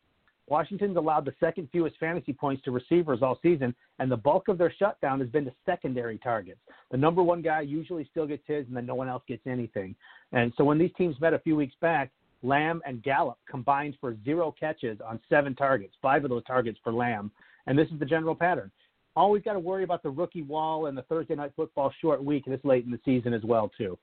Washington's 0.48 0.96
allowed 0.96 1.26
the 1.26 1.34
second 1.40 1.70
fewest 1.72 1.98
fantasy 2.00 2.32
points 2.32 2.64
to 2.64 2.72
receivers 2.72 3.24
all 3.24 3.40
season, 3.42 3.74
and 3.98 4.12
the 4.12 4.18
bulk 4.18 4.48
of 4.48 4.60
their 4.60 4.72
shutdown 4.78 5.20
has 5.20 5.30
been 5.30 5.46
to 5.46 5.52
secondary 5.66 6.20
targets. 6.20 6.60
The 6.92 6.98
number 6.98 7.24
one 7.24 7.42
guy 7.42 7.62
usually 7.62 8.08
still 8.12 8.28
gets 8.28 8.44
his, 8.46 8.68
and 8.68 8.78
then 8.78 8.86
no 8.86 8.94
one 8.94 9.10
else 9.10 9.24
gets 9.28 9.42
anything. 9.48 9.96
And 10.34 10.54
so 10.56 10.64
when 10.64 10.78
these 10.78 10.92
teams 11.00 11.20
met 11.20 11.34
a 11.34 11.40
few 11.40 11.56
weeks 11.56 11.74
back, 11.82 12.12
Lamb 12.46 12.82
and 12.86 13.02
Gallup 13.04 13.38
combined 13.50 13.98
for 14.00 14.16
zero 14.24 14.54
catches 14.58 15.00
on 15.02 15.20
seven 15.30 15.56
targets, 15.56 15.94
five 16.02 16.24
of 16.24 16.30
those 16.30 16.44
targets 16.46 16.80
for 16.84 16.94
Lamb. 16.94 17.32
And 17.68 17.78
this 17.78 17.88
is 17.90 18.00
the 18.00 18.06
general 18.06 18.36
pattern. 18.36 18.72
Always 19.16 19.44
got 19.44 19.54
to 19.54 19.60
worry 19.60 19.84
about 19.84 20.04
the 20.04 20.10
rookie 20.10 20.42
wall 20.42 20.88
and 20.88 20.98
the 20.98 21.04
Thursday 21.04 21.36
night 21.36 21.54
football 21.56 21.92
short 22.02 22.24
week 22.24 22.46
this 22.46 22.60
late 22.64 22.86
in 22.86 22.92
the 22.92 23.00
season 23.06 23.34
as 23.34 23.44
well 23.44 23.72
too. 23.78 23.98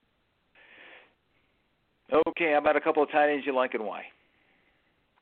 Okay, 2.28 2.52
how 2.52 2.58
about 2.58 2.76
a 2.76 2.80
couple 2.80 3.02
of 3.02 3.10
tight 3.10 3.30
ends 3.30 3.46
you 3.46 3.54
like 3.54 3.74
and 3.74 3.84
why? 3.84 4.04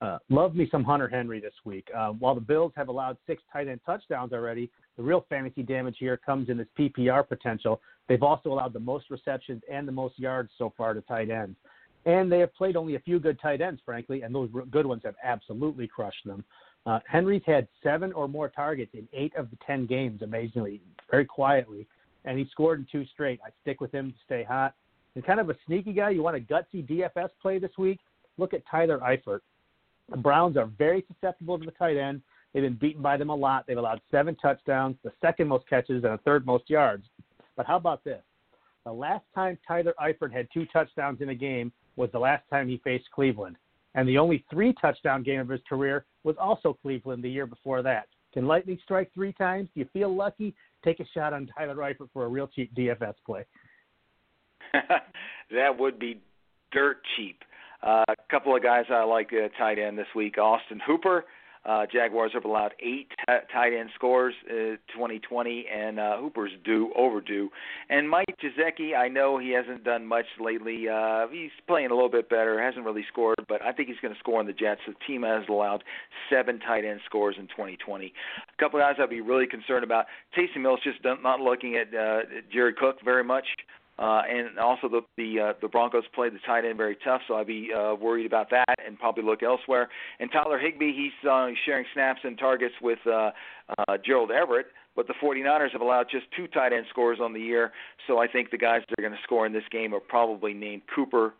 Uh, 0.00 0.18
love 0.30 0.54
me 0.54 0.66
some 0.70 0.82
Hunter 0.82 1.08
Henry 1.08 1.40
this 1.40 1.52
week. 1.64 1.86
Uh, 1.96 2.08
while 2.10 2.34
the 2.34 2.40
Bills 2.40 2.72
have 2.74 2.88
allowed 2.88 3.18
six 3.26 3.42
tight 3.52 3.68
end 3.68 3.80
touchdowns 3.84 4.32
already, 4.32 4.70
the 4.96 5.02
real 5.02 5.26
fantasy 5.28 5.62
damage 5.62 5.96
here 5.98 6.16
comes 6.16 6.48
in 6.48 6.56
this 6.56 6.66
PPR 6.78 7.28
potential. 7.28 7.80
They've 8.08 8.22
also 8.22 8.50
allowed 8.50 8.72
the 8.72 8.80
most 8.80 9.10
receptions 9.10 9.62
and 9.70 9.86
the 9.86 9.92
most 9.92 10.18
yards 10.18 10.50
so 10.56 10.72
far 10.76 10.94
to 10.94 11.02
tight 11.02 11.30
ends. 11.30 11.56
And 12.06 12.32
they 12.32 12.38
have 12.38 12.54
played 12.54 12.76
only 12.76 12.94
a 12.94 13.00
few 13.00 13.18
good 13.18 13.38
tight 13.40 13.60
ends, 13.60 13.80
frankly, 13.84 14.22
and 14.22 14.34
those 14.34 14.48
good 14.70 14.86
ones 14.86 15.02
have 15.04 15.16
absolutely 15.22 15.86
crushed 15.86 16.24
them. 16.24 16.44
Uh, 16.86 16.98
Henry's 17.06 17.42
had 17.46 17.68
seven 17.82 18.12
or 18.12 18.26
more 18.26 18.48
targets 18.48 18.92
in 18.94 19.06
eight 19.12 19.34
of 19.36 19.50
the 19.50 19.58
ten 19.66 19.86
games, 19.86 20.22
amazingly, 20.22 20.80
very 21.10 21.26
quietly, 21.26 21.86
and 22.24 22.38
he 22.38 22.46
scored 22.50 22.80
in 22.80 22.86
two 22.90 23.04
straight. 23.12 23.38
I 23.44 23.50
stick 23.60 23.80
with 23.80 23.92
him 23.92 24.12
to 24.12 24.18
stay 24.24 24.42
hot. 24.44 24.74
And 25.14 25.24
kind 25.24 25.40
of 25.40 25.50
a 25.50 25.56
sneaky 25.66 25.92
guy, 25.92 26.10
you 26.10 26.22
want 26.22 26.36
a 26.36 26.40
gutsy 26.40 26.86
DFS 26.88 27.30
play 27.42 27.58
this 27.58 27.76
week? 27.76 27.98
Look 28.38 28.54
at 28.54 28.62
Tyler 28.70 28.98
Eifert. 28.98 29.40
The 30.08 30.16
Browns 30.16 30.56
are 30.56 30.66
very 30.78 31.04
susceptible 31.12 31.58
to 31.58 31.64
the 31.64 31.72
tight 31.72 31.96
end. 31.96 32.22
They've 32.52 32.62
been 32.62 32.74
beaten 32.74 33.02
by 33.02 33.16
them 33.16 33.30
a 33.30 33.34
lot. 33.34 33.66
They've 33.66 33.76
allowed 33.76 34.00
seven 34.10 34.34
touchdowns, 34.36 34.96
the 35.04 35.12
second 35.20 35.48
most 35.48 35.68
catches, 35.68 36.02
and 36.04 36.14
the 36.14 36.20
third 36.24 36.46
most 36.46 36.68
yards. 36.68 37.04
But 37.56 37.66
how 37.66 37.76
about 37.76 38.02
this? 38.04 38.22
The 38.84 38.92
last 38.92 39.24
time 39.34 39.58
Tyler 39.66 39.94
Eifert 40.00 40.32
had 40.32 40.48
two 40.52 40.66
touchdowns 40.72 41.20
in 41.20 41.28
a 41.28 41.34
game 41.34 41.72
was 41.96 42.10
the 42.12 42.18
last 42.18 42.44
time 42.48 42.68
he 42.68 42.80
faced 42.82 43.10
Cleveland. 43.14 43.56
And 43.94 44.08
the 44.08 44.18
only 44.18 44.44
three 44.50 44.74
touchdown 44.80 45.22
game 45.22 45.40
of 45.40 45.48
his 45.48 45.60
career 45.68 46.04
was 46.24 46.36
also 46.38 46.76
Cleveland 46.80 47.24
the 47.24 47.30
year 47.30 47.46
before 47.46 47.82
that. 47.82 48.06
Can 48.32 48.46
lightning 48.46 48.78
strike 48.82 49.12
three 49.12 49.32
times? 49.32 49.68
Do 49.74 49.80
you 49.80 49.88
feel 49.92 50.14
lucky? 50.14 50.54
Take 50.84 51.00
a 51.00 51.06
shot 51.12 51.32
on 51.32 51.48
Tyler 51.58 51.76
Eifert 51.76 52.08
for 52.12 52.24
a 52.24 52.28
real 52.28 52.46
cheap 52.46 52.72
DFS 52.74 53.14
play. 53.26 53.44
that 54.72 55.78
would 55.78 55.98
be 55.98 56.20
dirt 56.72 56.98
cheap. 57.16 57.42
Uh, 57.82 58.04
a 58.08 58.14
couple 58.30 58.54
of 58.54 58.62
guys 58.62 58.84
I 58.90 59.02
like 59.04 59.30
uh, 59.32 59.48
tight 59.58 59.78
end 59.78 59.98
this 59.98 60.06
week. 60.14 60.38
Austin 60.38 60.80
Hooper 60.86 61.24
uh, 61.64 61.86
Jaguars 61.92 62.32
have 62.32 62.44
allowed 62.44 62.72
eight 62.80 63.08
t- 63.10 63.34
tight 63.52 63.72
end 63.74 63.90
scores 63.94 64.34
uh, 64.48 64.76
2020, 64.94 65.66
and 65.72 66.00
uh, 66.00 66.16
Hooper's 66.18 66.52
due 66.64 66.92
overdue. 66.96 67.50
And 67.88 68.08
Mike 68.08 68.34
Gesicki, 68.42 68.96
I 68.96 69.08
know 69.08 69.38
he 69.38 69.50
hasn't 69.50 69.84
done 69.84 70.06
much 70.06 70.24
lately. 70.40 70.88
Uh, 70.88 71.26
he's 71.30 71.50
playing 71.66 71.90
a 71.90 71.94
little 71.94 72.08
bit 72.08 72.30
better. 72.30 72.60
Hasn't 72.60 72.84
really 72.84 73.04
scored, 73.08 73.36
but 73.48 73.62
I 73.62 73.72
think 73.72 73.88
he's 73.88 73.98
going 74.00 74.14
to 74.14 74.20
score 74.20 74.40
on 74.40 74.46
the 74.46 74.52
Jets. 74.52 74.80
The 74.86 74.94
team 75.06 75.22
has 75.22 75.44
allowed 75.48 75.84
seven 76.30 76.60
tight 76.60 76.84
end 76.84 77.00
scores 77.04 77.36
in 77.38 77.46
2020. 77.48 78.06
A 78.06 78.62
couple 78.62 78.80
guys 78.80 78.94
I'd 78.98 79.10
be 79.10 79.20
really 79.20 79.46
concerned 79.46 79.84
about. 79.84 80.06
Taysom 80.36 80.62
Hill 80.62 80.78
just 80.82 81.04
not 81.04 81.40
looking 81.40 81.76
at 81.76 81.94
uh, 81.94 82.20
Jared 82.52 82.76
Cook 82.76 82.96
very 83.04 83.24
much. 83.24 83.46
Uh, 84.00 84.22
and 84.30 84.58
also 84.58 84.88
the 84.88 85.02
the 85.18 85.38
uh, 85.38 85.52
the 85.60 85.68
Broncos 85.68 86.04
play 86.14 86.30
the 86.30 86.38
tight 86.46 86.64
end 86.64 86.78
very 86.78 86.96
tough, 87.04 87.20
so 87.28 87.34
I'd 87.34 87.46
be 87.46 87.68
uh, 87.72 87.94
worried 87.94 88.24
about 88.24 88.48
that 88.48 88.74
and 88.84 88.98
probably 88.98 89.22
look 89.22 89.42
elsewhere. 89.42 89.90
And 90.18 90.32
Tyler 90.32 90.58
Higbee, 90.58 90.94
he's 90.94 91.28
uh, 91.30 91.48
sharing 91.66 91.84
snaps 91.92 92.20
and 92.24 92.38
targets 92.38 92.74
with 92.80 92.98
uh, 93.06 93.32
uh, 93.76 93.98
Gerald 94.02 94.30
Everett, 94.30 94.68
but 94.96 95.06
the 95.06 95.12
49ers 95.22 95.72
have 95.72 95.82
allowed 95.82 96.06
just 96.10 96.24
two 96.34 96.46
tight 96.46 96.72
end 96.72 96.86
scores 96.88 97.18
on 97.20 97.34
the 97.34 97.40
year, 97.40 97.72
so 98.06 98.18
I 98.18 98.26
think 98.26 98.50
the 98.50 98.58
guys 98.58 98.80
that 98.88 98.98
are 98.98 99.06
going 99.06 99.16
to 99.16 99.22
score 99.22 99.44
in 99.44 99.52
this 99.52 99.68
game 99.70 99.94
are 99.94 100.00
probably 100.00 100.54
named 100.54 100.82
Cooper 100.94 101.34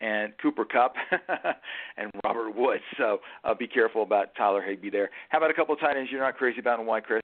and 0.00 0.32
Cooper 0.42 0.64
Kupp 0.64 0.94
and 1.96 2.10
Robert 2.24 2.54
Woods. 2.56 2.82
So 2.98 3.18
uh, 3.44 3.54
be 3.54 3.66
careful 3.66 4.02
about 4.02 4.34
Tyler 4.36 4.62
Higbee 4.62 4.90
there. 4.90 5.10
How 5.28 5.38
about 5.38 5.50
a 5.50 5.54
couple 5.54 5.74
of 5.74 5.80
tight 5.80 5.96
ends 5.96 6.10
you're 6.10 6.20
not 6.20 6.36
crazy 6.36 6.60
about 6.60 6.78
and 6.78 6.88
why, 6.88 7.00
Chris? 7.00 7.22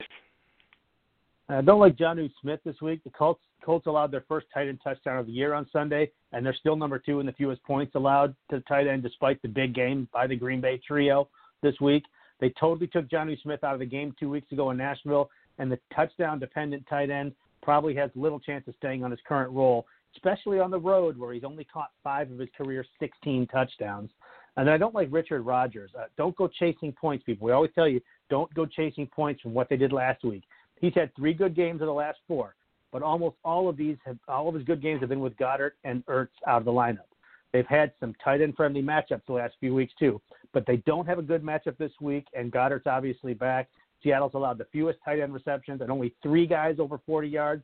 I 1.53 1.61
don't 1.61 1.81
like 1.81 1.97
Jonnu 1.97 2.31
Smith 2.41 2.61
this 2.65 2.81
week. 2.81 3.05
The 3.05 3.11
Colts 3.11 3.43
Colts 3.65 3.87
allowed 3.87 4.11
their 4.11 4.25
first 4.27 4.47
tight 4.53 4.69
end 4.69 4.81
touchdown 4.83 5.19
of 5.19 5.27
the 5.27 5.33
year 5.33 5.55
on 5.55 5.69
Sunday, 5.73 6.11
and 6.33 6.45
they're 6.45 6.55
still 6.55 6.77
number 6.77 6.99
two 6.99 7.21
in 7.21 7.27
the 7.27 7.33
fewest 7.33 7.62
points 7.65 7.95
allowed 7.95 8.35
to 8.51 8.61
tight 8.62 8.87
end, 8.87 9.03
despite 9.03 9.41
the 9.43 9.49
big 9.49 9.75
game 9.75 10.09
by 10.12 10.27
the 10.27 10.35
Green 10.35 10.61
Bay 10.61 10.81
trio 10.87 11.29
this 11.62 11.75
week. 11.81 12.05
They 12.41 12.51
totally 12.59 12.87
took 12.87 13.09
Jonnu 13.09 13.41
Smith 13.43 13.62
out 13.62 13.75
of 13.75 13.81
the 13.81 13.87
game 13.87 14.15
two 14.19 14.31
weeks 14.31 14.51
ago 14.51 14.71
in 14.71 14.79
Nashville, 14.79 15.31
and 15.59 15.71
the 15.71 15.79
touchdown 15.95 16.38
dependent 16.38 16.87
tight 16.88 17.11
end 17.11 17.33
probably 17.62 17.95
has 17.95 18.11
little 18.15 18.41
chance 18.41 18.67
of 18.67 18.75
staying 18.79 19.05
on 19.05 19.11
his 19.11 19.21
current 19.29 19.53
role, 19.53 19.87
especially 20.17 20.59
on 20.59 20.71
the 20.71 20.81
road 20.81 21.19
where 21.19 21.33
he's 21.33 21.45
only 21.45 21.65
caught 21.65 21.91
five 22.03 22.31
of 22.31 22.38
his 22.38 22.49
career 22.57 22.85
16 22.99 23.47
touchdowns. 23.49 24.11
And 24.57 24.69
I 24.69 24.77
don't 24.77 24.95
like 24.95 25.09
Richard 25.11 25.43
Rodgers. 25.43 25.91
Uh, 25.99 26.05
don't 26.17 26.37
go 26.37 26.49
chasing 26.49 26.93
points, 26.93 27.25
people. 27.25 27.47
We 27.47 27.53
always 27.53 27.71
tell 27.75 27.88
you 27.88 28.01
don't 28.29 28.53
go 28.55 28.67
chasing 28.67 29.07
points 29.07 29.41
from 29.41 29.55
what 29.55 29.69
they 29.69 29.77
did 29.77 29.93
last 29.93 30.25
week. 30.25 30.43
He's 30.83 30.92
had 30.95 31.14
three 31.14 31.33
good 31.33 31.55
games 31.55 31.81
in 31.81 31.87
the 31.87 31.92
last 31.92 32.18
four, 32.27 32.57
but 32.90 33.03
almost 33.03 33.37
all 33.45 33.68
of 33.68 33.77
these 33.77 33.97
have 34.05 34.18
all 34.27 34.49
of 34.49 34.55
his 34.55 34.64
good 34.64 34.83
games 34.83 35.01
have 35.01 35.09
been 35.09 35.21
with 35.21 35.37
Goedert 35.37 35.71
and 35.85 36.05
Ertz 36.07 36.29
out 36.47 36.59
of 36.59 36.64
the 36.64 36.73
lineup. 36.73 37.07
They've 37.53 37.66
had 37.66 37.92
some 38.01 38.14
tight 38.23 38.40
end 38.42 38.57
friendly 38.57 38.83
matchups 38.83 39.23
the 39.27 39.35
last 39.35 39.55
few 39.61 39.75
weeks 39.75 39.92
too, 39.97 40.21
but 40.53 40.66
they 40.66 40.79
don't 40.79 41.07
have 41.07 41.21
a 41.21 41.23
good 41.23 41.45
matchup 41.45 41.79
this 41.79 41.92
week. 42.01 42.27
And 42.35 42.51
Goedert's 42.51 42.88
obviously 42.88 43.33
back. 43.33 43.68
Seattle's 44.03 44.33
allowed 44.35 44.59
the 44.59 44.66
fewest 44.73 44.99
tight 45.05 45.21
end 45.21 45.33
receptions 45.33 45.83
and 45.83 45.90
only 45.90 46.14
three 46.21 46.49
guys 46.49 46.77
over 46.81 46.99
40 47.07 47.29
yards. 47.29 47.62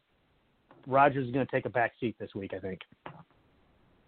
Rodgers 0.86 1.26
is 1.26 1.34
going 1.34 1.44
to 1.44 1.50
take 1.50 1.66
a 1.66 1.70
back 1.70 1.94
seat 1.98 2.14
this 2.20 2.30
week, 2.36 2.54
I 2.54 2.60
think. 2.60 2.80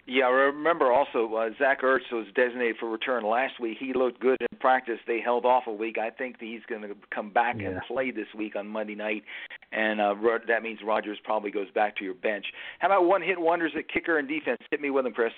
Yeah, 0.06 0.26
remember 0.26 0.92
also 0.92 1.34
uh, 1.34 1.50
Zach 1.58 1.82
Ertz 1.82 2.10
was 2.12 2.26
designated 2.36 2.76
for 2.78 2.88
return 2.88 3.24
last 3.24 3.58
week. 3.60 3.78
He 3.80 3.92
looked 3.92 4.20
good 4.20 4.38
practice. 4.60 4.98
They 5.06 5.20
held 5.20 5.44
off 5.44 5.64
a 5.66 5.72
week. 5.72 5.96
I 5.98 6.10
think 6.10 6.36
he's 6.38 6.60
going 6.68 6.82
to 6.82 6.94
come 7.14 7.30
back 7.30 7.56
yeah. 7.58 7.68
and 7.68 7.80
play 7.88 8.10
this 8.10 8.26
week 8.36 8.56
on 8.56 8.68
Monday 8.68 8.94
night, 8.94 9.24
and 9.72 10.00
uh, 10.00 10.14
that 10.46 10.62
means 10.62 10.80
Rodgers 10.84 11.18
probably 11.24 11.50
goes 11.50 11.70
back 11.74 11.96
to 11.96 12.04
your 12.04 12.14
bench. 12.14 12.44
How 12.78 12.88
about 12.88 13.06
one 13.06 13.22
hit 13.22 13.40
wonders 13.40 13.72
at 13.76 13.88
kicker 13.88 14.18
and 14.18 14.28
defense? 14.28 14.58
Hit 14.70 14.80
me 14.80 14.90
with 14.90 15.04
them, 15.04 15.12
Chris. 15.12 15.32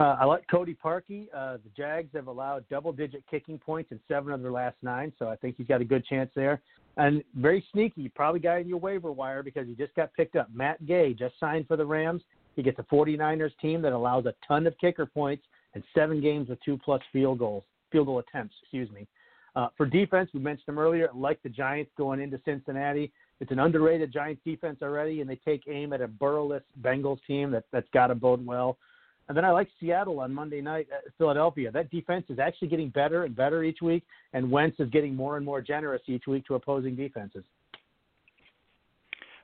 Uh, 0.00 0.16
I 0.18 0.24
like 0.24 0.44
Cody 0.50 0.74
Parkey. 0.82 1.26
Uh, 1.34 1.58
the 1.58 1.70
Jags 1.76 2.08
have 2.14 2.26
allowed 2.26 2.66
double-digit 2.70 3.22
kicking 3.30 3.58
points 3.58 3.92
in 3.92 4.00
seven 4.08 4.32
of 4.32 4.40
their 4.40 4.50
last 4.50 4.76
nine, 4.80 5.12
so 5.18 5.28
I 5.28 5.36
think 5.36 5.56
he's 5.58 5.66
got 5.66 5.82
a 5.82 5.84
good 5.84 6.06
chance 6.06 6.30
there. 6.34 6.62
And 6.96 7.22
very 7.36 7.62
sneaky, 7.70 8.08
probably 8.08 8.40
got 8.40 8.60
in 8.60 8.68
your 8.68 8.78
waiver 8.78 9.12
wire 9.12 9.42
because 9.42 9.66
he 9.66 9.74
just 9.74 9.94
got 9.94 10.12
picked 10.14 10.36
up. 10.36 10.48
Matt 10.54 10.84
Gay 10.86 11.12
just 11.12 11.34
signed 11.38 11.68
for 11.68 11.76
the 11.76 11.84
Rams. 11.84 12.22
He 12.56 12.62
gets 12.62 12.78
a 12.78 12.82
49ers 12.84 13.52
team 13.60 13.82
that 13.82 13.92
allows 13.92 14.24
a 14.24 14.34
ton 14.46 14.66
of 14.66 14.74
kicker 14.78 15.04
points 15.06 15.44
and 15.74 15.84
seven 15.94 16.20
games 16.20 16.48
with 16.48 16.58
two-plus 16.64 17.02
field 17.12 17.38
goals, 17.38 17.64
field 17.90 18.06
goal 18.06 18.18
attempts. 18.18 18.54
Excuse 18.62 18.90
me. 18.90 19.06
Uh, 19.56 19.68
for 19.76 19.86
defense, 19.86 20.30
we 20.32 20.40
mentioned 20.40 20.66
them 20.66 20.78
earlier. 20.78 21.08
Like 21.14 21.42
the 21.42 21.48
Giants 21.48 21.90
going 21.96 22.20
into 22.20 22.40
Cincinnati, 22.44 23.12
it's 23.40 23.50
an 23.50 23.58
underrated 23.58 24.12
Giants 24.12 24.40
defense 24.44 24.78
already, 24.82 25.20
and 25.20 25.28
they 25.28 25.36
take 25.36 25.62
aim 25.68 25.92
at 25.92 26.00
a 26.00 26.08
burrowless 26.08 26.62
Bengals 26.82 27.18
team 27.26 27.50
that 27.50 27.64
that's 27.72 27.88
got 27.92 28.08
to 28.08 28.14
bode 28.14 28.44
well. 28.44 28.76
And 29.28 29.36
then 29.36 29.44
I 29.44 29.50
like 29.50 29.68
Seattle 29.78 30.20
on 30.20 30.32
Monday 30.32 30.60
night 30.60 30.88
at 30.92 31.12
Philadelphia. 31.16 31.70
That 31.70 31.90
defense 31.90 32.26
is 32.28 32.38
actually 32.38 32.68
getting 32.68 32.88
better 32.88 33.24
and 33.24 33.34
better 33.34 33.62
each 33.62 33.80
week, 33.80 34.04
and 34.32 34.50
Wentz 34.50 34.78
is 34.80 34.90
getting 34.90 35.14
more 35.14 35.36
and 35.36 35.46
more 35.46 35.60
generous 35.60 36.02
each 36.06 36.26
week 36.26 36.44
to 36.46 36.56
opposing 36.56 36.96
defenses. 36.96 37.44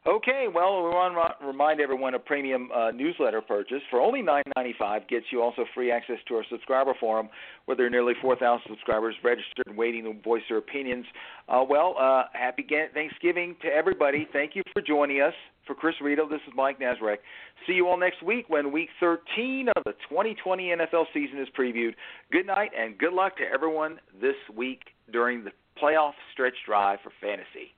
Okay, 0.07 0.47
well, 0.47 0.85
we 0.85 0.91
want 0.91 1.41
to 1.41 1.47
remind 1.49 1.81
everyone 1.81 2.15
a 2.15 2.19
premium 2.21 2.71
uh, 2.73 2.93
newsletter 2.93 3.41
purchase 3.41 3.83
for 3.91 4.01
only 4.01 4.23
$9.95 4.23 5.09
gets 5.09 5.27
you 5.33 5.43
also 5.43 5.65
free 5.75 5.91
access 5.91 6.19
to 6.29 6.37
our 6.37 6.45
subscriber 6.49 6.95
forum, 7.01 7.29
where 7.65 7.77
there 7.77 7.87
are 7.87 7.91
nearly 7.91 8.13
4,000 8.23 8.63
subscribers 8.69 9.17
registered 9.25 9.67
and 9.67 9.77
waiting 9.77 10.05
to 10.05 10.13
voice 10.23 10.43
their 10.49 10.59
opinions. 10.59 11.07
Uh, 11.49 11.65
well, 11.69 11.97
uh, 11.99 12.23
happy 12.35 12.65
Thanksgiving 12.95 13.57
to 13.63 13.69
everybody. 13.69 14.29
Thank 14.33 14.55
you 14.55 14.63
for 14.73 14.81
joining 14.81 15.23
us. 15.23 15.35
For 15.67 15.75
Chris 15.75 15.97
Rito, 16.01 16.29
this 16.29 16.41
is 16.47 16.53
Mike 16.55 16.79
Nazarek. 16.79 17.17
See 17.67 17.73
you 17.73 17.89
all 17.89 17.99
next 17.99 18.23
week 18.23 18.45
when 18.47 18.71
Week 18.71 18.91
13 19.01 19.71
of 19.75 19.83
the 19.85 19.95
2020 20.09 20.69
NFL 20.69 21.07
season 21.13 21.41
is 21.41 21.49
previewed. 21.59 21.95
Good 22.31 22.47
night 22.47 22.71
and 22.79 22.97
good 22.97 23.13
luck 23.13 23.37
to 23.39 23.43
everyone 23.53 23.99
this 24.21 24.37
week 24.55 24.83
during 25.13 25.43
the 25.43 25.51
playoff 25.83 26.13
stretch 26.33 26.55
drive 26.65 27.01
for 27.03 27.11
fantasy. 27.21 27.76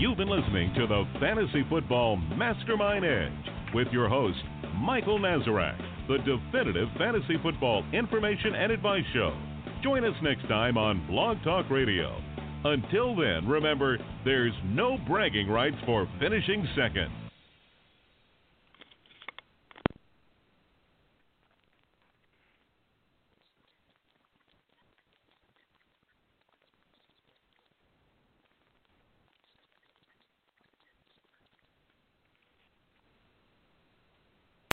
You've 0.00 0.16
been 0.16 0.30
listening 0.30 0.72
to 0.76 0.86
the 0.86 1.04
Fantasy 1.20 1.62
Football 1.68 2.16
Mastermind 2.16 3.04
Edge 3.04 3.74
with 3.74 3.88
your 3.92 4.08
host, 4.08 4.38
Michael 4.76 5.18
Nazarek, 5.18 5.76
the 6.08 6.16
definitive 6.16 6.88
fantasy 6.96 7.36
football 7.42 7.84
information 7.92 8.54
and 8.54 8.72
advice 8.72 9.04
show. 9.12 9.36
Join 9.82 10.06
us 10.06 10.14
next 10.22 10.48
time 10.48 10.78
on 10.78 11.06
Blog 11.06 11.36
Talk 11.44 11.68
Radio. 11.68 12.18
Until 12.64 13.14
then, 13.14 13.46
remember, 13.46 13.98
there's 14.24 14.54
no 14.64 14.96
bragging 15.06 15.50
rights 15.50 15.76
for 15.84 16.08
finishing 16.18 16.66
second. 16.74 17.12